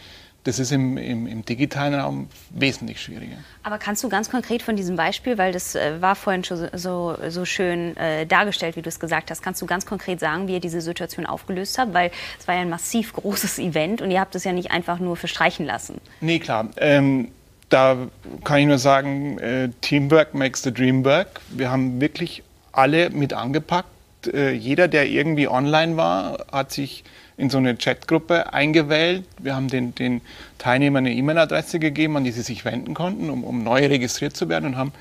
Das 0.47 0.61
ist 0.61 0.71
im, 0.71 0.97
im, 0.97 1.27
im, 1.27 1.45
digitalen 1.45 1.95
Raum 1.95 2.29
wesentlich 2.51 3.03
schwieriger. 3.03 3.37
Aber 3.65 3.79
kannst 3.79 4.05
du 4.05 4.09
ganz 4.09 4.31
konkret 4.31 4.63
von 4.63 4.77
diesem 4.77 4.95
Beispiel, 4.95 5.39
weil 5.39 5.51
das 5.51 5.75
äh, 5.75 6.01
war 6.01 6.15
vorhin 6.15 6.45
schon 6.45 6.69
so, 6.73 7.17
so 7.29 7.45
schön 7.45 7.97
äh, 7.97 8.27
dargestellt, 8.27 8.77
wie 8.77 8.83
du 8.83 8.89
es 8.89 9.01
gesagt 9.01 9.33
hast, 9.33 9.43
kannst 9.43 9.61
du 9.61 9.67
ganz 9.67 9.87
konkret 9.87 10.21
sagen, 10.21 10.47
wie 10.47 10.53
ihr 10.53 10.61
diese 10.61 10.81
Situation 10.81 11.27
aufgelöst 11.27 11.79
habt? 11.79 11.95
Weil 11.95 12.13
es 12.39 12.47
war 12.47 12.55
ja 12.55 12.61
ein 12.61 12.71
massiv 12.71 13.13
großes 13.15 13.59
Event 13.59 14.03
und 14.03 14.13
ihr 14.13 14.21
habt 14.21 14.37
es 14.37 14.45
ja 14.45 14.53
nicht 14.53 14.71
einfach 14.71 15.01
nur 15.01 15.17
verstreichen 15.17 15.67
lassen. 15.67 16.01
Nee, 16.21 16.39
klar. 16.39 16.69
Ähm, 16.77 17.33
da 17.69 17.97
kann 18.45 18.61
ich 18.61 18.67
nur 18.67 18.79
sagen, 18.79 19.41
äh, 19.41 19.71
Teamwork 19.81 20.33
makes 20.33 20.63
the 20.63 20.73
dream 20.73 21.05
work. 21.05 21.41
Wir 21.49 21.73
haben 21.73 22.01
wirklich 22.01 22.45
alle 22.71 23.11
mit 23.11 23.33
angepackt. 23.33 23.89
Äh, 24.33 24.53
jeder, 24.53 24.87
der 24.87 25.09
irgendwie 25.09 25.49
online 25.49 25.97
war, 25.97 26.47
hat 26.53 26.71
sich 26.71 27.03
in 27.39 27.51
so 27.51 27.59
eine 27.59 27.77
Chatgruppe 27.77 28.53
eingewählt. 28.53 29.25
Wir 29.39 29.55
haben 29.55 29.69
den, 29.69 29.95
den 29.95 30.23
Teilnehmern 30.59 31.05
eine 31.05 31.15
E-Mail-Adresse 31.15 31.79
gegeben, 31.79 32.17
an 32.17 32.25
die 32.25 32.33
sie 32.33 32.43
sich 32.43 32.65
wenden 32.65 32.95
konnten, 32.95 33.29
um, 33.31 33.45
um 33.45 33.63
neu 33.63 33.87
registriert 33.87 34.37
zu 34.37 34.49
werden 34.49 34.67
und 34.67 34.77
haben 34.77 34.93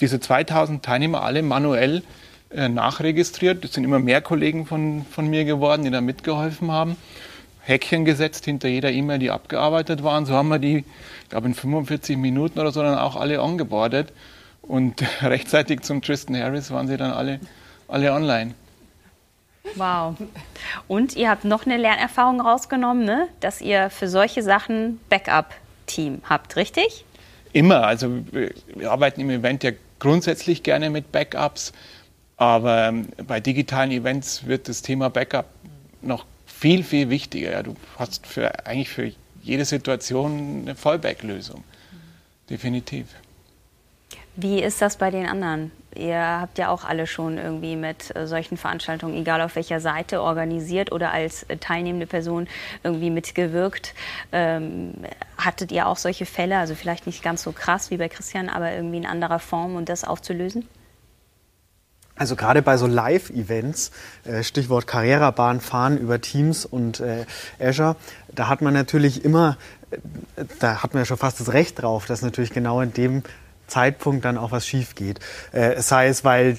diese 0.00 0.20
2000 0.20 0.84
Teilnehmer 0.84 1.22
alle 1.22 1.42
manuell 1.42 2.02
äh, 2.50 2.68
nachregistriert. 2.68 3.64
Es 3.64 3.72
sind 3.72 3.84
immer 3.84 3.98
mehr 3.98 4.20
Kollegen 4.20 4.66
von, 4.66 5.06
von 5.10 5.28
mir 5.28 5.44
geworden, 5.44 5.84
die 5.84 5.90
da 5.90 6.00
mitgeholfen 6.00 6.70
haben. 6.70 6.96
Häkchen 7.62 8.04
gesetzt 8.04 8.44
hinter 8.44 8.68
jeder 8.68 8.92
E-Mail, 8.92 9.18
die 9.18 9.30
abgearbeitet 9.30 10.04
waren. 10.04 10.26
So 10.26 10.34
haben 10.34 10.48
wir 10.48 10.58
die, 10.58 10.78
ich 11.22 11.28
glaube 11.28 11.48
in 11.48 11.54
45 11.54 12.16
Minuten 12.16 12.58
oder 12.58 12.70
so, 12.70 12.82
dann 12.82 12.98
auch 12.98 13.16
alle 13.16 13.42
ongeboardet. 13.42 14.12
Und 14.62 15.02
rechtzeitig 15.22 15.82
zum 15.82 16.02
Tristan 16.02 16.36
Harris 16.36 16.70
waren 16.70 16.88
sie 16.88 16.96
dann 16.96 17.12
alle, 17.12 17.40
alle 17.88 18.12
online. 18.12 18.54
Wow. 19.74 20.16
Und 20.88 21.16
ihr 21.16 21.28
habt 21.30 21.44
noch 21.44 21.66
eine 21.66 21.76
Lernerfahrung 21.76 22.40
rausgenommen, 22.40 23.04
ne? 23.04 23.28
dass 23.40 23.60
ihr 23.60 23.90
für 23.90 24.08
solche 24.08 24.42
Sachen 24.42 25.00
Backup-Team 25.08 26.22
habt, 26.28 26.56
richtig? 26.56 27.04
Immer. 27.52 27.86
Also 27.86 28.10
wir 28.30 28.52
arbeiten 28.90 29.20
im 29.20 29.30
Event 29.30 29.64
ja 29.64 29.72
grundsätzlich 29.98 30.62
gerne 30.62 30.90
mit 30.90 31.10
Backups, 31.12 31.72
aber 32.36 32.88
ähm, 32.88 33.08
bei 33.26 33.40
digitalen 33.40 33.90
Events 33.90 34.46
wird 34.46 34.68
das 34.68 34.82
Thema 34.82 35.08
Backup 35.08 35.46
noch 36.02 36.26
viel, 36.46 36.84
viel 36.84 37.10
wichtiger. 37.10 37.52
Ja, 37.52 37.62
du 37.62 37.74
hast 37.98 38.26
für, 38.26 38.66
eigentlich 38.66 38.90
für 38.90 39.10
jede 39.42 39.64
Situation 39.64 40.62
eine 40.62 40.74
Fallback-Lösung. 40.74 41.64
Definitiv. 42.50 43.06
Wie 44.36 44.62
ist 44.62 44.82
das 44.82 44.96
bei 44.96 45.10
den 45.10 45.26
anderen? 45.26 45.72
Ihr 45.96 46.20
habt 46.20 46.58
ja 46.58 46.68
auch 46.68 46.84
alle 46.84 47.06
schon 47.06 47.38
irgendwie 47.38 47.76
mit 47.76 48.14
äh, 48.14 48.26
solchen 48.26 48.56
Veranstaltungen, 48.56 49.14
egal 49.14 49.40
auf 49.40 49.56
welcher 49.56 49.80
Seite, 49.80 50.20
organisiert 50.20 50.92
oder 50.92 51.12
als 51.12 51.44
äh, 51.44 51.56
teilnehmende 51.56 52.06
Person 52.06 52.46
irgendwie 52.82 53.10
mitgewirkt. 53.10 53.94
Ähm, 54.32 54.94
hattet 55.38 55.72
ihr 55.72 55.86
auch 55.86 55.96
solche 55.96 56.26
Fälle, 56.26 56.58
also 56.58 56.74
vielleicht 56.74 57.06
nicht 57.06 57.22
ganz 57.22 57.42
so 57.42 57.52
krass 57.52 57.90
wie 57.90 57.96
bei 57.96 58.08
Christian, 58.08 58.48
aber 58.48 58.72
irgendwie 58.72 58.98
in 58.98 59.06
anderer 59.06 59.38
Form 59.38 59.72
und 59.72 59.78
um 59.78 59.84
das 59.84 60.04
aufzulösen? 60.04 60.68
Also 62.14 62.34
gerade 62.34 62.62
bei 62.62 62.76
so 62.76 62.86
Live-Events, 62.86 63.90
äh, 64.24 64.42
Stichwort 64.42 64.86
Karrierebahn 64.86 65.60
fahren 65.60 65.98
über 65.98 66.20
Teams 66.20 66.64
und 66.64 67.02
Azure, 67.60 67.96
da 68.34 68.48
hat 68.48 68.62
man 68.62 68.72
natürlich 68.72 69.24
immer, 69.24 69.58
da 70.60 70.82
hat 70.82 70.94
man 70.94 71.02
ja 71.02 71.04
schon 71.04 71.18
fast 71.18 71.40
das 71.40 71.52
Recht 71.52 71.82
drauf, 71.82 72.06
dass 72.06 72.22
natürlich 72.22 72.52
genau 72.52 72.80
in 72.80 72.92
dem 72.92 73.22
Zeitpunkt 73.66 74.24
dann 74.24 74.38
auch 74.38 74.52
was 74.52 74.66
schief 74.66 74.94
geht. 74.94 75.20
Äh, 75.52 75.80
sei 75.80 76.08
es, 76.08 76.24
weil 76.24 76.58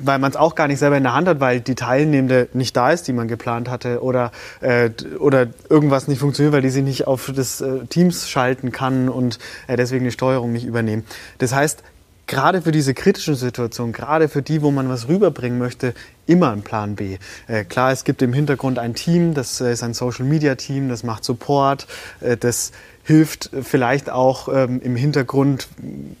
weil 0.00 0.18
man 0.18 0.30
es 0.30 0.36
auch 0.36 0.54
gar 0.54 0.68
nicht 0.68 0.78
selber 0.78 0.96
in 0.96 1.02
der 1.02 1.14
Hand 1.14 1.28
hat, 1.28 1.40
weil 1.40 1.60
die 1.60 1.74
Teilnehmende 1.74 2.48
nicht 2.52 2.76
da 2.76 2.90
ist, 2.90 3.08
die 3.08 3.12
man 3.12 3.28
geplant 3.28 3.70
hatte, 3.70 4.02
oder, 4.02 4.32
äh, 4.60 4.90
oder 5.18 5.46
irgendwas 5.68 6.08
nicht 6.08 6.18
funktioniert, 6.18 6.52
weil 6.52 6.62
die 6.62 6.70
sich 6.70 6.84
nicht 6.84 7.06
auf 7.06 7.32
das 7.34 7.60
äh, 7.60 7.86
Teams 7.88 8.28
schalten 8.28 8.72
kann 8.72 9.08
und 9.08 9.38
äh, 9.66 9.76
deswegen 9.76 10.04
die 10.04 10.10
Steuerung 10.10 10.52
nicht 10.52 10.66
übernehmen. 10.66 11.04
Das 11.38 11.54
heißt, 11.54 11.82
gerade 12.26 12.62
für 12.62 12.72
diese 12.72 12.94
kritischen 12.94 13.34
Situationen, 13.34 13.92
gerade 13.92 14.28
für 14.28 14.42
die, 14.42 14.62
wo 14.62 14.70
man 14.70 14.88
was 14.88 15.08
rüberbringen 15.08 15.58
möchte, 15.58 15.94
immer 16.26 16.52
ein 16.52 16.62
Plan 16.62 16.94
B. 16.96 17.18
Äh, 17.46 17.64
klar, 17.64 17.92
es 17.92 18.04
gibt 18.04 18.22
im 18.22 18.32
Hintergrund 18.32 18.78
ein 18.78 18.94
Team, 18.94 19.34
das 19.34 19.60
äh, 19.60 19.72
ist 19.72 19.82
ein 19.82 19.94
Social 19.94 20.24
Media 20.24 20.54
Team, 20.54 20.88
das 20.88 21.02
macht 21.02 21.24
Support, 21.24 21.86
äh, 22.20 22.36
das 22.36 22.72
hilft 23.04 23.50
vielleicht 23.62 24.10
auch 24.10 24.48
ähm, 24.48 24.80
im 24.80 24.96
Hintergrund 24.96 25.68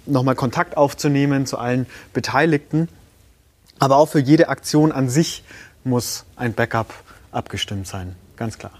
nochmal 0.06 0.34
Kontakt 0.34 0.76
aufzunehmen 0.76 1.46
zu 1.46 1.58
allen 1.58 1.86
Beteiligten. 2.12 2.88
Aber 3.78 3.96
auch 3.96 4.06
für 4.06 4.20
jede 4.20 4.48
Aktion 4.48 4.92
an 4.92 5.08
sich 5.08 5.44
muss 5.84 6.24
ein 6.36 6.54
Backup 6.54 6.92
abgestimmt 7.30 7.86
sein, 7.86 8.14
ganz 8.36 8.58
klar. 8.58 8.72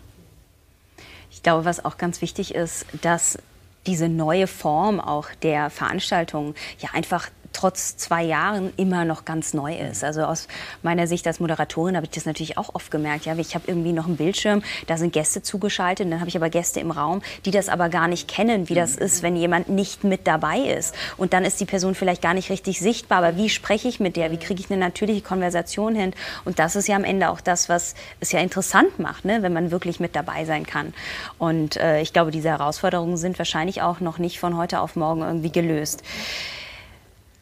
Ich 1.31 1.43
glaube, 1.43 1.65
was 1.65 1.85
auch 1.85 1.97
ganz 1.97 2.23
wichtig 2.23 2.55
ist, 2.55 2.87
dass 3.01 3.39
diese 3.87 4.09
neue 4.09 4.47
Form 4.47 5.01
auch 5.01 5.29
der 5.43 5.71
Veranstaltung 5.71 6.55
ja 6.79 6.91
einfach 6.93 7.29
trotz 7.53 7.97
zwei 7.97 8.23
Jahren 8.23 8.73
immer 8.77 9.05
noch 9.05 9.25
ganz 9.25 9.55
neu 9.55 9.77
ist. 9.77 10.05
Also 10.05 10.23
aus 10.23 10.49
meiner 10.83 11.07
Sicht 11.07 11.27
als 11.27 11.41
Moderatorin 11.41 11.97
habe 11.97 12.07
ich 12.07 12.11
das 12.11 12.27
natürlich 12.27 12.59
auch 12.59 12.75
oft 12.75 12.91
gemerkt. 12.91 13.27
Ja, 13.27 13.37
ich 13.37 13.55
habe 13.55 13.65
irgendwie 13.67 13.93
noch 13.93 14.07
einen 14.07 14.17
Bildschirm, 14.17 14.63
da 14.87 14.97
sind 14.97 15.13
Gäste 15.13 15.43
zugeschaltet, 15.43 16.11
dann 16.11 16.21
habe 16.21 16.29
ich 16.29 16.37
aber 16.37 16.51
Gäste 16.51 16.81
im 16.81 16.91
Raum, 16.91 17.23
die 17.45 17.51
das 17.51 17.69
aber 17.69 17.89
gar 17.89 18.09
nicht 18.09 18.29
kennen, 18.29 18.69
wie 18.69 18.75
das 18.75 18.97
ist, 18.97 19.23
wenn 19.23 19.37
jemand 19.37 19.69
nicht 19.69 20.05
mit 20.05 20.27
dabei 20.27 20.59
ist. 20.59 20.95
Und 21.17 21.33
dann 21.33 21.45
ist 21.45 21.61
die 21.61 21.65
Person 21.65 21.95
vielleicht 21.95 22.23
gar 22.23 22.35
nicht 22.35 22.51
richtig 22.51 22.81
sichtbar. 22.81 23.19
Aber 23.19 23.37
wie 23.37 23.49
spreche 23.49 23.89
ich 23.89 24.01
mit 24.01 24.17
der? 24.17 24.31
Wie 24.31 24.39
kriege 24.39 24.61
ich 24.61 24.71
eine 24.71 24.81
natürliche 24.81 25.23
Konversation 25.23 25.95
hin? 25.95 26.15
Und 26.45 26.59
das 26.59 26.77
ist 26.77 26.89
ja 26.89 26.97
am 26.97 27.05
Ende 27.05 27.31
auch 27.31 27.41
das, 27.41 27.69
was 27.69 27.95
es 28.21 28.33
ja 28.33 28.41
interessant 28.41 28.99
macht, 28.99 29.25
ne? 29.25 29.43
wenn 29.43 29.53
man 29.53 29.71
wirklich 29.71 30.01
mit 30.01 30.17
dabei 30.17 30.45
sein 30.45 30.67
kann. 30.67 30.95
Und 31.39 31.77
äh, 31.77 32.01
ich 32.01 32.13
glaube, 32.13 32.31
diese 32.31 32.49
Herausforderungen 32.49 33.17
sind 33.17 33.39
wahrscheinlich 33.39 33.83
auch 33.83 34.01
noch 34.01 34.19
nicht 34.19 34.39
von 34.39 34.57
heute 34.57 34.81
auf 34.81 34.97
morgen 34.97 35.23
irgendwie 35.23 35.53
gelöst. 35.53 36.03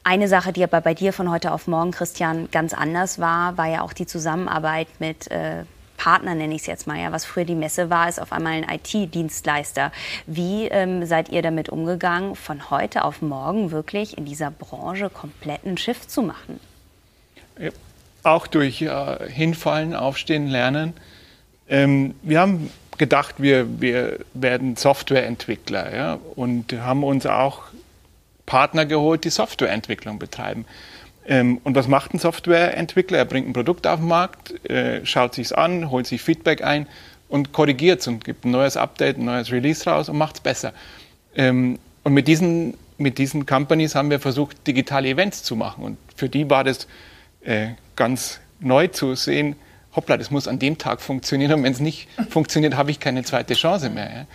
Eine 0.02 0.28
Sache, 0.28 0.52
die 0.52 0.64
aber 0.64 0.80
bei 0.80 0.94
dir 0.94 1.12
von 1.12 1.30
heute 1.30 1.52
auf 1.52 1.66
morgen, 1.66 1.90
Christian, 1.90 2.48
ganz 2.50 2.72
anders 2.72 3.18
war, 3.18 3.58
war 3.58 3.66
ja 3.66 3.82
auch 3.82 3.92
die 3.92 4.06
Zusammenarbeit 4.06 4.88
mit 4.98 5.30
äh, 5.30 5.64
Partner, 5.98 6.34
nenne 6.34 6.54
ich 6.54 6.62
es 6.62 6.66
jetzt 6.66 6.86
mal. 6.86 6.98
Ja, 6.98 7.12
was 7.12 7.26
früher 7.26 7.44
die 7.44 7.54
Messe 7.54 7.90
war, 7.90 8.08
ist 8.08 8.20
auf 8.20 8.32
einmal 8.32 8.54
ein 8.54 8.66
IT-Dienstleister. 8.68 9.92
Wie 10.26 10.66
ähm, 10.68 11.04
seid 11.04 11.28
ihr 11.28 11.42
damit 11.42 11.68
umgegangen, 11.68 12.34
von 12.34 12.70
heute 12.70 13.04
auf 13.04 13.20
morgen 13.20 13.70
wirklich 13.70 14.16
in 14.16 14.24
dieser 14.24 14.50
Branche 14.50 15.10
komplett 15.10 15.66
ein 15.66 15.76
Schiff 15.76 16.08
zu 16.08 16.22
machen? 16.22 16.58
Ja, 17.58 17.70
auch 18.22 18.46
durch 18.46 18.80
äh, 18.80 19.28
Hinfallen, 19.28 19.94
Aufstehen, 19.94 20.46
Lernen. 20.46 20.94
Ähm, 21.68 22.14
wir 22.22 22.40
haben 22.40 22.70
gedacht, 22.96 23.34
wir, 23.38 23.80
wir 23.80 24.20
werden 24.32 24.76
Softwareentwickler 24.76 25.94
ja, 25.94 26.18
und 26.36 26.72
haben 26.72 27.04
uns 27.04 27.26
auch 27.26 27.64
Partner 28.46 28.86
geholt, 28.86 29.24
die 29.24 29.30
Softwareentwicklung 29.30 30.18
betreiben. 30.18 30.64
Ähm, 31.26 31.60
und 31.64 31.74
was 31.74 31.88
macht 31.88 32.14
ein 32.14 32.18
Softwareentwickler? 32.18 33.18
Er 33.18 33.24
bringt 33.24 33.48
ein 33.48 33.52
Produkt 33.52 33.86
auf 33.86 34.00
den 34.00 34.08
Markt, 34.08 34.68
äh, 34.68 35.04
schaut 35.04 35.34
sich's 35.34 35.52
an, 35.52 35.90
holt 35.90 36.06
sich 36.06 36.22
Feedback 36.22 36.64
ein 36.64 36.86
und 37.28 37.52
korrigiert 37.52 38.00
es 38.00 38.08
und 38.08 38.24
gibt 38.24 38.44
ein 38.44 38.50
neues 38.50 38.76
Update, 38.76 39.18
ein 39.18 39.24
neues 39.24 39.52
Release 39.52 39.88
raus 39.88 40.08
und 40.08 40.18
macht 40.18 40.36
es 40.36 40.40
besser. 40.40 40.72
Ähm, 41.36 41.78
und 42.02 42.14
mit 42.14 42.26
diesen, 42.26 42.74
mit 42.98 43.18
diesen 43.18 43.46
Companies 43.46 43.94
haben 43.94 44.10
wir 44.10 44.20
versucht, 44.20 44.66
digitale 44.66 45.08
Events 45.08 45.42
zu 45.42 45.56
machen. 45.56 45.84
Und 45.84 45.98
für 46.16 46.28
die 46.28 46.48
war 46.50 46.64
das 46.64 46.88
äh, 47.42 47.68
ganz 47.96 48.40
neu 48.58 48.88
zu 48.88 49.14
sehen, 49.14 49.56
hoppla, 49.94 50.16
das 50.16 50.30
muss 50.30 50.48
an 50.48 50.58
dem 50.58 50.78
Tag 50.78 51.00
funktionieren 51.00 51.52
und 51.54 51.62
wenn 51.64 51.72
es 51.72 51.80
nicht 51.80 52.08
funktioniert, 52.28 52.76
habe 52.76 52.90
ich 52.90 53.00
keine 53.00 53.22
zweite 53.24 53.54
Chance 53.54 53.90
mehr. 53.90 54.26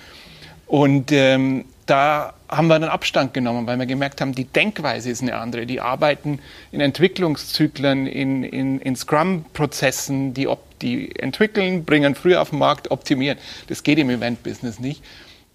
Und 0.68 1.12
ähm, 1.12 1.66
da 1.86 2.34
haben 2.50 2.68
wir 2.68 2.80
dann 2.80 2.90
Abstand 2.90 3.34
genommen, 3.34 3.68
weil 3.68 3.78
wir 3.78 3.86
gemerkt 3.86 4.22
haben, 4.22 4.34
die 4.34 4.46
Denkweise 4.46 5.10
ist 5.10 5.22
eine 5.22 5.36
andere. 5.36 5.66
Die 5.66 5.82
arbeiten 5.82 6.40
in 6.72 6.82
Entwicklungszyklen, 6.82 8.08
in, 8.08 8.44
in, 8.44 8.80
in 8.80 8.96
Scrum-Prozessen, 8.96 10.34
die, 10.34 10.48
die 10.82 11.16
entwickeln, 11.16 11.86
bringen 11.86 12.16
früher 12.16 12.42
auf 12.42 12.50
den 12.50 12.60
Markt, 12.60 12.92
optimieren. 12.92 13.38
Das 13.68 13.84
geht 13.84 14.00
im 14.00 14.10
Event-Business 14.10 14.80
nicht. 14.80 15.04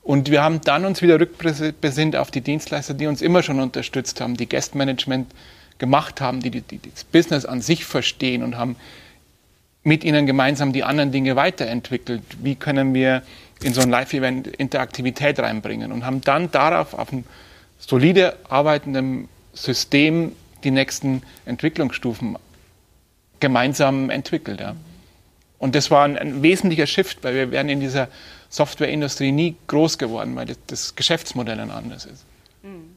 Und 0.02 0.30
wir 0.30 0.42
haben 0.42 0.60
dann 0.62 0.84
uns 0.84 1.02
wieder 1.02 1.20
rückbesinnt 1.20 2.16
auf 2.16 2.30
die 2.30 2.40
Dienstleister, 2.40 2.94
die 2.94 3.06
uns 3.06 3.22
immer 3.22 3.42
schon 3.42 3.60
unterstützt 3.60 4.20
haben, 4.20 4.36
die 4.36 4.48
Guest-Management 4.48 5.32
gemacht 5.78 6.20
haben, 6.20 6.40
die, 6.40 6.50
die, 6.50 6.62
die 6.62 6.80
das 6.90 7.04
Business 7.04 7.44
an 7.44 7.60
sich 7.60 7.84
verstehen 7.84 8.42
und 8.42 8.56
haben 8.56 8.76
mit 9.82 10.04
ihnen 10.04 10.26
gemeinsam 10.26 10.72
die 10.72 10.84
anderen 10.84 11.10
Dinge 11.10 11.36
weiterentwickelt. 11.36 12.22
Wie 12.42 12.54
können 12.54 12.94
wir 12.94 13.22
in 13.62 13.74
so 13.74 13.80
ein 13.80 13.90
Live-Event 13.90 14.46
Interaktivität 14.46 15.38
reinbringen 15.38 15.92
und 15.92 16.04
haben 16.04 16.20
dann 16.20 16.50
darauf 16.50 16.94
auf 16.94 17.12
einem 17.12 17.24
solide 17.78 18.36
arbeitenden 18.48 19.28
System 19.52 20.32
die 20.64 20.70
nächsten 20.70 21.22
Entwicklungsstufen 21.46 22.36
gemeinsam 23.40 24.11
entwickelt. 24.11 24.61
Ja. 24.61 24.76
Und 25.58 25.74
das 25.74 25.90
war 25.90 26.04
ein, 26.04 26.16
ein, 26.16 26.42
wesentlicher 26.42 26.86
Shift, 26.86 27.22
weil 27.22 27.34
wir 27.34 27.50
wären 27.50 27.68
in 27.68 27.80
dieser 27.80 28.08
Softwareindustrie 28.48 29.32
nie 29.32 29.56
groß 29.66 29.98
geworden, 29.98 30.36
weil 30.36 30.46
das, 30.46 30.58
das 30.66 30.94
Geschäftsmodell 30.94 31.61
ein 31.61 31.70
anderes 31.70 32.04
ist. 32.04 32.24
Mhm. 32.62 32.96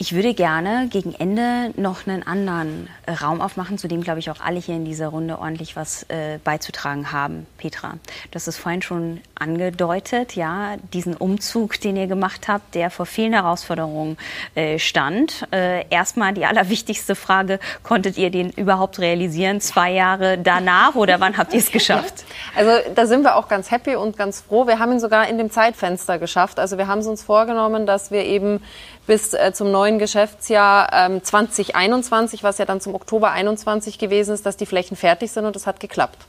Ich 0.00 0.14
würde 0.14 0.32
gerne 0.32 0.86
gegen 0.88 1.12
Ende 1.12 1.72
noch 1.76 2.06
einen 2.06 2.24
anderen 2.24 2.88
äh, 3.06 3.14
Raum 3.14 3.40
aufmachen, 3.40 3.78
zu 3.78 3.88
dem, 3.88 4.00
glaube 4.00 4.20
ich, 4.20 4.30
auch 4.30 4.40
alle 4.40 4.60
hier 4.60 4.76
in 4.76 4.84
dieser 4.84 5.08
Runde 5.08 5.40
ordentlich 5.40 5.74
was 5.74 6.04
äh, 6.04 6.38
beizutragen 6.44 7.10
haben. 7.10 7.48
Petra, 7.56 7.94
hast 8.32 8.46
es 8.46 8.56
vorhin 8.56 8.80
schon 8.80 9.20
angedeutet, 9.34 10.36
ja, 10.36 10.76
diesen 10.92 11.16
Umzug, 11.16 11.80
den 11.80 11.96
ihr 11.96 12.06
gemacht 12.06 12.46
habt, 12.46 12.76
der 12.76 12.90
vor 12.90 13.06
vielen 13.06 13.32
Herausforderungen 13.32 14.18
äh, 14.54 14.78
stand. 14.78 15.48
Äh, 15.50 15.84
erstmal 15.90 16.32
die 16.32 16.44
allerwichtigste 16.44 17.16
Frage, 17.16 17.58
konntet 17.82 18.18
ihr 18.18 18.30
den 18.30 18.50
überhaupt 18.50 19.00
realisieren, 19.00 19.60
zwei 19.60 19.90
Jahre 19.90 20.38
danach 20.38 20.94
oder 20.94 21.18
wann 21.18 21.36
habt 21.36 21.52
ihr 21.52 21.58
es 21.58 21.72
geschafft? 21.72 22.24
Also 22.56 22.70
da 22.94 23.06
sind 23.06 23.22
wir 23.22 23.36
auch 23.36 23.46
ganz 23.46 23.70
happy 23.70 23.94
und 23.94 24.16
ganz 24.16 24.40
froh. 24.40 24.66
Wir 24.66 24.78
haben 24.78 24.92
ihn 24.92 25.00
sogar 25.00 25.28
in 25.28 25.38
dem 25.38 25.50
Zeitfenster 25.50 26.18
geschafft. 26.18 26.58
Also 26.58 26.76
wir 26.76 26.88
haben 26.88 26.98
es 27.00 27.06
uns 27.06 27.22
vorgenommen, 27.22 27.86
dass 27.86 28.10
wir 28.10 28.24
eben 28.24 28.60
bis 29.08 29.34
äh, 29.34 29.52
zum 29.52 29.72
neuen 29.72 29.98
Geschäftsjahr 29.98 30.90
ähm, 30.92 31.24
2021, 31.24 32.44
was 32.44 32.58
ja 32.58 32.66
dann 32.66 32.80
zum 32.80 32.94
Oktober 32.94 33.32
21 33.32 33.98
gewesen 33.98 34.34
ist, 34.34 34.46
dass 34.46 34.56
die 34.56 34.66
Flächen 34.66 34.96
fertig 34.96 35.32
sind 35.32 35.46
und 35.46 35.56
das 35.56 35.66
hat 35.66 35.80
geklappt. 35.80 36.26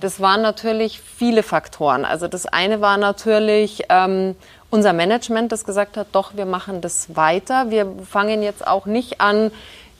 Das 0.00 0.18
waren 0.20 0.42
natürlich 0.42 1.00
viele 1.00 1.42
Faktoren. 1.42 2.04
Also 2.04 2.26
das 2.26 2.46
eine 2.46 2.80
war 2.80 2.96
natürlich 2.96 3.84
ähm, 3.90 4.34
unser 4.70 4.92
Management, 4.92 5.52
das 5.52 5.64
gesagt 5.64 5.96
hat, 5.96 6.08
doch, 6.12 6.34
wir 6.34 6.46
machen 6.46 6.80
das 6.80 7.14
weiter. 7.14 7.70
Wir 7.70 7.86
fangen 8.10 8.42
jetzt 8.42 8.66
auch 8.66 8.86
nicht 8.86 9.20
an, 9.20 9.50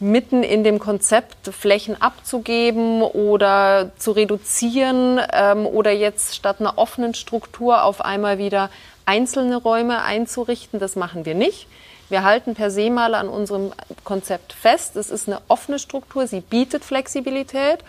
mitten 0.00 0.42
in 0.42 0.64
dem 0.64 0.78
Konzept 0.78 1.48
Flächen 1.48 2.00
abzugeben 2.00 3.02
oder 3.02 3.90
zu 3.98 4.12
reduzieren 4.12 5.20
ähm, 5.32 5.66
oder 5.66 5.92
jetzt 5.92 6.34
statt 6.34 6.60
einer 6.60 6.78
offenen 6.78 7.14
Struktur 7.14 7.84
auf 7.84 8.02
einmal 8.02 8.38
wieder 8.38 8.70
einzelne 9.04 9.56
Räume 9.56 10.02
einzurichten. 10.02 10.80
Das 10.80 10.96
machen 10.96 11.26
wir 11.26 11.34
nicht. 11.34 11.66
Wir 12.08 12.22
halten 12.22 12.54
per 12.54 12.70
se 12.70 12.90
mal 12.90 13.14
an 13.14 13.28
unserem 13.28 13.72
Konzept 14.04 14.52
fest. 14.52 14.96
Es 14.96 15.10
ist 15.10 15.28
eine 15.28 15.40
offene 15.48 15.78
Struktur, 15.78 16.26
sie 16.26 16.40
bietet 16.40 16.84
Flexibilität. 16.84 17.80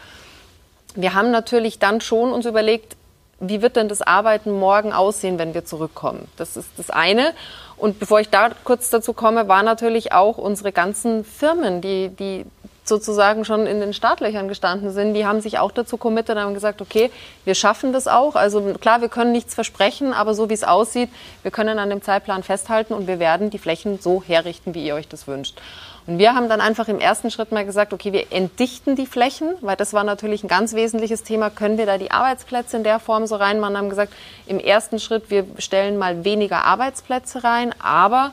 Wir 0.95 1.13
haben 1.13 1.31
natürlich 1.31 1.79
dann 1.79 2.01
schon 2.01 2.31
uns 2.31 2.45
überlegt, 2.45 2.95
wie 3.39 3.61
wird 3.61 3.75
denn 3.75 3.87
das 3.87 4.01
Arbeiten 4.01 4.51
morgen 4.51 4.93
aussehen, 4.93 5.37
wenn 5.37 5.53
wir 5.53 5.63
zurückkommen? 5.63 6.27
Das 6.37 6.57
ist 6.57 6.69
das 6.77 6.89
eine. 6.89 7.33
Und 7.75 7.99
bevor 7.99 8.19
ich 8.19 8.29
da 8.29 8.49
kurz 8.63 8.89
dazu 8.89 9.13
komme, 9.13 9.47
war 9.47 9.61
natürlich 9.61 10.11
auch 10.11 10.39
unsere 10.39 10.71
ganzen 10.71 11.23
Firmen, 11.23 11.81
die, 11.81 12.09
die 12.09 12.45
sozusagen 12.89 13.45
schon 13.45 13.67
in 13.67 13.79
den 13.79 13.93
Startlöchern 13.93 14.47
gestanden 14.47 14.91
sind, 14.91 15.13
die 15.13 15.25
haben 15.25 15.41
sich 15.41 15.59
auch 15.59 15.71
dazu 15.71 15.97
committed 15.97 16.35
und 16.35 16.41
haben 16.41 16.53
gesagt, 16.53 16.81
okay, 16.81 17.11
wir 17.45 17.55
schaffen 17.55 17.93
das 17.93 18.07
auch. 18.07 18.35
Also 18.35 18.61
klar, 18.79 19.01
wir 19.01 19.09
können 19.09 19.31
nichts 19.31 19.53
versprechen, 19.53 20.13
aber 20.13 20.33
so 20.33 20.49
wie 20.49 20.53
es 20.53 20.63
aussieht, 20.63 21.09
wir 21.43 21.51
können 21.51 21.79
an 21.79 21.89
dem 21.89 22.01
Zeitplan 22.01 22.43
festhalten 22.43 22.93
und 22.93 23.07
wir 23.07 23.19
werden 23.19 23.49
die 23.49 23.57
Flächen 23.57 23.99
so 23.99 24.23
herrichten, 24.25 24.73
wie 24.73 24.85
ihr 24.85 24.95
euch 24.95 25.07
das 25.07 25.27
wünscht. 25.27 25.59
Und 26.07 26.19
wir 26.19 26.33
haben 26.33 26.47
dann 26.47 26.61
einfach 26.61 26.87
im 26.87 27.01
ersten 27.01 27.31
Schritt 27.31 27.51
mal 27.51 27.65
gesagt, 27.65 27.91
okay, 27.91 28.13
wir 28.13 28.31
entdichten 28.31 28.95
die 28.95 29.05
Flächen, 29.05 29.55
weil 29.59 29.75
das 29.75 29.91
war 29.91 30.05
natürlich 30.05 30.41
ein 30.41 30.47
ganz 30.47 30.73
wesentliches 30.73 31.23
Thema. 31.23 31.49
Können 31.49 31.77
wir 31.77 31.85
da 31.85 31.97
die 31.97 32.11
Arbeitsplätze 32.11 32.77
in 32.77 32.85
der 32.85 32.99
Form 32.99 33.27
so 33.27 33.35
reinmachen? 33.35 33.77
Haben 33.77 33.89
gesagt, 33.89 34.13
im 34.45 34.57
ersten 34.57 34.99
Schritt, 34.99 35.29
wir 35.29 35.45
stellen 35.57 35.97
mal 35.97 36.23
weniger 36.23 36.63
Arbeitsplätze 36.63 37.43
rein, 37.43 37.75
aber 37.79 38.31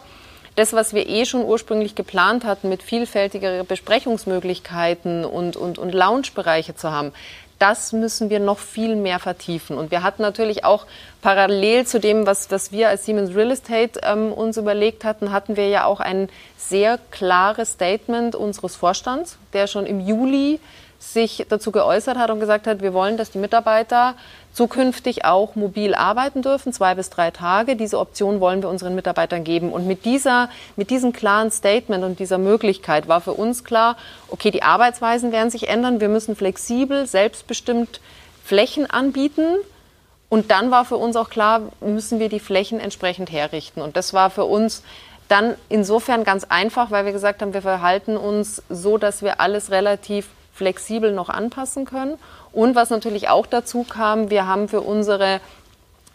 das, 0.56 0.72
was 0.72 0.94
wir 0.94 1.08
eh 1.08 1.24
schon 1.24 1.44
ursprünglich 1.44 1.94
geplant 1.94 2.44
hatten, 2.44 2.68
mit 2.68 2.82
vielfältigeren 2.82 3.66
Besprechungsmöglichkeiten 3.66 5.24
und, 5.24 5.56
und, 5.56 5.78
und 5.78 5.92
Loungebereiche 5.92 6.74
zu 6.76 6.92
haben, 6.92 7.12
das 7.58 7.92
müssen 7.92 8.30
wir 8.30 8.40
noch 8.40 8.58
viel 8.58 8.96
mehr 8.96 9.18
vertiefen. 9.18 9.78
Und 9.78 9.90
wir 9.90 10.02
hatten 10.02 10.22
natürlich 10.22 10.64
auch 10.64 10.86
parallel 11.22 11.86
zu 11.86 12.00
dem, 12.00 12.26
was, 12.26 12.50
was 12.50 12.72
wir 12.72 12.88
als 12.88 13.04
Siemens 13.04 13.34
Real 13.34 13.50
Estate 13.50 14.00
ähm, 14.02 14.32
uns 14.32 14.56
überlegt 14.56 15.04
hatten, 15.04 15.32
hatten 15.32 15.56
wir 15.56 15.68
ja 15.68 15.84
auch 15.84 16.00
ein 16.00 16.28
sehr 16.56 16.98
klares 17.10 17.72
Statement 17.72 18.34
unseres 18.34 18.76
Vorstands, 18.76 19.38
der 19.52 19.66
schon 19.66 19.86
im 19.86 20.00
Juli 20.00 20.60
sich 20.98 21.46
dazu 21.48 21.70
geäußert 21.70 22.16
hat 22.16 22.30
und 22.30 22.40
gesagt 22.40 22.66
hat, 22.66 22.80
wir 22.80 22.94
wollen, 22.94 23.16
dass 23.16 23.30
die 23.30 23.38
Mitarbeiter 23.38 24.14
zukünftig 24.52 25.24
auch 25.24 25.56
mobil 25.56 25.94
arbeiten 25.94 26.40
dürfen, 26.40 26.72
zwei 26.72 26.94
bis 26.94 27.10
drei 27.10 27.30
Tage. 27.30 27.76
Diese 27.76 27.98
Option 27.98 28.40
wollen 28.40 28.62
wir 28.62 28.68
unseren 28.68 28.94
Mitarbeitern 28.94 29.44
geben. 29.44 29.72
Und 29.72 29.86
mit, 29.86 30.04
dieser, 30.04 30.48
mit 30.76 30.90
diesem 30.90 31.12
klaren 31.12 31.50
Statement 31.50 32.04
und 32.04 32.20
dieser 32.20 32.38
Möglichkeit 32.38 33.08
war 33.08 33.20
für 33.20 33.32
uns 33.32 33.64
klar, 33.64 33.96
okay, 34.28 34.50
die 34.50 34.62
Arbeitsweisen 34.62 35.32
werden 35.32 35.50
sich 35.50 35.68
ändern. 35.68 36.00
Wir 36.00 36.08
müssen 36.08 36.36
flexibel, 36.36 37.06
selbstbestimmt 37.06 38.00
Flächen 38.44 38.88
anbieten. 38.88 39.56
Und 40.28 40.50
dann 40.50 40.70
war 40.70 40.84
für 40.84 40.96
uns 40.96 41.16
auch 41.16 41.30
klar, 41.30 41.62
müssen 41.80 42.18
wir 42.18 42.28
die 42.28 42.40
Flächen 42.40 42.80
entsprechend 42.80 43.30
herrichten. 43.30 43.82
Und 43.82 43.96
das 43.96 44.14
war 44.14 44.30
für 44.30 44.44
uns 44.44 44.82
dann 45.28 45.54
insofern 45.68 46.24
ganz 46.24 46.44
einfach, 46.44 46.90
weil 46.90 47.04
wir 47.04 47.12
gesagt 47.12 47.42
haben, 47.42 47.54
wir 47.54 47.62
verhalten 47.62 48.16
uns 48.16 48.62
so, 48.68 48.98
dass 48.98 49.22
wir 49.22 49.40
alles 49.40 49.70
relativ 49.70 50.28
flexibel 50.54 51.12
noch 51.12 51.28
anpassen 51.28 51.84
können. 51.84 52.18
Und 52.52 52.76
was 52.76 52.90
natürlich 52.90 53.28
auch 53.28 53.46
dazu 53.46 53.84
kam, 53.84 54.30
wir 54.30 54.46
haben 54.46 54.68
für 54.68 54.80
unsere 54.80 55.40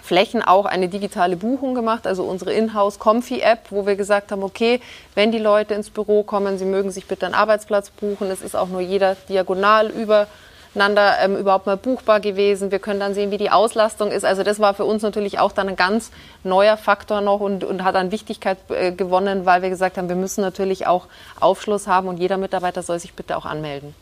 Flächen 0.02 0.42
auch 0.42 0.66
eine 0.66 0.88
digitale 0.88 1.36
Buchung 1.36 1.76
gemacht, 1.76 2.08
also 2.08 2.24
unsere 2.24 2.54
Inhouse-Comfy-App, 2.54 3.68
wo 3.70 3.86
wir 3.86 3.96
gesagt 3.96 4.32
haben, 4.32 4.44
okay, 4.44 4.80
wenn 5.14 5.32
die 5.32 5.40
Leute 5.40 5.74
ins 5.74 5.90
Büro 5.90 6.24
kommen, 6.24 6.58
sie 6.58 6.66
mögen 6.66 6.90
sich 6.92 7.06
bitte 7.06 7.26
einen 7.26 7.36
Arbeitsplatz 7.36 7.90
buchen. 7.90 8.32
Es 8.32 8.42
ist 8.42 8.56
auch 8.56 8.70
nur 8.70 8.80
jeder 8.80 9.16
diagonal 9.28 9.90
übereinander 9.90 11.16
ähm, 11.22 11.36
überhaupt 11.36 11.66
mal 11.66 11.76
buchbar 11.76 12.22
gewesen. 12.22 12.72
Wir 12.72 12.80
können 12.80 13.02
dann 13.02 13.14
sehen, 13.14 13.30
wie 13.30 13.38
die 13.38 13.52
Auslastung 13.52 14.10
ist. 14.10 14.24
Also 14.24 14.44
das 14.44 14.60
war 14.60 14.74
für 14.74 14.86
uns 14.86 15.04
natürlich 15.04 15.38
auch 15.40 15.52
dann 15.52 15.68
ein 15.68 15.76
ganz 15.76 16.12
neuer 16.46 16.78
Faktor 16.78 17.20
noch 17.20 17.42
und, 17.42 17.66
und 17.66 17.84
hat 17.84 17.96
an 17.96 18.14
Wichtigkeit 18.14 18.58
äh, 18.70 18.94
gewonnen, 18.94 19.46
weil 19.46 19.62
wir 19.62 19.70
gesagt 19.70 19.98
haben, 19.98 20.08
wir 20.08 20.16
müssen 20.16 20.42
natürlich 20.42 20.88
auch 20.88 21.08
Aufschluss 21.42 21.88
haben 21.88 22.08
und 22.08 22.18
jeder 22.18 22.38
Mitarbeiter 22.38 22.84
soll 22.84 23.00
sich 23.00 23.14
bitte 23.14 23.36
auch 23.36 23.46
anmelden. 23.46 23.94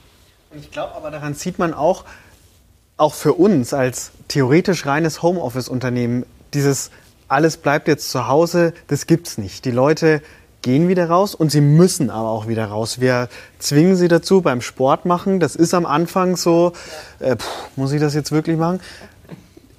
Ich 0.56 0.72
glaube 0.72 0.96
aber 0.96 1.12
daran 1.12 1.34
sieht 1.34 1.60
man 1.60 1.74
auch, 1.74 2.06
auch 2.96 3.14
für 3.14 3.34
uns 3.34 3.74
als 3.74 4.12
theoretisch 4.28 4.86
reines 4.86 5.22
Homeoffice-Unternehmen, 5.22 6.26
dieses 6.54 6.90
alles 7.28 7.58
bleibt 7.58 7.88
jetzt 7.88 8.10
zu 8.10 8.28
Hause, 8.28 8.74
das 8.88 9.06
gibt's 9.06 9.38
nicht. 9.38 9.66
Die 9.66 9.72
Leute 9.72 10.22
gehen 10.62 10.88
wieder 10.88 11.10
raus 11.10 11.36
und 11.36 11.52
sie 11.52 11.62
müssen 11.62 12.10
aber 12.10 12.30
auch 12.30 12.48
wieder 12.48 12.66
raus. 12.66 13.00
Wir 13.00 13.30
zwingen 13.60 13.96
sie 13.96 14.08
dazu 14.08 14.42
beim 14.42 14.62
Sport 14.62 15.06
machen. 15.06 15.40
Das 15.40 15.56
ist 15.56 15.74
am 15.74 15.86
Anfang 15.86 16.36
so, 16.36 16.74
äh, 17.20 17.36
pff, 17.36 17.48
muss 17.76 17.92
ich 17.92 18.02
das 18.02 18.14
jetzt 18.14 18.32
wirklich 18.32 18.58
machen? 18.58 18.80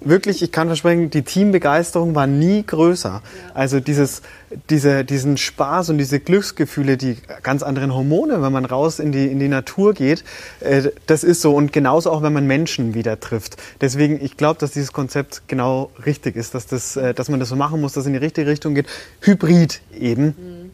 Wirklich, 0.09 0.43
ich 0.43 0.53
kann 0.53 0.69
versprechen, 0.69 1.11
die 1.11 1.23
Teambegeisterung 1.23 2.15
war 2.15 2.27
nie 2.27 2.65
größer. 2.65 3.23
Also 3.55 3.81
dieses, 3.81 4.23
diese, 4.71 5.05
diesen 5.05 5.37
Spaß 5.37 5.91
und 5.91 5.99
diese 5.99 6.21
Glücksgefühle, 6.21 6.97
die 6.97 7.17
ganz 7.43 7.63
anderen 7.63 7.95
Hormone, 7.95 8.43
wenn 8.43 8.53
man 8.53 8.65
raus 8.65 8.99
in 8.99 9.13
die, 9.13 9.27
in 9.27 9.39
die 9.39 9.49
Natur 9.49 9.95
geht, 9.95 10.25
äh, 10.61 10.91
das 11.07 11.25
ist 11.25 11.41
so. 11.41 11.55
Und 11.55 11.73
genauso 11.73 12.11
auch, 12.11 12.23
wenn 12.23 12.33
man 12.33 12.47
Menschen 12.47 12.95
wieder 12.95 13.21
trifft. 13.21 13.57
Deswegen, 13.81 14.23
ich 14.25 14.37
glaube, 14.37 14.59
dass 14.59 14.73
dieses 14.73 14.93
Konzept 14.93 15.43
genau 15.47 15.91
richtig 16.05 16.37
ist, 16.37 16.55
dass, 16.55 16.67
das, 16.67 16.97
äh, 16.97 17.15
dass 17.15 17.29
man 17.29 17.41
das 17.41 17.49
so 17.51 17.57
machen 17.57 17.81
muss, 17.81 17.93
dass 17.93 18.03
es 18.03 18.07
in 18.07 18.15
die 18.15 18.19
richtige 18.19 18.47
Richtung 18.47 18.75
geht. 18.75 18.87
Hybrid 19.21 19.81
eben, 19.99 20.25
mhm. 20.25 20.71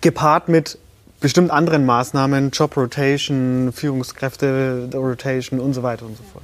gepaart 0.00 0.48
mit 0.48 0.78
bestimmt 1.20 1.50
anderen 1.50 1.86
Maßnahmen, 1.86 2.50
Job 2.50 2.76
Rotation, 2.76 3.72
Führungskräfte 3.72 4.90
Rotation 4.92 5.60
und 5.60 5.72
so 5.72 5.82
weiter 5.82 6.04
und 6.04 6.16
so 6.16 6.24
fort 6.32 6.42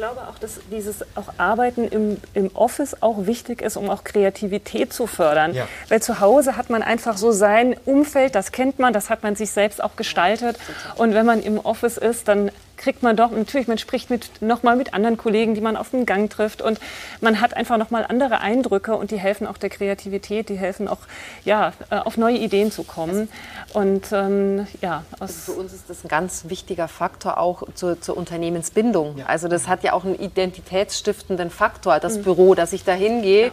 glaube 0.00 0.22
auch, 0.22 0.38
dass 0.38 0.60
dieses 0.70 1.02
auch 1.14 1.34
Arbeiten 1.36 1.86
im, 1.86 2.16
im 2.32 2.50
Office 2.54 3.02
auch 3.02 3.26
wichtig 3.26 3.60
ist, 3.60 3.76
um 3.76 3.90
auch 3.90 4.02
Kreativität 4.02 4.94
zu 4.94 5.06
fördern. 5.06 5.52
Ja. 5.52 5.68
Weil 5.90 6.00
zu 6.00 6.20
Hause 6.20 6.56
hat 6.56 6.70
man 6.70 6.82
einfach 6.82 7.18
so 7.18 7.32
sein 7.32 7.76
Umfeld, 7.84 8.34
das 8.34 8.50
kennt 8.50 8.78
man, 8.78 8.94
das 8.94 9.10
hat 9.10 9.22
man 9.22 9.36
sich 9.36 9.50
selbst 9.50 9.84
auch 9.84 9.96
gestaltet. 9.96 10.58
Und 10.96 11.12
wenn 11.12 11.26
man 11.26 11.42
im 11.42 11.58
Office 11.58 11.98
ist, 11.98 12.28
dann 12.28 12.50
kriegt 12.80 13.02
man 13.02 13.14
doch 13.14 13.30
natürlich, 13.30 13.68
man 13.68 13.78
spricht 13.78 14.10
mit, 14.10 14.40
nochmal 14.40 14.74
mit 14.74 14.94
anderen 14.94 15.18
Kollegen, 15.18 15.54
die 15.54 15.60
man 15.60 15.76
auf 15.76 15.90
dem 15.90 16.06
Gang 16.06 16.30
trifft 16.30 16.62
und 16.62 16.80
man 17.20 17.40
hat 17.40 17.54
einfach 17.54 17.76
nochmal 17.76 18.06
andere 18.08 18.40
Eindrücke 18.40 18.96
und 18.96 19.10
die 19.10 19.18
helfen 19.18 19.46
auch 19.46 19.58
der 19.58 19.68
Kreativität, 19.68 20.48
die 20.48 20.56
helfen 20.56 20.88
auch, 20.88 21.00
ja, 21.44 21.72
äh, 21.90 21.96
auf 21.96 22.16
neue 22.16 22.38
Ideen 22.38 22.72
zu 22.72 22.82
kommen. 22.82 23.28
Und 23.74 24.10
ähm, 24.12 24.66
ja, 24.80 25.04
also 25.20 25.52
für 25.52 25.60
uns 25.60 25.74
ist 25.74 25.90
das 25.90 26.04
ein 26.04 26.08
ganz 26.08 26.46
wichtiger 26.48 26.88
Faktor 26.88 27.38
auch 27.38 27.62
zur, 27.74 28.00
zur 28.00 28.16
Unternehmensbindung. 28.16 29.18
Ja. 29.18 29.26
Also 29.26 29.48
das 29.48 29.68
hat 29.68 29.84
ja 29.84 29.92
auch 29.92 30.04
einen 30.04 30.18
identitätsstiftenden 30.18 31.50
Faktor, 31.50 32.00
das 32.00 32.16
mhm. 32.16 32.22
Büro, 32.22 32.54
dass 32.54 32.72
ich 32.72 32.84
da 32.84 32.92
hingehe. 32.92 33.46
Ja 33.46 33.52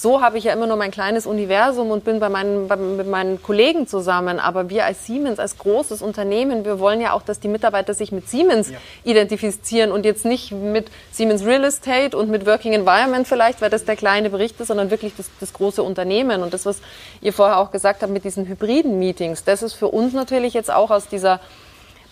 so 0.00 0.20
habe 0.22 0.38
ich 0.38 0.44
ja 0.44 0.52
immer 0.52 0.68
nur 0.68 0.76
mein 0.76 0.92
kleines 0.92 1.26
Universum 1.26 1.90
und 1.90 2.04
bin 2.04 2.20
bei 2.20 2.28
meinen, 2.28 2.68
bei, 2.68 2.76
mit 2.76 3.08
meinen 3.08 3.42
Kollegen 3.42 3.88
zusammen. 3.88 4.38
Aber 4.38 4.70
wir 4.70 4.84
als 4.84 5.06
Siemens, 5.06 5.40
als 5.40 5.58
großes 5.58 6.02
Unternehmen, 6.02 6.64
wir 6.64 6.78
wollen 6.78 7.00
ja 7.00 7.14
auch, 7.14 7.22
dass 7.22 7.40
die 7.40 7.48
Mitarbeiter 7.48 7.94
sich 7.94 8.12
mit 8.12 8.28
Siemens 8.28 8.67
ja. 8.70 8.78
identifizieren 9.04 9.92
und 9.92 10.04
jetzt 10.04 10.24
nicht 10.24 10.52
mit 10.52 10.90
Siemens 11.12 11.44
Real 11.44 11.64
Estate 11.64 12.16
und 12.16 12.30
mit 12.30 12.46
Working 12.46 12.72
Environment 12.72 13.26
vielleicht, 13.26 13.60
weil 13.60 13.70
das 13.70 13.84
der 13.84 13.96
kleine 13.96 14.30
Bericht 14.30 14.60
ist, 14.60 14.68
sondern 14.68 14.90
wirklich 14.90 15.12
das, 15.16 15.30
das 15.40 15.52
große 15.52 15.82
Unternehmen. 15.82 16.42
Und 16.42 16.54
das, 16.54 16.66
was 16.66 16.80
ihr 17.20 17.32
vorher 17.32 17.58
auch 17.58 17.70
gesagt 17.70 18.02
habt 18.02 18.12
mit 18.12 18.24
diesen 18.24 18.46
hybriden 18.46 18.98
Meetings, 18.98 19.44
das 19.44 19.62
ist 19.62 19.74
für 19.74 19.88
uns 19.88 20.12
natürlich 20.12 20.54
jetzt 20.54 20.70
auch 20.70 20.90
aus 20.90 21.08
dieser 21.08 21.40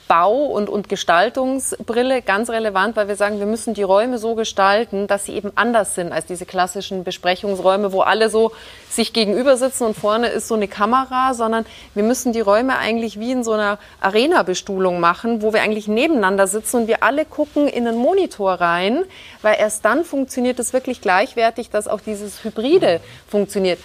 Bau- 0.09 0.47
und, 0.47 0.69
und 0.69 0.89
Gestaltungsbrille 0.89 2.23
ganz 2.23 2.51
relevant, 2.51 2.97
weil 2.97 3.09
wir 3.09 3.17
sagen, 3.17 3.39
wir 3.39 3.47
müssen 3.47 3.75
die 3.75 3.83
Räume 3.83 4.19
so 4.19 4.35
gestalten, 4.35 5.07
dass 5.07 5.25
sie 5.25 5.33
eben 5.33 5.51
anders 5.57 5.95
sind 5.95 6.13
als 6.13 6.27
diese 6.27 6.47
klassischen 6.47 7.03
Besprechungsräume, 7.03 7.93
wo 7.93 8.03
alle 8.03 8.31
so 8.31 8.53
sich 8.89 9.13
gegenüber 9.13 9.57
sitzen 9.57 9.85
und 9.85 9.97
vorne 9.97 10.29
ist 10.29 10.49
so 10.49 10.55
eine 10.55 10.69
Kamera, 10.69 11.35
sondern 11.35 11.67
wir 11.95 12.03
müssen 12.03 12.33
die 12.33 12.41
Räume 12.41 12.79
eigentlich 12.79 13.19
wie 13.19 13.33
in 13.33 13.43
so 13.43 13.53
einer 13.53 13.79
Arena-Bestuhlung 14.01 15.01
machen, 15.01 15.43
wo 15.43 15.53
wir 15.53 15.63
eigentlich 15.63 15.89
nebeneinander 15.89 16.47
sitzen 16.47 16.83
und 16.83 16.87
wir 16.87 17.03
alle 17.03 17.25
gucken 17.25 17.67
in 17.67 17.89
einen 17.89 17.99
Monitor 17.99 18.53
rein, 18.55 19.05
weil 19.43 19.57
erst 19.59 19.85
dann 19.85 20.05
funktioniert 20.05 20.59
es 20.59 20.73
wirklich 20.73 21.01
gleichwertig, 21.01 21.71
dass 21.71 21.89
auch 21.89 22.01
dieses 22.01 22.45
Hybride 22.45 23.01
funktioniert. 23.29 23.81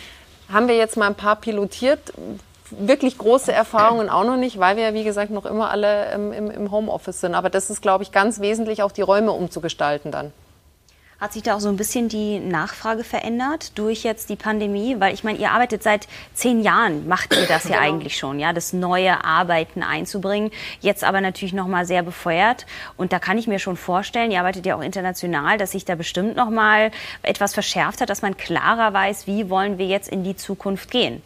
Haben 0.51 0.67
wir 0.67 0.76
jetzt 0.76 0.97
mal 0.97 1.07
ein 1.07 1.15
paar 1.15 1.38
pilotiert, 1.38 2.13
wirklich 2.72 3.17
große 3.17 3.51
Erfahrungen 3.51 4.09
auch 4.09 4.24
noch 4.24 4.38
nicht, 4.38 4.59
weil 4.59 4.78
wir 4.78 4.84
ja, 4.84 4.93
wie 4.93 5.03
gesagt, 5.03 5.32
noch 5.32 5.45
immer 5.45 5.69
alle 5.69 6.11
im, 6.13 6.32
im 6.32 6.72
Homeoffice 6.72 7.22
sind. 7.22 7.36
Aber 7.36 7.49
das 7.49 7.69
ist, 7.69 7.82
glaube 7.82 8.03
ich, 8.03 8.11
ganz 8.11 8.39
wesentlich, 8.39 8.84
auch 8.84 8.91
die 8.91 9.01
Räume 9.01 9.32
umzugestalten 9.32 10.11
dann. 10.11 10.32
Hat 11.22 11.34
sich 11.34 11.43
da 11.43 11.55
auch 11.55 11.59
so 11.59 11.69
ein 11.69 11.78
bisschen 11.78 12.09
die 12.09 12.39
Nachfrage 12.39 13.03
verändert 13.03 13.78
durch 13.78 14.03
jetzt 14.03 14.32
die 14.32 14.36
Pandemie? 14.36 14.95
Weil 14.97 15.13
ich 15.13 15.24
meine, 15.24 15.38
ihr 15.38 15.51
arbeitet 15.51 15.84
seit 15.84 16.07
zehn 16.34 16.63
Jahren, 16.63 17.07
macht 17.07 17.36
ihr 17.36 17.45
das 17.45 17.65
ja 17.65 17.69
genau. 17.80 17.82
eigentlich 17.82 18.17
schon, 18.17 18.39
ja, 18.39 18.53
das 18.53 18.74
neue 18.74 19.24
Arbeiten 19.24 19.84
einzubringen. 19.84 20.49
Jetzt 20.80 21.03
aber 21.03 21.22
natürlich 21.22 21.53
noch 21.53 21.67
mal 21.67 21.86
sehr 21.86 22.01
befeuert. 22.01 22.65
Und 22.97 23.13
da 23.13 23.19
kann 23.19 23.38
ich 23.38 23.45
mir 23.45 23.59
schon 23.59 23.78
vorstellen, 23.78 24.32
ihr 24.32 24.39
arbeitet 24.39 24.65
ja 24.65 24.76
auch 24.76 24.82
international, 24.82 25.59
dass 25.59 25.74
sich 25.74 25.86
da 25.86 25.93
bestimmt 25.93 26.36
noch 26.36 26.49
mal 26.49 26.89
etwas 27.22 27.53
verschärft 27.53 28.01
hat, 28.01 28.09
dass 28.09 28.24
man 28.24 28.36
klarer 28.36 28.91
weiß, 28.91 29.28
wie 29.28 29.47
wollen 29.51 29.78
wir 29.78 29.86
jetzt 29.86 30.09
in 30.09 30.24
die 30.24 30.36
Zukunft 30.36 30.89
gehen. 30.89 31.22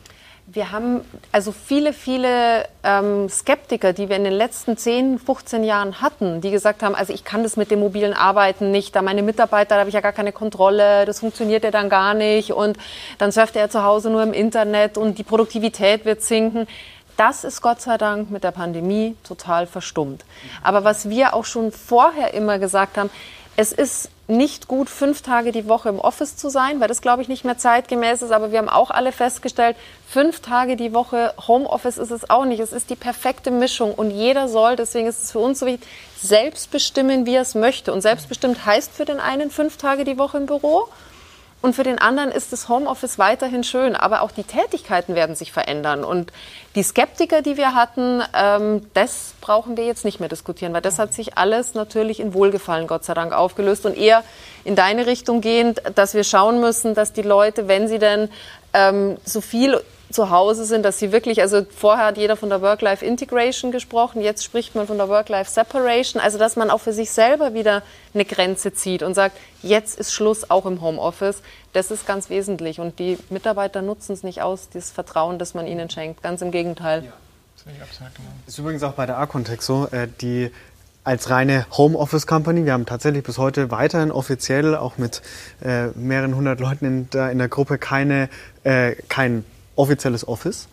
Wir 0.48 0.72
haben 0.72 1.02
also 1.32 1.52
viele, 1.52 1.92
viele 1.92 2.68
ähm, 2.84 3.28
Skeptiker, 3.30 3.94
die 3.94 4.10
wir 4.10 4.16
in 4.16 4.24
den 4.24 4.34
letzten 4.34 4.78
10, 4.78 5.18
15 5.18 5.64
Jahren 5.64 6.02
hatten, 6.02 6.40
die 6.40 6.52
gesagt 6.52 6.84
haben, 6.84 6.94
also 6.94 7.14
ich 7.14 7.24
kann 7.24 7.42
das 7.42 7.58
mit 7.58 7.72
dem 7.72 7.80
mobilen 7.80 8.14
Arbeiten 8.14 8.70
nicht, 8.70 8.96
da 8.96 9.02
meine 9.02 9.24
Mitarbeiter, 9.24 9.74
da 9.74 9.80
habe 9.80 9.90
ich 9.90 9.96
ja 9.96 10.02
gar 10.02 10.12
keine 10.12 10.32
Kontrolle, 10.32 11.06
das 11.06 11.22
funktioniert 11.22 11.64
ja 11.64 11.72
dann 11.72 11.90
gar 11.90 12.14
nicht 12.14 12.54
und 12.54 12.78
dann 13.18 13.32
surft 13.32 13.56
er 13.56 13.72
zu 13.72 13.84
Hause 13.84 14.12
nur 14.12 14.22
im 14.22 14.34
Internet 14.34 15.00
und 15.00 15.18
die 15.18 15.24
Produktivität 15.24 16.06
wird 16.06 16.22
sinken. 16.22 16.68
Das 17.18 17.44
ist 17.44 17.62
Gott 17.62 17.82
sei 17.82 17.98
Dank 17.98 18.30
mit 18.30 18.44
der 18.44 18.52
Pandemie 18.52 19.16
total 19.24 19.66
verstummt. 19.66 20.26
Aber 20.62 20.84
was 20.84 21.10
wir 21.10 21.34
auch 21.34 21.46
schon 21.46 21.72
vorher 21.72 22.36
immer 22.36 22.60
gesagt 22.60 22.98
haben, 22.98 23.10
es 23.58 23.72
ist 23.72 24.12
nicht 24.28 24.68
gut, 24.68 24.90
fünf 24.90 25.22
Tage 25.22 25.52
die 25.52 25.68
Woche 25.68 25.90
im 25.90 26.00
Office 26.00 26.36
zu 26.36 26.50
sein, 26.50 26.80
weil 26.80 26.88
das, 26.88 27.02
glaube 27.02 27.22
ich, 27.22 27.28
nicht 27.28 27.46
mehr 27.46 27.58
zeitgemäß 27.58 28.24
ist. 28.24 28.32
Aber 28.32 28.52
wir 28.52 28.58
haben 28.58 28.70
auch 28.70 28.90
alle 28.90 29.12
festgestellt, 29.12 29.76
fünf 30.08 30.40
Tage 30.40 30.76
die 30.76 30.94
Woche 30.94 31.34
Homeoffice 31.48 31.98
ist 31.98 32.12
es 32.12 32.30
auch 32.30 32.46
nicht. 32.46 32.60
Es 32.60 32.74
ist 32.74 32.90
die 32.90 32.96
perfekte 32.96 33.52
Mischung 33.52 33.94
und 33.94 34.12
jeder 34.12 34.48
soll, 34.48 34.76
deswegen 34.76 35.08
ist 35.08 35.24
es 35.24 35.32
für 35.32 35.40
uns 35.40 35.60
so 35.60 35.66
wichtig, 35.66 35.88
selbst 36.22 36.72
bestimmen, 36.72 37.26
wie 37.26 37.36
er 37.36 37.44
es 37.44 37.54
möchte. 37.54 37.94
Und 37.94 38.02
selbstbestimmt 38.02 38.66
heißt 38.66 38.92
für 38.94 39.06
den 39.06 39.20
einen 39.20 39.52
fünf 39.52 39.78
Tage 39.78 40.04
die 40.06 40.18
Woche 40.18 40.38
im 40.38 40.48
Büro 40.48 40.88
und 41.66 41.76
für 41.76 41.84
den 41.84 41.98
anderen 41.98 42.30
ist 42.30 42.54
das 42.54 42.70
Homeoffice 42.70 43.18
weiterhin 43.18 43.64
schön, 43.64 43.96
aber 43.96 44.22
auch 44.22 44.30
die 44.30 44.44
Tätigkeiten 44.44 45.16
werden 45.16 45.36
sich 45.36 45.52
verändern. 45.52 46.04
Und 46.04 46.32
die 46.76 46.84
Skeptiker, 46.84 47.42
die 47.42 47.58
wir 47.58 47.74
hatten, 47.74 48.22
ähm, 48.36 48.86
das 48.94 49.34
brauchen 49.42 49.76
wir 49.76 49.84
jetzt 49.84 50.06
nicht 50.06 50.20
mehr 50.20 50.30
diskutieren, 50.30 50.74
weil 50.74 50.84
das 50.84 51.00
hat 51.00 51.16
sich 51.16 51.40
alles 51.40 51.74
natürlich 51.74 52.20
in 52.20 52.36
Wohlgefallen, 52.36 52.86
Gott 52.86 53.04
sei 53.04 53.16
Dank, 53.16 53.34
aufgelöst 53.34 53.88
und 53.88 53.98
eher 53.98 54.24
in 54.64 54.76
deine 54.76 55.08
Richtung 55.08 55.42
gehend, 55.42 55.82
dass 55.96 56.14
wir 56.14 56.24
schauen 56.24 56.62
müssen, 56.62 56.94
dass 56.94 57.14
die 57.14 57.24
Leute, 57.24 57.68
wenn 57.68 57.88
sie 57.88 57.98
denn 57.98 58.30
ähm, 58.74 59.18
so 59.26 59.42
viel 59.42 59.82
zu 60.16 60.32
Hause 60.32 60.66
sind, 60.66 60.84
dass 60.84 60.98
sie 60.98 61.12
wirklich, 61.12 61.42
also 61.42 61.66
vorher 61.70 62.08
hat 62.08 62.18
jeder 62.18 62.38
von 62.38 62.50
der 62.50 62.62
Work-Life-Integration 62.62 63.72
gesprochen, 63.72 64.22
jetzt 64.22 64.44
spricht 64.44 64.74
man 64.74 64.88
von 64.88 64.98
der 64.98 65.10
Work-Life-Separation, 65.10 66.22
also 66.22 66.38
dass 66.38 66.56
man 66.56 66.70
auch 66.70 66.80
für 66.80 66.94
sich 66.94 67.12
selber 67.12 67.54
wieder 67.54 67.84
eine 68.14 68.26
Grenze 68.26 68.74
zieht 68.74 69.04
und 69.04 69.14
sagt, 69.14 69.38
jetzt 69.62 70.00
ist 70.00 70.14
Schluss 70.14 70.50
auch 70.50 70.66
im 70.66 70.82
Homeoffice. 70.82 71.42
Das 71.74 71.92
ist 71.92 72.08
ganz 72.08 72.30
wesentlich 72.30 72.80
und 72.80 72.98
die 72.98 73.20
Mitarbeiter 73.30 73.82
nutzen 73.82 74.14
es 74.14 74.24
nicht 74.24 74.42
aus, 74.42 74.70
dieses 74.70 74.90
Vertrauen, 74.90 75.38
das 75.38 75.54
man 75.54 75.68
ihnen 75.68 75.90
schenkt, 75.90 76.24
ganz 76.24 76.42
im 76.42 76.52
Gegenteil. 76.52 77.04
Ja. 77.04 77.12
Das 77.80 78.00
ist 78.48 78.58
übrigens 78.58 78.84
auch 78.84 78.94
bei 78.94 79.06
der 79.06 79.18
Arcontex 79.18 79.66
so, 79.66 79.88
äh, 79.92 80.08
die 80.22 80.52
als 81.04 81.30
reine 81.30 81.66
Homeoffice-Company. 81.72 82.66
Wir 82.66 82.74
haben 82.74 82.86
tatsächlich 82.86 83.24
bis 83.24 83.38
heute 83.38 83.70
weiterhin 83.70 84.12
offiziell, 84.12 84.76
auch 84.76 84.98
mit 84.98 85.22
äh, 85.64 85.88
mehreren 85.90 86.36
hundert 86.36 86.60
Leuten 86.60 86.86
in 86.86 87.10
der, 87.12 87.32
in 87.32 87.38
der 87.38 87.48
Gruppe, 87.48 87.78
keine, 87.78 88.30
äh, 88.64 88.96
kein 89.10 89.46
offizielles 89.76 90.28
Office. 90.28 90.68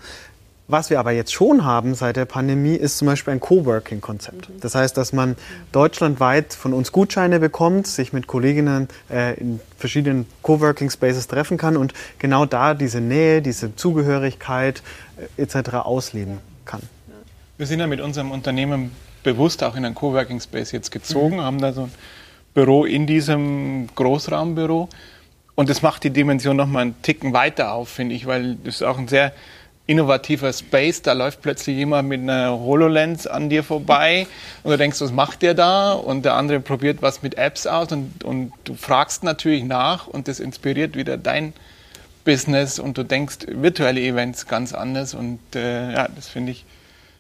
Was 0.69 0.91
wir 0.91 1.01
aber 1.01 1.11
jetzt 1.11 1.33
schon 1.33 1.65
haben 1.65 1.95
seit 1.95 2.17
der 2.17 2.25
Pandemie, 2.25 2.77
ist 2.77 2.97
zum 2.97 3.07
Beispiel 3.07 3.33
ein 3.33 3.41
Coworking-Konzept. 3.41 4.49
Mhm. 4.49 4.61
Das 4.61 4.75
heißt, 4.75 4.97
dass 4.97 5.13
man 5.13 5.37
deutschlandweit 5.73 6.55
von 6.55 6.73
uns 6.73 6.93
Gutscheine 6.93 7.41
bekommt, 7.41 7.87
sich 7.87 8.13
mit 8.13 8.27
Kolleginnen 8.27 8.89
äh, 9.11 9.39
in 9.39 9.61
verschiedenen 9.77 10.27
Coworking-Spaces 10.43 11.27
treffen 11.27 11.59
kann 11.59 11.77
und 11.77 11.95
genau 12.19 12.47
da 12.47 12.75
diese 12.75 13.01
Nähe, 13.01 13.43
diese 13.43 13.75
Zugehörigkeit 13.75 14.83
äh, 15.37 15.43
etc. 15.43 15.75
ausleben 15.75 16.39
kann. 16.65 16.81
Wir 17.59 17.67
sind 17.67 17.81
ja 17.81 17.87
mit 17.87 18.01
unserem 18.01 18.31
Unternehmen 18.31 18.93
bewusst 19.25 19.63
auch 19.65 19.77
in 19.77 19.85
einen 19.85 19.95
Coworking-Space 19.95 20.73
jetzt 20.73 20.91
gezogen, 20.91 21.37
mhm. 21.37 21.43
haben 21.43 21.61
da 21.61 21.73
so 21.73 21.83
ein 21.83 21.93
Büro 22.55 22.85
in 22.85 23.07
diesem 23.07 23.89
Großraumbüro. 23.95 24.89
Und 25.55 25.69
das 25.69 25.83
macht 25.83 26.05
die 26.05 26.11
Dimension 26.11 26.57
nochmal 26.57 26.83
einen 26.83 27.03
Ticken 27.03 27.33
weiter 27.33 27.73
auf, 27.73 27.89
finde 27.89 28.15
ich, 28.15 28.27
weil 28.27 28.57
das 28.65 28.77
ist 28.77 28.83
auch 28.83 28.99
ein 28.99 29.09
sehr 29.09 29.33
innovativer 29.87 30.53
Space. 30.53 31.03
Da 31.03 31.13
läuft 31.13 31.43
plötzlich 31.43 31.77
jemand 31.77 32.09
mit 32.09 32.21
einer 32.21 32.53
HoloLens 32.59 33.27
an 33.27 33.51
dir 33.51 33.63
vorbei 33.63 34.27
und 34.63 34.71
du 34.71 34.79
denkst, 34.79 35.01
was 35.01 35.13
macht 35.13 35.43
der 35.43 35.55
da? 35.55 35.93
Und 35.93 36.25
der 36.25 36.35
andere 36.35 36.61
probiert 36.61 37.03
was 37.03 37.23
mit 37.23 37.37
Apps 37.37 37.67
aus 37.67 37.93
und, 37.93 38.25
und 38.25 38.53
du 38.65 38.75
fragst 38.75 39.25
natürlich 39.25 39.65
nach 39.65 40.07
und 40.07 40.29
das 40.29 40.41
inspiriert 40.41 40.97
wieder 40.97 41.19
dein 41.19 41.53
Business 42.25 42.79
und 42.79 42.97
du 42.97 43.03
denkst 43.03 43.39
virtuelle 43.49 44.01
Events 44.01 44.47
ganz 44.47 44.73
anders 44.73 45.13
und 45.15 45.41
äh, 45.55 45.93
ja, 45.93 46.09
das 46.09 46.29
finde 46.29 46.53
ich 46.53 46.65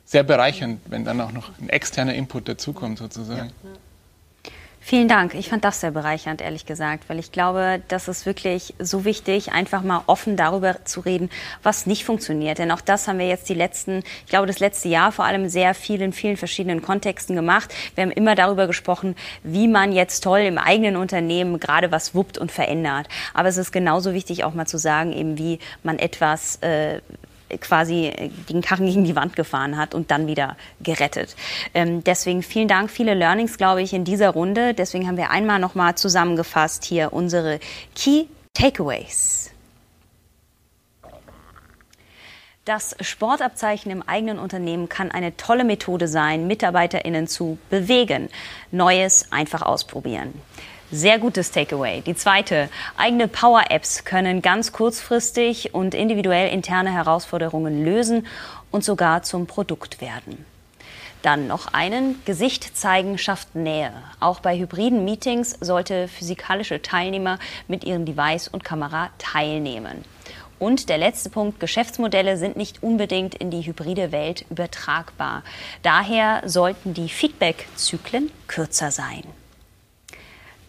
sehr 0.04 0.22
bereichernd, 0.22 0.80
wenn 0.86 1.04
dann 1.04 1.20
auch 1.20 1.32
noch 1.32 1.50
ein 1.60 1.68
externer 1.68 2.14
Input 2.14 2.48
dazukommt 2.48 2.98
sozusagen. 2.98 3.52
Ja. 3.64 3.70
Vielen 4.84 5.06
Dank. 5.06 5.34
Ich 5.34 5.48
fand 5.48 5.64
das 5.64 5.80
sehr 5.80 5.92
bereichernd, 5.92 6.40
ehrlich 6.40 6.66
gesagt, 6.66 7.08
weil 7.08 7.20
ich 7.20 7.30
glaube, 7.30 7.80
das 7.86 8.08
ist 8.08 8.26
wirklich 8.26 8.74
so 8.80 9.04
wichtig, 9.04 9.52
einfach 9.52 9.82
mal 9.82 10.02
offen 10.08 10.36
darüber 10.36 10.84
zu 10.84 10.98
reden, 11.00 11.30
was 11.62 11.86
nicht 11.86 12.04
funktioniert. 12.04 12.58
Denn 12.58 12.72
auch 12.72 12.80
das 12.80 13.06
haben 13.06 13.20
wir 13.20 13.28
jetzt 13.28 13.48
die 13.48 13.54
letzten, 13.54 14.02
ich 14.24 14.26
glaube, 14.26 14.48
das 14.48 14.58
letzte 14.58 14.88
Jahr 14.88 15.12
vor 15.12 15.24
allem 15.24 15.48
sehr 15.48 15.74
viel 15.74 16.02
in 16.02 16.12
vielen 16.12 16.36
verschiedenen 16.36 16.82
Kontexten 16.82 17.36
gemacht. 17.36 17.72
Wir 17.94 18.02
haben 18.02 18.10
immer 18.10 18.34
darüber 18.34 18.66
gesprochen, 18.66 19.14
wie 19.44 19.68
man 19.68 19.92
jetzt 19.92 20.24
toll 20.24 20.40
im 20.40 20.58
eigenen 20.58 20.96
Unternehmen 20.96 21.60
gerade 21.60 21.92
was 21.92 22.16
wuppt 22.16 22.36
und 22.36 22.50
verändert. 22.50 23.06
Aber 23.34 23.48
es 23.48 23.58
ist 23.58 23.70
genauso 23.70 24.12
wichtig, 24.14 24.42
auch 24.42 24.52
mal 24.52 24.66
zu 24.66 24.78
sagen, 24.78 25.12
eben 25.12 25.38
wie 25.38 25.60
man 25.84 26.00
etwas 26.00 26.56
äh, 26.56 27.00
quasi 27.61 28.12
den 28.48 28.62
Karren 28.62 28.86
gegen 28.86 29.05
die 29.05 29.16
Wand 29.16 29.36
gefahren 29.36 29.76
hat 29.76 29.94
und 29.94 30.11
dann 30.11 30.26
wieder 30.26 30.57
gerettet. 30.82 31.36
Ähm, 31.74 32.05
deswegen 32.05 32.42
vielen 32.42 32.68
Dank, 32.68 32.90
viele 32.90 33.14
Learnings, 33.14 33.57
glaube 33.57 33.82
ich, 33.82 33.92
in 33.92 34.05
dieser 34.05 34.30
Runde. 34.30 34.74
Deswegen 34.74 35.07
haben 35.07 35.16
wir 35.16 35.30
einmal 35.30 35.59
nochmal 35.59 35.94
zusammengefasst 35.94 36.84
hier 36.84 37.12
unsere 37.12 37.61
Key 37.94 38.26
Takeaways. 38.55 39.50
Das 42.64 42.94
Sportabzeichen 43.00 43.90
im 43.90 44.03
eigenen 44.03 44.38
Unternehmen 44.38 44.88
kann 44.88 45.11
eine 45.11 45.36
tolle 45.36 45.64
Methode 45.64 46.07
sein, 46.07 46.46
MitarbeiterInnen 46.46 47.26
zu 47.26 47.59
bewegen. 47.70 48.28
Neues 48.70 49.32
einfach 49.32 49.62
ausprobieren. 49.62 50.32
Sehr 50.95 51.18
gutes 51.18 51.51
Takeaway. 51.51 52.03
Die 52.03 52.14
zweite, 52.14 52.68
eigene 52.99 53.26
Power-Apps 53.26 54.05
können 54.05 54.43
ganz 54.43 54.72
kurzfristig 54.72 55.72
und 55.72 55.95
individuell 55.95 56.53
interne 56.53 56.93
Herausforderungen 56.93 57.82
lösen 57.82 58.26
und 58.70 58.84
sogar 58.84 59.22
zum 59.22 59.47
Produkt 59.47 60.03
werden. 60.03 60.45
Dann 61.22 61.47
noch 61.47 61.72
einen, 61.72 62.22
Gesicht 62.26 62.76
zeigen 62.76 63.16
schafft 63.16 63.55
Nähe. 63.55 63.90
Auch 64.20 64.40
bei 64.40 64.59
hybriden 64.59 65.07
Meetings 65.07 65.57
sollte 65.62 66.09
physikalische 66.09 66.82
Teilnehmer 66.82 67.38
mit 67.68 67.84
ihrem 67.84 68.05
Device 68.05 68.49
und 68.49 68.62
Kamera 68.62 69.09
teilnehmen. 69.16 70.05
Und 70.59 70.90
der 70.90 70.99
letzte 70.99 71.30
Punkt, 71.30 71.59
Geschäftsmodelle 71.59 72.36
sind 72.36 72.59
nicht 72.59 72.82
unbedingt 72.82 73.34
in 73.34 73.51
die 73.51 73.62
hybride 73.62 74.12
Welt 74.12 74.45
übertragbar. 74.51 75.43
Daher 75.82 76.43
sollten 76.45 76.93
die 76.93 77.09
Feedback-Zyklen 77.09 78.30
kürzer 78.47 78.90
sein. 78.90 79.22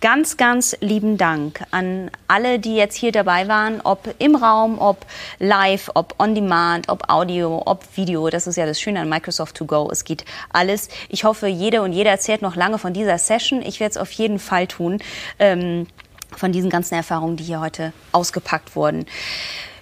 Ganz, 0.03 0.35
ganz 0.35 0.75
lieben 0.81 1.17
Dank 1.17 1.63
an 1.71 2.11
alle, 2.27 2.59
die 2.59 2.75
jetzt 2.75 2.97
hier 2.97 3.13
dabei 3.13 3.47
waren, 3.47 3.79
ob 3.79 4.13
im 4.19 4.35
Raum, 4.35 4.77
ob 4.77 5.05
live, 5.39 5.91
ob 5.93 6.15
on 6.19 6.35
demand, 6.35 6.89
ob 6.89 7.09
Audio, 7.09 7.63
ob 7.65 7.85
Video. 7.95 8.29
Das 8.29 8.45
ist 8.45 8.57
ja 8.57 8.65
das 8.65 8.81
Schöne 8.81 8.99
an 8.99 9.07
Microsoft 9.07 9.55
To 9.55 9.65
Go. 9.65 9.87
Es 9.89 10.03
geht 10.03 10.25
alles. 10.51 10.89
Ich 11.07 11.23
hoffe, 11.23 11.47
jede 11.47 11.81
und 11.81 11.93
jeder 11.93 12.11
erzählt 12.11 12.41
noch 12.41 12.57
lange 12.57 12.79
von 12.79 12.91
dieser 12.91 13.17
Session. 13.17 13.61
Ich 13.61 13.79
werde 13.79 13.91
es 13.91 13.97
auf 13.97 14.11
jeden 14.11 14.39
Fall 14.39 14.67
tun, 14.67 14.99
ähm, 15.39 15.87
von 16.35 16.51
diesen 16.51 16.69
ganzen 16.69 16.95
Erfahrungen, 16.95 17.37
die 17.37 17.45
hier 17.45 17.61
heute 17.61 17.93
ausgepackt 18.11 18.75
wurden. 18.75 19.05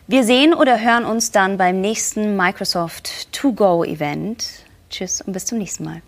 Wir 0.05 0.23
sehen 0.23 0.53
oder 0.53 0.79
hören 0.79 1.03
uns 1.03 1.31
dann 1.31 1.57
beim 1.57 1.81
nächsten 1.81 2.37
Microsoft 2.37 3.33
To 3.33 3.53
Go 3.53 3.83
Event. 3.83 4.47
Tschüss 4.91 5.19
und 5.21 5.33
bis 5.33 5.45
zum 5.47 5.57
nächsten 5.57 5.83
Mal. 5.83 6.03